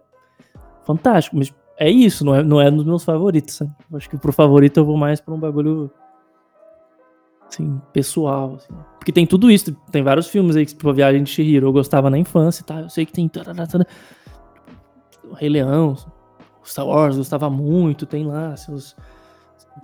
[0.84, 3.72] fantástico, mas é isso, não é, não é nos meus favoritos, sabe?
[3.94, 5.92] Acho que pro favorito eu vou mais pra um bagulho
[7.48, 8.74] assim, pessoal, assim.
[8.98, 12.10] Porque tem tudo isso, tem vários filmes aí, que, tipo, Viagem de Chihiro, eu gostava
[12.10, 13.30] na infância tal, eu sei que tem
[15.24, 15.96] o Rei Leão,
[16.64, 18.96] Star Wars, gostava muito, tem lá seus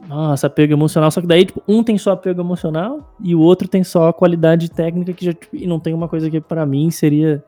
[0.08, 3.68] nossa, apego emocional, só que daí, tipo, um tem só apego emocional e o outro
[3.68, 6.66] tem só a qualidade técnica que já, tipo, e não tem uma coisa que pra
[6.66, 7.44] mim seria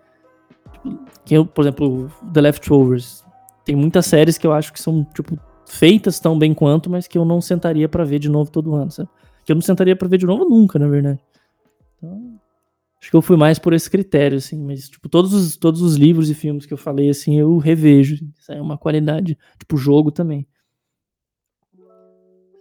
[0.72, 3.26] tipo, que eu, por exemplo, The Leftovers,
[3.66, 7.18] tem muitas séries que eu acho que são, tipo, feitas tão bem quanto, mas que
[7.18, 9.10] eu não sentaria pra ver de novo todo ano, sabe?
[9.46, 11.20] Que eu não sentaria pra ver de novo nunca, na verdade.
[11.98, 12.40] Então,
[13.02, 15.96] acho que eu fui mais por esse critério, assim, mas, tipo, todos os, todos os
[15.96, 18.16] livros e filmes que eu falei, assim, eu revejo.
[18.38, 20.46] Isso é uma qualidade, tipo, jogo também.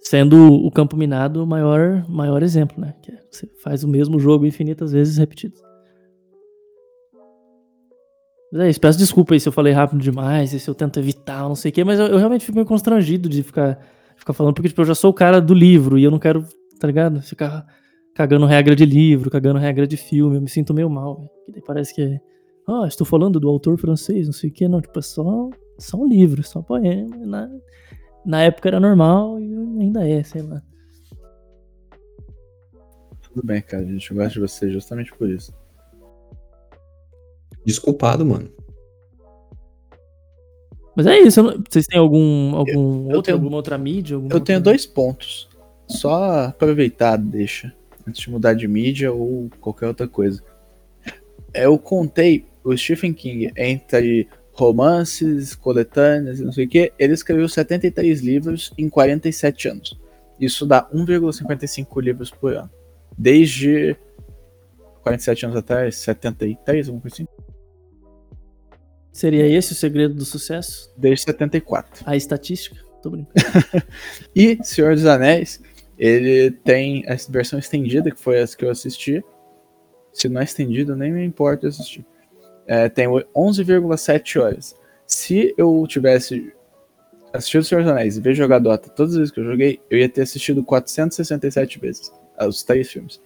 [0.00, 2.94] Sendo o Campo Minado o maior, maior exemplo, né?
[3.02, 5.56] Que é, você faz o mesmo jogo infinitas vezes repetido.
[8.50, 11.42] Mas é isso, peço desculpa aí se eu falei rápido demais, se eu tento evitar,
[11.42, 13.78] não sei o quê, mas eu, eu realmente fico meio constrangido de ficar,
[14.16, 16.46] ficar falando, porque tipo, eu já sou o cara do livro e eu não quero,
[16.80, 17.20] tá ligado?
[17.20, 17.66] Ficar
[18.18, 21.30] cagando regra de livro, cagando regra de filme, eu me sinto meio mal, velho.
[21.46, 22.20] Que daí parece que é,
[22.66, 25.96] ah, estou falando do autor francês, não sei o quê, não, tipo, é só, só
[25.96, 27.48] um livro, só um poema, na,
[28.26, 30.60] na época era normal e ainda é, sei lá.
[33.22, 33.84] Tudo bem, cara.
[33.84, 35.52] A gente gosta de você justamente por isso.
[37.64, 38.50] Desculpado, mano.
[40.96, 44.16] Mas é isso, eu não- vocês têm algum, algum eu outro, tenho- alguma outra mídia?
[44.16, 45.48] alguma Eu tenho dois pontos.
[45.86, 47.72] Só aproveitar, deixa.
[48.08, 50.42] Antes de mudar de mídia ou qualquer outra coisa.
[51.52, 56.92] Eu contei o Stephen King entre romances, coletâneas e não sei o que.
[56.98, 60.00] Ele escreveu 73 livros em 47 anos.
[60.40, 62.70] Isso dá 1,55 livros por ano.
[63.16, 63.96] Desde
[65.02, 67.26] 47 anos atrás, 73, alguma coisa assim.
[69.12, 70.92] Seria esse o segredo do sucesso?
[70.96, 72.04] Desde 74.
[72.06, 72.76] A estatística?
[73.02, 73.34] Tô brincando.
[74.34, 75.60] E Senhor dos Anéis,
[75.98, 79.22] ele tem essa versão estendida, que foi essa que eu assisti.
[80.12, 82.04] Se não é estendido, nem me importa assistir.
[82.66, 84.76] É, tem 11,7 horas.
[85.06, 86.52] Se eu tivesse
[87.32, 89.98] assistido Senhor dos Anéis e ver jogar Dota todas as vezes que eu joguei, eu
[89.98, 92.12] ia ter assistido 467 vezes.
[92.40, 93.20] Os três filmes.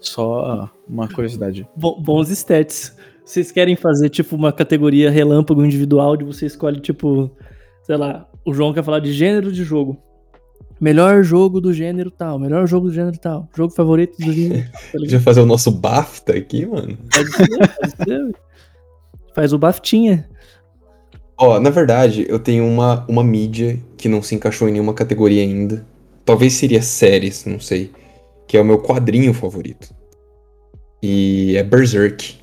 [0.00, 1.68] Só uma curiosidade.
[1.76, 2.96] Bo- bons stats.
[3.24, 7.30] Vocês querem fazer, tipo, uma categoria relâmpago individual, de você escolhe, tipo,
[7.82, 10.02] sei lá, o João quer falar de gênero de jogo.
[10.80, 14.64] Melhor jogo do gênero tal, melhor jogo do gênero tal, jogo favorito do gênero.
[15.04, 16.96] Já fazer o nosso BAFTA aqui, mano.
[17.12, 18.34] Pode ser, pode ser.
[19.34, 20.28] Faz o Baftinha.
[21.36, 25.42] Ó, na verdade, eu tenho uma, uma mídia que não se encaixou em nenhuma categoria
[25.42, 25.86] ainda.
[26.24, 27.90] Talvez seria séries, não sei.
[28.46, 29.94] Que é o meu quadrinho favorito.
[31.02, 32.38] E é Berserk.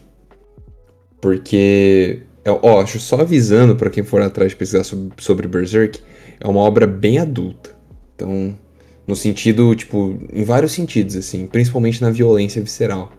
[1.21, 5.99] Porque, é, ó, acho só avisando pra quem for atrás de pesquisar sobre, sobre Berserk,
[6.39, 7.76] é uma obra bem adulta.
[8.17, 8.57] Então,
[9.05, 13.11] no sentido, tipo, em vários sentidos, assim, principalmente na violência visceral.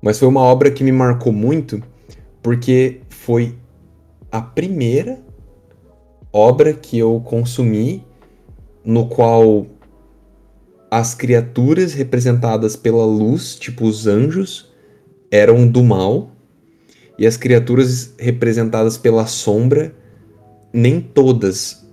[0.00, 1.82] Mas foi uma obra que me marcou muito
[2.42, 3.54] porque foi
[4.32, 5.18] a primeira
[6.32, 8.04] obra que eu consumi
[8.82, 9.66] no qual
[10.90, 14.72] as criaturas representadas pela luz, tipo os anjos,
[15.30, 16.30] eram do mal,
[17.18, 19.94] e as criaturas representadas pela sombra,
[20.72, 21.86] nem todas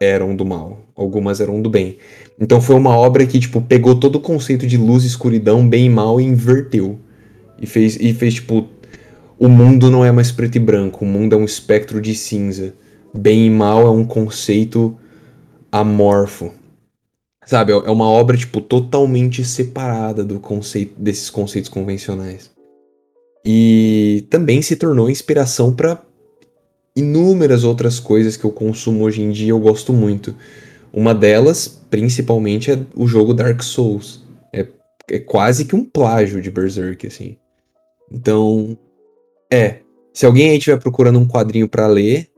[0.00, 1.98] eram do mal, algumas eram do bem.
[2.40, 5.90] Então foi uma obra que tipo pegou todo o conceito de luz escuridão, bem e
[5.90, 6.98] mal e inverteu.
[7.60, 8.68] E fez e fez tipo
[9.38, 12.74] o mundo não é mais preto e branco, o mundo é um espectro de cinza.
[13.12, 14.96] Bem e mal é um conceito
[15.70, 16.52] amorfo.
[17.44, 22.50] Sabe, é uma obra tipo totalmente separada do conceito desses conceitos convencionais.
[23.44, 26.00] E também se tornou inspiração para
[26.94, 30.34] inúmeras outras coisas que eu consumo hoje em dia, eu gosto muito.
[30.92, 34.22] Uma delas, principalmente, é o jogo Dark Souls.
[34.52, 34.66] É,
[35.08, 37.36] é quase que um plágio de Berserk, assim.
[38.10, 38.76] Então,
[39.50, 39.78] é.
[40.12, 42.28] Se alguém aí estiver procurando um quadrinho para ler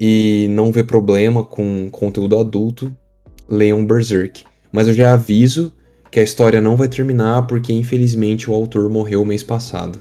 [0.00, 2.94] e não vê problema com conteúdo adulto,
[3.48, 4.44] leiam Berserk.
[4.72, 5.72] Mas eu já aviso
[6.10, 10.00] que a história não vai terminar porque infelizmente o autor morreu mês passado.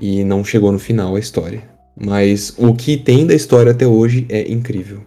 [0.00, 1.62] E não chegou no final a história.
[1.96, 5.02] Mas o que tem da história até hoje é incrível.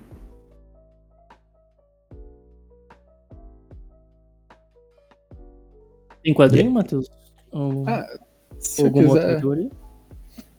[6.28, 7.10] Tem quadrinho, Matheus?
[7.54, 8.06] Ou Ah,
[8.60, 9.34] se alguma outra quiser.
[9.36, 9.72] categoria?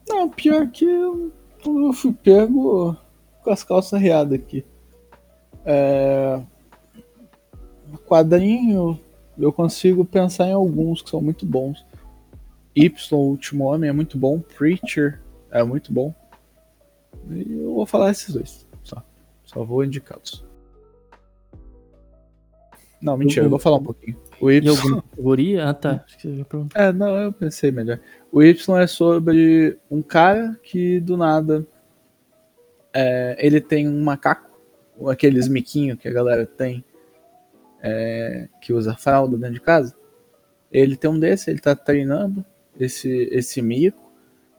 [0.07, 1.31] Não, pior que eu,
[1.63, 2.97] eu fui pego
[3.43, 4.65] com as calças riadas aqui.
[5.63, 6.41] É...
[8.07, 8.99] Quadrinho,
[9.37, 11.85] eu consigo pensar em alguns que são muito bons.
[12.75, 14.39] Y, o Último Homem, é muito bom.
[14.39, 15.21] Preacher
[15.51, 16.11] é muito bom.
[17.29, 18.65] E eu vou falar esses dois.
[18.83, 19.03] Só,
[19.45, 20.43] só vou indicá-los.
[23.01, 24.17] Não, mentira, eu vou falar um pouquinho.
[24.41, 25.01] O Y.
[25.01, 25.69] Categoria?
[25.69, 26.05] Ah, tá.
[26.75, 27.99] É, não, eu pensei melhor.
[28.31, 31.65] O Y é sobre um cara que do nada
[32.93, 34.49] é, ele tem um macaco,
[35.09, 36.83] aqueles miquinhos que a galera tem,
[37.81, 39.95] é, que usa fralda dentro de casa.
[40.71, 42.45] Ele tem um desse, ele tá treinando
[42.79, 44.11] esse, esse mico,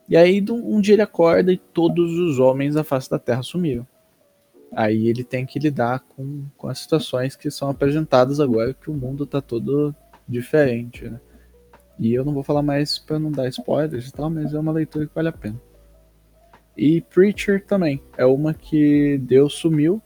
[0.08, 3.86] e aí um dia ele acorda e todos os homens da face da Terra sumiram.
[4.72, 8.94] Aí ele tem que lidar com, com as situações que são apresentadas agora que o
[8.94, 9.94] mundo tá todo
[10.28, 11.20] diferente, né?
[11.98, 14.72] E eu não vou falar mais pra não dar spoilers e tal, mas é uma
[14.72, 15.60] leitura que vale a pena.
[16.76, 18.00] E Preacher também.
[18.16, 20.00] É uma que Deus sumiu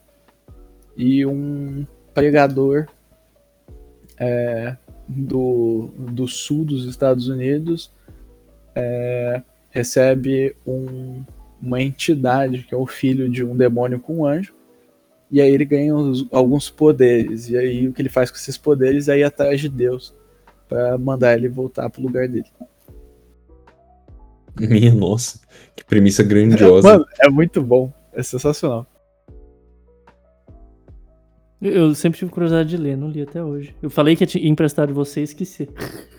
[0.96, 2.88] e um pregador
[4.18, 4.76] é,
[5.06, 7.92] do, do sul dos Estados Unidos
[8.74, 11.22] é, recebe um-
[11.64, 14.54] uma entidade que é o filho de um demônio com um anjo.
[15.30, 17.48] E aí ele ganha os- alguns poderes.
[17.48, 20.14] E aí o que ele faz com esses poderes é ir atrás de Deus
[20.68, 22.46] pra mandar ele voltar pro lugar dele.
[24.58, 25.40] Minha nossa,
[25.74, 26.86] que premissa grandiosa.
[26.86, 27.92] Mano, é muito bom.
[28.12, 28.86] É sensacional.
[31.60, 33.74] Eu, eu sempre tive curiosidade de ler, não li até hoje.
[33.82, 35.68] Eu falei que ia emprestar de você e esqueci.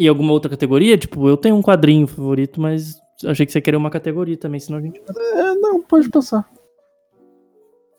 [0.00, 0.96] E alguma outra categoria?
[0.96, 2.96] Tipo, eu tenho um quadrinho favorito, mas
[3.26, 5.00] achei que você queria uma categoria também, senão a gente.
[5.34, 6.48] É, não, pode passar.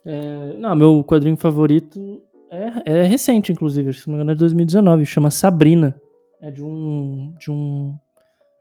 [0.06, 4.40] É, não, meu quadrinho favorito é, é recente, inclusive, se não me engano é de
[4.40, 6.00] 2019, chama Sabrina.
[6.42, 7.34] É de um.
[7.38, 7.96] de um.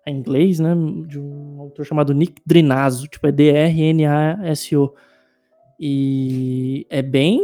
[0.06, 0.74] É inglês, né?
[1.06, 4.94] De um autor chamado Nick Drinazo, tipo, é D-R-N-A-S-O.
[5.78, 7.40] E é bem.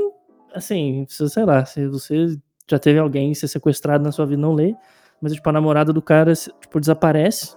[0.54, 2.36] Assim, se- sei lá, se você
[2.68, 4.74] já teve alguém ser sequestrado na sua vida, não lê.
[5.20, 7.56] Mas, tipo, a namorada do cara, tipo, desaparece.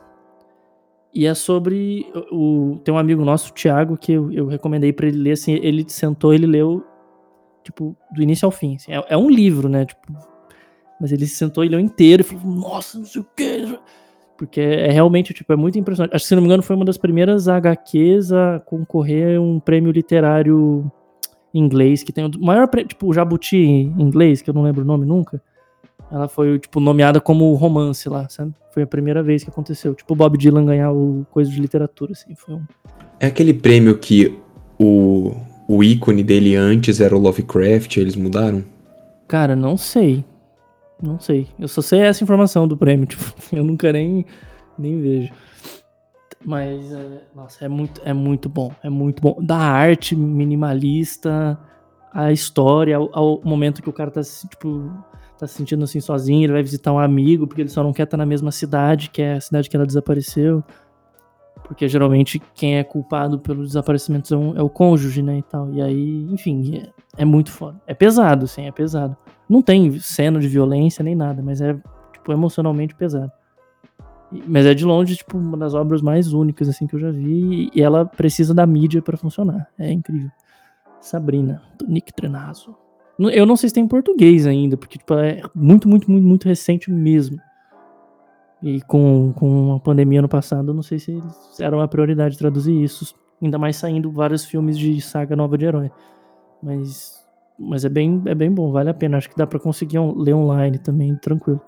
[1.18, 2.06] E é sobre.
[2.32, 5.54] O, tem um amigo nosso, o Thiago, que eu, eu recomendei pra ele ler, assim,
[5.64, 6.86] ele sentou, ele leu,
[7.64, 8.76] tipo, do início ao fim.
[8.76, 8.92] assim.
[8.94, 9.84] é, é um livro, né?
[9.84, 10.14] Tipo,
[11.02, 13.80] mas ele sentou e leu inteiro e falou, nossa, não sei o quê.
[14.38, 16.16] Porque é realmente, tipo, é muito impressionante.
[16.16, 19.60] Acho que, se não me engano, foi uma das primeiras HQs a concorrer a um
[19.60, 20.86] prêmio literário
[21.52, 24.86] inglês, que tem o maior, tipo, o Jabuti em inglês, que eu não lembro o
[24.86, 25.42] nome nunca.
[26.12, 28.54] Ela foi, tipo, nomeada como romance lá, sabe?
[28.78, 29.96] Foi a primeira vez que aconteceu.
[29.96, 32.36] Tipo, o Bob Dylan ganhar o coisa de literatura, assim.
[32.36, 32.62] Foi um...
[33.20, 34.38] É aquele prêmio que
[34.78, 35.36] o,
[35.68, 38.64] o ícone dele antes era o Lovecraft, eles mudaram?
[39.28, 40.24] Cara, não sei.
[41.02, 41.48] Não sei.
[41.58, 44.24] Eu só sei essa informação do prêmio, tipo, eu nunca nem,
[44.78, 45.34] nem vejo.
[46.46, 48.72] Mas, é, nossa, é muito, é muito bom.
[48.84, 49.40] É muito bom.
[49.42, 51.60] Da arte minimalista,
[52.14, 54.92] a história, ao, ao momento que o cara tá, tipo,
[55.38, 58.04] tá se sentindo assim sozinho, ele vai visitar um amigo, porque ele só não quer
[58.04, 60.64] estar na mesma cidade, que é a cidade que ela desapareceu.
[61.64, 65.72] Porque geralmente quem é culpado pelos desaparecimentos é, um, é o cônjuge, né, e tal.
[65.74, 67.80] E aí, enfim, é, é, muito foda.
[67.86, 69.18] É pesado, sim, é pesado.
[69.50, 71.74] Não tem cena de violência nem nada, mas é,
[72.14, 73.32] tipo, emocionalmente pesado.
[74.46, 77.70] Mas é de longe, tipo, uma das obras mais únicas, assim, que eu já vi.
[77.74, 79.68] E ela precisa da mídia para funcionar.
[79.78, 80.30] É incrível.
[81.00, 82.76] Sabrina, do Nick Trenazo.
[83.20, 86.48] Eu não sei se tem em português ainda, porque tipo, é muito, muito, muito, muito
[86.48, 87.40] recente mesmo.
[88.62, 91.22] E com, com a pandemia no passado, eu não sei se
[91.60, 93.16] era uma prioridade traduzir isso.
[93.42, 95.92] Ainda mais saindo vários filmes de saga nova de herói.
[96.62, 97.24] Mas,
[97.58, 99.18] mas é, bem, é bem bom, vale a pena.
[99.18, 101.62] Acho que dá para conseguir ler online também, tranquilo.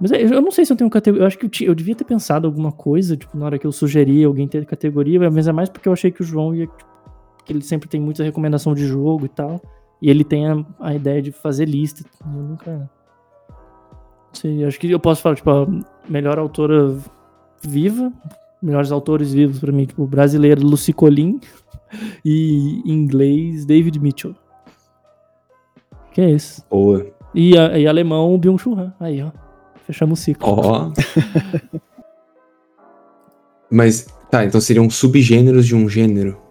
[0.00, 1.22] Mas é, eu não sei se eu tenho categoria.
[1.22, 3.72] Eu acho que eu, eu, devia ter pensado alguma coisa, tipo, na hora que eu
[3.72, 6.66] sugeri alguém ter categoria, mas é mais porque eu achei que o João ia.
[6.66, 6.94] Tipo,
[7.44, 9.60] que ele sempre tem muita recomendação de jogo e tal.
[10.04, 12.04] E ele tem a, a ideia de fazer lista.
[12.20, 12.90] Eu nunca.
[14.34, 15.66] Sei, acho que eu posso falar, tipo, a
[16.06, 16.94] melhor autora
[17.62, 18.12] viva,
[18.60, 21.40] melhores autores vivos para mim, tipo, brasileiro Lucy Colin
[22.22, 24.34] e inglês David Mitchell.
[26.12, 26.62] Que é isso?
[26.68, 27.06] Boa.
[27.34, 28.92] E, a, e alemão Byung-Chul Han.
[29.00, 29.32] Aí, ó.
[29.86, 30.46] Fechamos o ciclo.
[30.46, 30.90] Ó.
[30.90, 31.78] Oh.
[33.72, 36.43] Mas, tá, então seriam subgêneros de um gênero.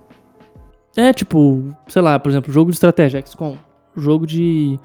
[0.95, 3.57] É, tipo, sei lá, por exemplo, jogo de estratégia, XCOM.
[3.95, 4.80] Jogo de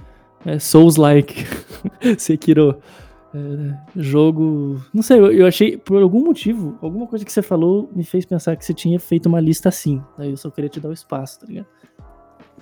[0.44, 1.46] é, Souls-like.
[2.18, 2.76] Sekiro.
[3.34, 4.82] É, jogo.
[4.92, 8.24] Não sei, eu, eu, achei, por algum motivo, alguma coisa que você falou me fez
[8.24, 10.02] pensar que você tinha feito uma lista assim.
[10.16, 11.66] Daí eu só queria te dar o espaço, tá ligado?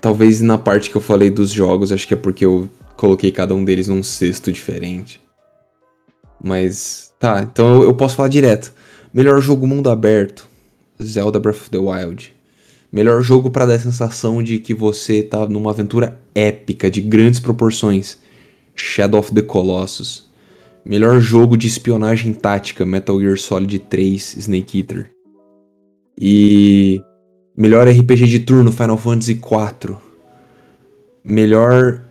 [0.01, 3.55] Talvez na parte que eu falei dos jogos, acho que é porque eu coloquei cada
[3.55, 5.21] um deles num cesto diferente.
[6.43, 7.13] Mas.
[7.17, 8.73] Tá, então eu posso falar direto.
[9.13, 10.47] Melhor jogo mundo aberto:
[11.01, 12.36] Zelda Breath of the Wild.
[12.97, 17.39] Melhor jogo para dar a sensação de que você tá numa aventura épica, de grandes
[17.39, 18.17] proporções.
[18.73, 20.27] Shadow of the Colossus.
[20.83, 25.11] Melhor jogo de espionagem tática, Metal Gear Solid 3, Snake Eater.
[26.19, 26.99] E
[27.55, 30.01] melhor RPG de turno, Final Fantasy 4.
[31.23, 32.03] Melhor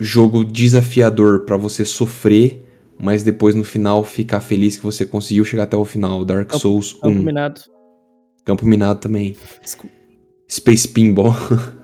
[0.00, 2.64] jogo desafiador para você sofrer,
[3.00, 6.96] mas depois no final ficar feliz que você conseguiu chegar até o final, Dark Souls
[6.96, 6.98] 1.
[6.98, 7.77] Combinado.
[8.48, 9.36] Campo Minado também.
[10.50, 11.34] Space Pinball.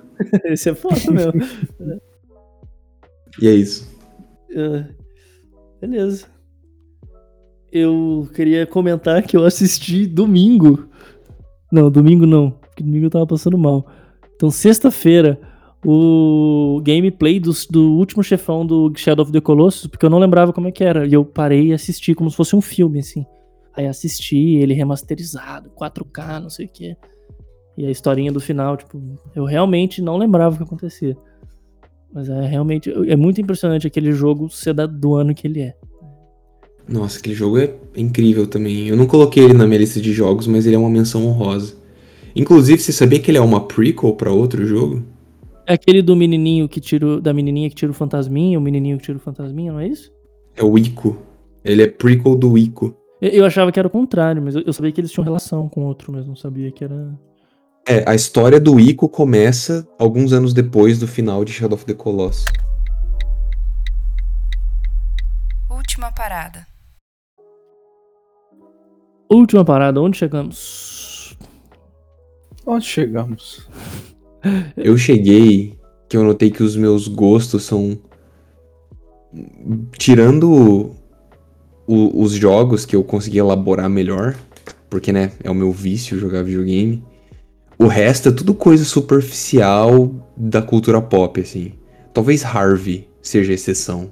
[0.45, 1.31] Esse é foda meu.
[3.39, 3.87] e é isso.
[4.49, 4.83] Uh,
[5.79, 6.25] beleza.
[7.71, 10.89] Eu queria comentar que eu assisti domingo.
[11.71, 12.49] Não, domingo não.
[12.49, 13.85] Porque domingo eu tava passando mal.
[14.35, 15.39] Então, sexta-feira,
[15.85, 20.51] o gameplay do, do último chefão do Shadow of the Colossus, porque eu não lembrava
[20.51, 21.05] como é que era.
[21.05, 23.23] E eu parei e assisti como se fosse um filme, assim.
[23.75, 26.95] Aí assisti ele remasterizado, 4K, não sei o que.
[27.77, 29.01] E a historinha do final, tipo,
[29.35, 31.17] eu realmente não lembrava o que acontecia.
[32.13, 32.89] Mas é realmente.
[33.09, 35.75] É muito impressionante aquele jogo ser do ano que ele é.
[36.87, 38.87] Nossa, aquele jogo é incrível também.
[38.87, 41.75] Eu não coloquei ele na minha lista de jogos, mas ele é uma menção honrosa.
[42.33, 45.03] Inclusive, você sabia que ele é uma prequel para outro jogo?
[45.67, 47.19] É aquele do menininho que tira.
[47.19, 50.13] Da menininha que tira o fantasminha, o menininho que tira o fantasminha, não é isso?
[50.55, 51.17] É o Ico.
[51.65, 52.95] Ele é prequel do Ico.
[53.33, 56.11] Eu achava que era o contrário, mas eu sabia que eles tinham relação com outro,
[56.11, 57.11] mas não sabia que era.
[57.87, 61.93] É, a história do Ico começa alguns anos depois do final de Shadow of the
[61.95, 62.45] Colossus.
[65.67, 66.67] Última parada.
[69.27, 71.35] Última parada, onde chegamos?
[72.63, 73.67] Onde chegamos?
[74.77, 77.97] Eu cheguei que eu notei que os meus gostos são.
[79.97, 80.95] Tirando
[81.87, 84.35] o, os jogos que eu consegui elaborar melhor,
[84.89, 87.03] porque, né, é o meu vício jogar videogame.
[87.77, 91.73] O resto é tudo coisa superficial da cultura pop, assim.
[92.13, 94.09] Talvez Harvey seja exceção.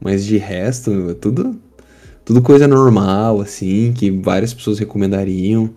[0.00, 1.58] Mas de resto, é tudo,
[2.24, 5.70] tudo coisa normal, assim, que várias pessoas recomendariam.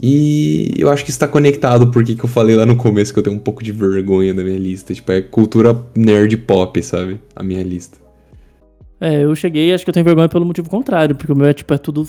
[0.00, 3.22] E eu acho que está conectado porque que eu falei lá no começo que eu
[3.22, 4.92] tenho um pouco de vergonha da minha lista.
[4.92, 7.20] Tipo, é cultura nerd pop, sabe?
[7.34, 8.05] A minha lista.
[9.00, 11.52] É, eu cheguei acho que eu tenho vergonha pelo motivo contrário, porque o meu é,
[11.52, 12.06] tipo, é tudo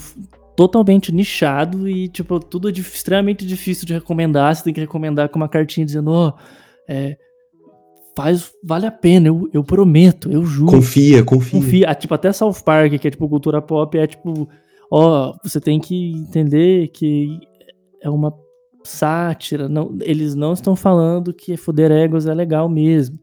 [0.56, 4.54] totalmente nichado e, tipo, tudo é extremamente difícil de recomendar.
[4.54, 6.32] Você tem que recomendar com uma cartinha dizendo, ó, oh,
[6.88, 7.16] é,
[8.16, 10.72] faz, vale a pena, eu, eu prometo, eu juro.
[10.72, 11.60] Confia, confia.
[11.60, 11.90] Confia.
[11.90, 14.48] Ah, tipo, até South Park, que é, tipo, cultura pop, é, tipo,
[14.90, 17.38] ó, oh, você tem que entender que
[18.02, 18.34] é uma
[18.82, 23.18] sátira, não, eles não estão falando que foder egos é legal mesmo.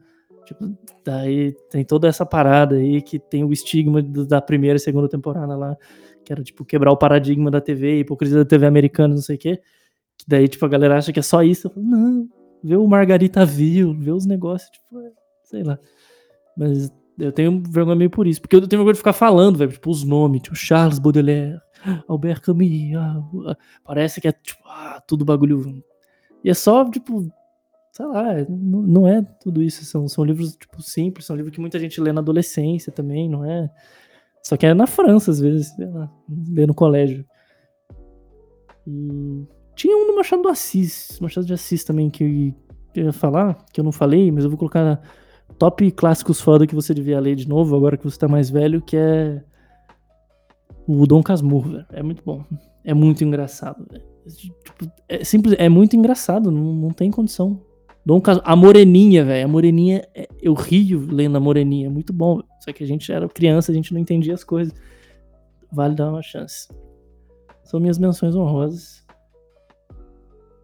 [0.46, 5.10] Tipo, daí tem toda essa parada aí que tem o estigma da primeira e segunda
[5.10, 5.76] temporada lá,
[6.24, 9.40] que era tipo quebrar o paradigma da TV, hipocrisia da TV americana, não sei o
[9.40, 9.62] quê.
[10.18, 11.70] Que daí, tipo, a galera acha que é só isso.
[11.70, 12.30] Falo, não,
[12.64, 15.12] vê o Margarita viu, vê os negócios, tipo, é,
[15.44, 15.78] sei lá.
[16.56, 18.42] Mas eu tenho vergonha meio por isso.
[18.42, 19.72] Porque eu tenho vergonha de ficar falando, velho.
[19.72, 21.60] Tipo, os nomes, tipo, Charles Baudelaire,
[22.08, 22.96] Albert Camus.
[22.98, 25.84] ah, ah, parece que é, tipo, ah, tudo bagulho.
[26.44, 27.28] E é só, tipo,
[27.96, 29.86] sei lá, é- não é tudo isso.
[29.86, 31.26] São, são livros, tipo, simples.
[31.26, 33.70] São livros que muita gente lê na adolescência também, não é?
[34.44, 36.12] Só que é na França, às vezes, sei lá,
[36.50, 37.26] lê no colégio.
[38.86, 42.24] E tinha um do Machado do Assis, Machado de Assis também, que
[42.96, 45.02] eu ia falar, que eu não falei, mas eu vou colocar
[45.58, 48.82] top clássicos foda que você devia ler de novo, agora que você tá mais velho,
[48.82, 49.42] que é
[50.86, 51.86] o Dom Casmurro, velho.
[51.92, 52.44] É muito bom.
[52.84, 54.04] É muito engraçado, velho.
[54.36, 57.62] Tipo, é simples, é muito engraçado, não, não tem condição.
[58.06, 58.40] Dom Cas...
[58.44, 59.46] A Moreninha, velho.
[59.46, 62.36] A Moreninha, é- eu rio lendo a Moreninha, é muito bom.
[62.36, 62.48] velho.
[62.60, 64.74] Só que a gente era criança, a gente não entendia as coisas.
[65.72, 66.68] Vale dar uma chance.
[67.64, 69.04] São minhas menções honrosas.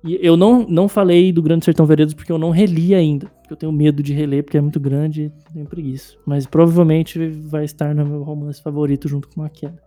[0.04, 3.32] E eu não, não falei do Grande Sertão Veredas porque eu não reli ainda.
[3.50, 6.16] Eu tenho medo de reler, porque é muito grande e tenho preguiça.
[6.26, 9.78] Mas provavelmente vai estar no meu romance favorito junto com a queda.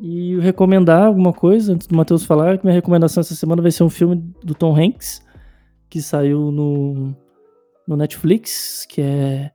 [0.00, 3.84] E recomendar alguma coisa, antes do Matheus falar, que minha recomendação essa semana vai ser
[3.84, 5.22] um filme do Tom Hanks,
[5.90, 7.14] que saiu no,
[7.86, 9.50] no Netflix, que é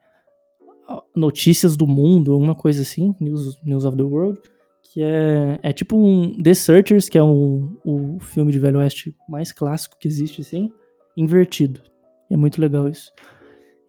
[1.15, 4.39] Notícias do Mundo, alguma coisa assim, News, News of the World,
[4.83, 9.15] que é, é tipo um The Searchers, que é um, o filme de Velho Oeste
[9.27, 10.71] mais clássico que existe, assim,
[11.17, 11.81] invertido.
[12.29, 13.11] É muito legal isso.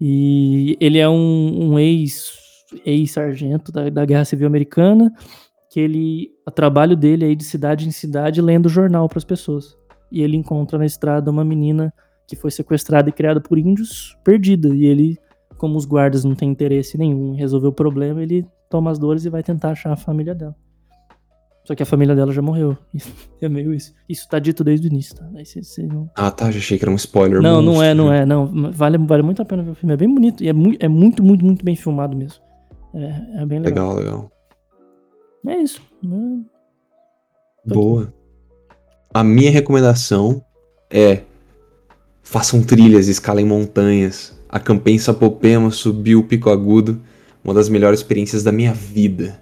[0.00, 2.32] E ele é um, um ex,
[2.84, 5.12] ex-sargento da, da Guerra Civil Americana,
[5.70, 9.24] que ele, o trabalho dele é ir de cidade em cidade lendo jornal para as
[9.24, 9.76] pessoas.
[10.10, 11.92] E ele encontra na estrada uma menina
[12.26, 14.68] que foi sequestrada e criada por índios, perdida.
[14.74, 15.18] E ele,
[15.56, 19.24] como os guardas não têm interesse nenhum em resolver o problema, ele toma as dores
[19.24, 20.54] e vai tentar achar a família dela.
[21.64, 22.76] Só que a família dela já morreu.
[23.40, 23.92] É meio isso.
[24.08, 25.28] Isso tá dito desde o início, tá?
[25.44, 26.08] Cê- cê não...
[26.16, 27.42] Ah, tá, já achei que era um spoiler.
[27.42, 28.04] não, não é, monstro.
[28.04, 28.72] não é, não.
[28.72, 29.92] Vale, vale muito a pena ver o filme.
[29.92, 30.42] É bem bonito.
[30.42, 32.40] E é, mu é muito, muito, muito bem filmado mesmo.
[32.94, 33.94] É, é bem legal.
[33.94, 34.32] Legal, legal.
[35.48, 35.82] É isso.
[36.04, 38.12] É- Boa.
[39.12, 40.42] A minha recomendação
[40.90, 41.22] é
[42.26, 44.34] façam trilhas, escalem montanhas.
[44.48, 47.00] Acampei em Sapopema, subi o Pico Agudo,
[47.42, 49.40] uma das melhores experiências da minha vida.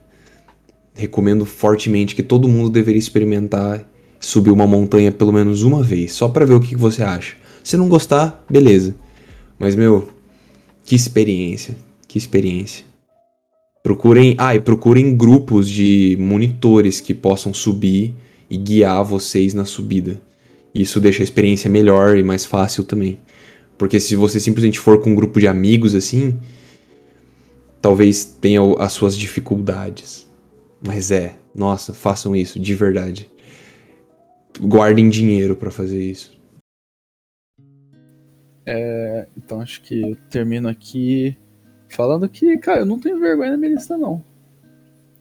[0.94, 3.88] Recomendo fortemente que todo mundo deveria experimentar
[4.20, 7.36] subir uma montanha pelo menos uma vez, só pra ver o que que você acha.
[7.62, 8.94] Se não gostar, beleza.
[9.58, 10.10] Mas meu,
[10.84, 11.74] que experiência,
[12.06, 12.84] que experiência.
[13.82, 18.14] Procurem, ah, e procurem grupos de monitores que possam subir
[18.50, 20.20] e guiar vocês na subida.
[20.74, 23.20] Isso deixa a experiência melhor e mais fácil também.
[23.78, 26.38] Porque se você simplesmente for com um grupo de amigos assim,
[27.80, 30.26] talvez tenha as suas dificuldades.
[30.84, 33.30] Mas é, nossa, façam isso de verdade.
[34.60, 36.34] Guardem dinheiro pra fazer isso.
[39.44, 41.36] Então acho que eu termino aqui
[41.88, 44.24] falando que, cara, eu não tenho vergonha na minha lista, não.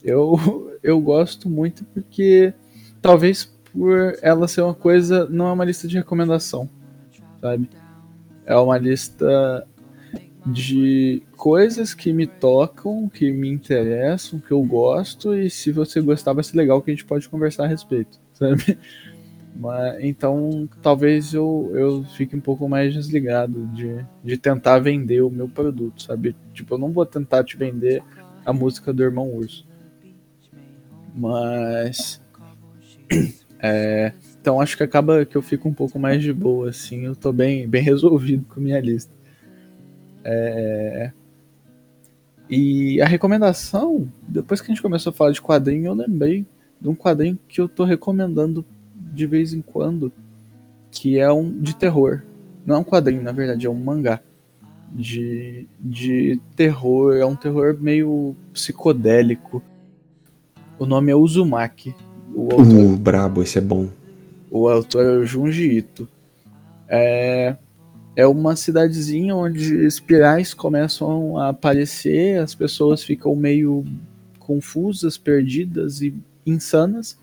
[0.04, 0.40] Eu,
[0.82, 2.54] eu gosto muito porque
[3.02, 6.70] talvez por ela ser uma coisa, não é uma lista de recomendação,
[7.42, 7.70] sabe?
[8.46, 9.68] É uma lista
[10.46, 16.34] de coisas que me tocam, que me interessam, que eu gosto, e se você gostar
[16.34, 18.78] vai ser legal que a gente pode conversar a respeito, sabe?
[19.56, 25.30] Mas, então, talvez eu, eu fique um pouco mais desligado de, de tentar vender o
[25.30, 26.36] meu produto, sabe?
[26.54, 28.04] Tipo, eu não vou tentar te vender
[28.46, 29.66] a música do Irmão Urso.
[31.16, 32.20] Mas.
[33.66, 34.12] é,
[34.42, 37.06] então, acho que acaba que eu fico um pouco mais de boa, assim.
[37.06, 39.14] Eu tô bem, bem resolvido com minha lista.
[40.22, 41.12] É,
[42.50, 46.46] e a recomendação, depois que a gente começou a falar de quadrinho, eu lembrei
[46.80, 48.66] de um quadrinho que eu tô recomendando
[48.96, 50.12] de vez em quando,
[50.92, 52.22] que é um de terror.
[52.66, 54.20] Não é um quadrinho, na verdade, é um mangá
[54.92, 57.16] de, de terror.
[57.16, 59.64] É um terror meio psicodélico.
[60.78, 61.96] O nome é Uzumaki.
[62.36, 63.90] O autor, Uh, brabo, esse é bom.
[64.50, 66.08] o autor é o Junji Ito.
[66.88, 67.56] É,
[68.16, 73.84] é uma cidadezinha onde espirais começam a aparecer, as pessoas ficam meio
[74.40, 76.14] confusas, perdidas e
[76.46, 77.18] insanas.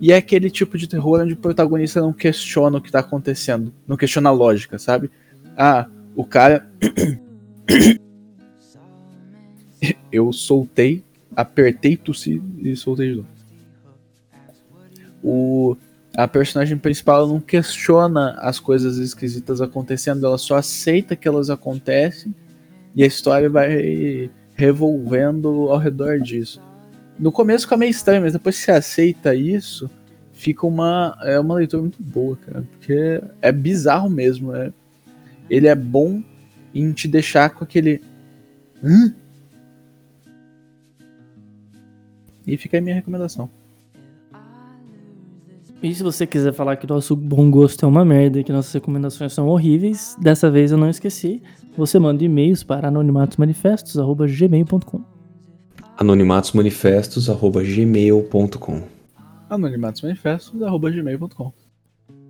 [0.00, 3.72] E é aquele tipo de terror onde o protagonista não questiona o que tá acontecendo,
[3.86, 5.10] não questiona a lógica, sabe?
[5.56, 6.68] Ah, o cara.
[10.12, 11.02] Eu soltei,
[11.34, 13.39] apertei, tossi e soltei de novo.
[15.22, 15.76] O,
[16.16, 22.34] a personagem principal não questiona as coisas esquisitas acontecendo, ela só aceita que elas acontecem
[22.94, 26.60] e a história vai revolvendo ao redor disso.
[27.18, 29.90] No começo fica meio estranho, mas depois que você aceita isso,
[30.32, 34.72] fica uma é uma leitura muito boa, cara, porque é bizarro mesmo, é,
[35.48, 36.22] ele é bom
[36.74, 38.02] em te deixar com aquele.
[38.82, 39.14] Hã?
[42.46, 43.50] E fica aí minha recomendação.
[45.82, 48.74] E se você quiser falar que nosso bom gosto é uma merda e que nossas
[48.74, 51.42] recomendações são horríveis, dessa vez eu não esqueci.
[51.74, 55.00] Você manda e-mails para anonimatosmanifestos.gmail.com
[55.96, 58.82] anonimatosmanifestos.gmail.com
[59.48, 61.52] anonimatosmanifestos.gmail.com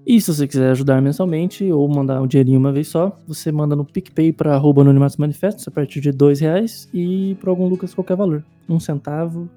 [0.07, 3.75] E se você quiser ajudar mensalmente ou mandar um dinheirinho uma vez só, você manda
[3.75, 8.17] no PicPay para arroba anonimatosmanifestos a partir de dois reais e para algum Lucas qualquer
[8.17, 8.45] valor.
[8.69, 9.51] Um centavo,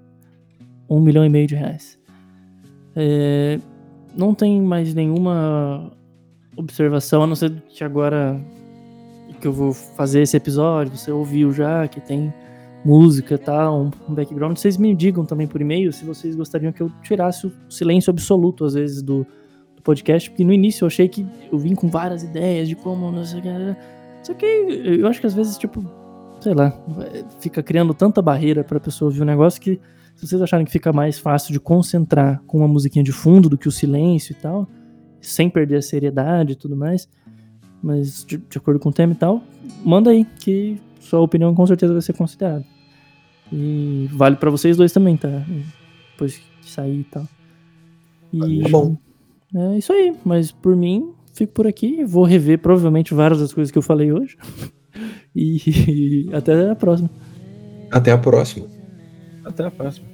[0.90, 2.02] um milhão e meio de reais.
[2.96, 3.60] É,
[4.16, 5.92] não tem mais nenhuma
[6.56, 8.40] observação, a não ser que agora
[9.44, 12.34] que eu vou fazer esse episódio, você ouviu já, que tem
[12.86, 16.82] música e tal, um background, vocês me digam também por e-mail se vocês gostariam que
[16.82, 19.26] eu tirasse o silêncio absoluto, às vezes, do,
[19.76, 23.12] do podcast, porque no início eu achei que eu vim com várias ideias de como,
[23.12, 23.50] não sei que,
[24.24, 25.84] só que eu acho que às vezes, tipo,
[26.40, 26.74] sei lá,
[27.40, 29.80] fica criando tanta barreira pra pessoa ouvir o um negócio que
[30.16, 33.58] se vocês acharem que fica mais fácil de concentrar com uma musiquinha de fundo do
[33.58, 34.68] que o silêncio e tal,
[35.22, 37.10] sem perder a seriedade e tudo mais,
[37.82, 39.44] mas de, de acordo com o tema e tal,
[39.84, 42.66] manda aí, que sua opinião com certeza vai ser considerada.
[43.52, 45.46] E vale para vocês dois também, tá?
[46.12, 47.28] Depois que sair e tal.
[48.32, 48.98] E Bom.
[49.54, 52.04] é isso aí, mas por mim, fico por aqui.
[52.04, 54.38] Vou rever provavelmente várias das coisas que eu falei hoje.
[55.36, 57.10] E até a próxima.
[57.90, 58.68] Até a próxima.
[59.44, 60.13] Até a próxima.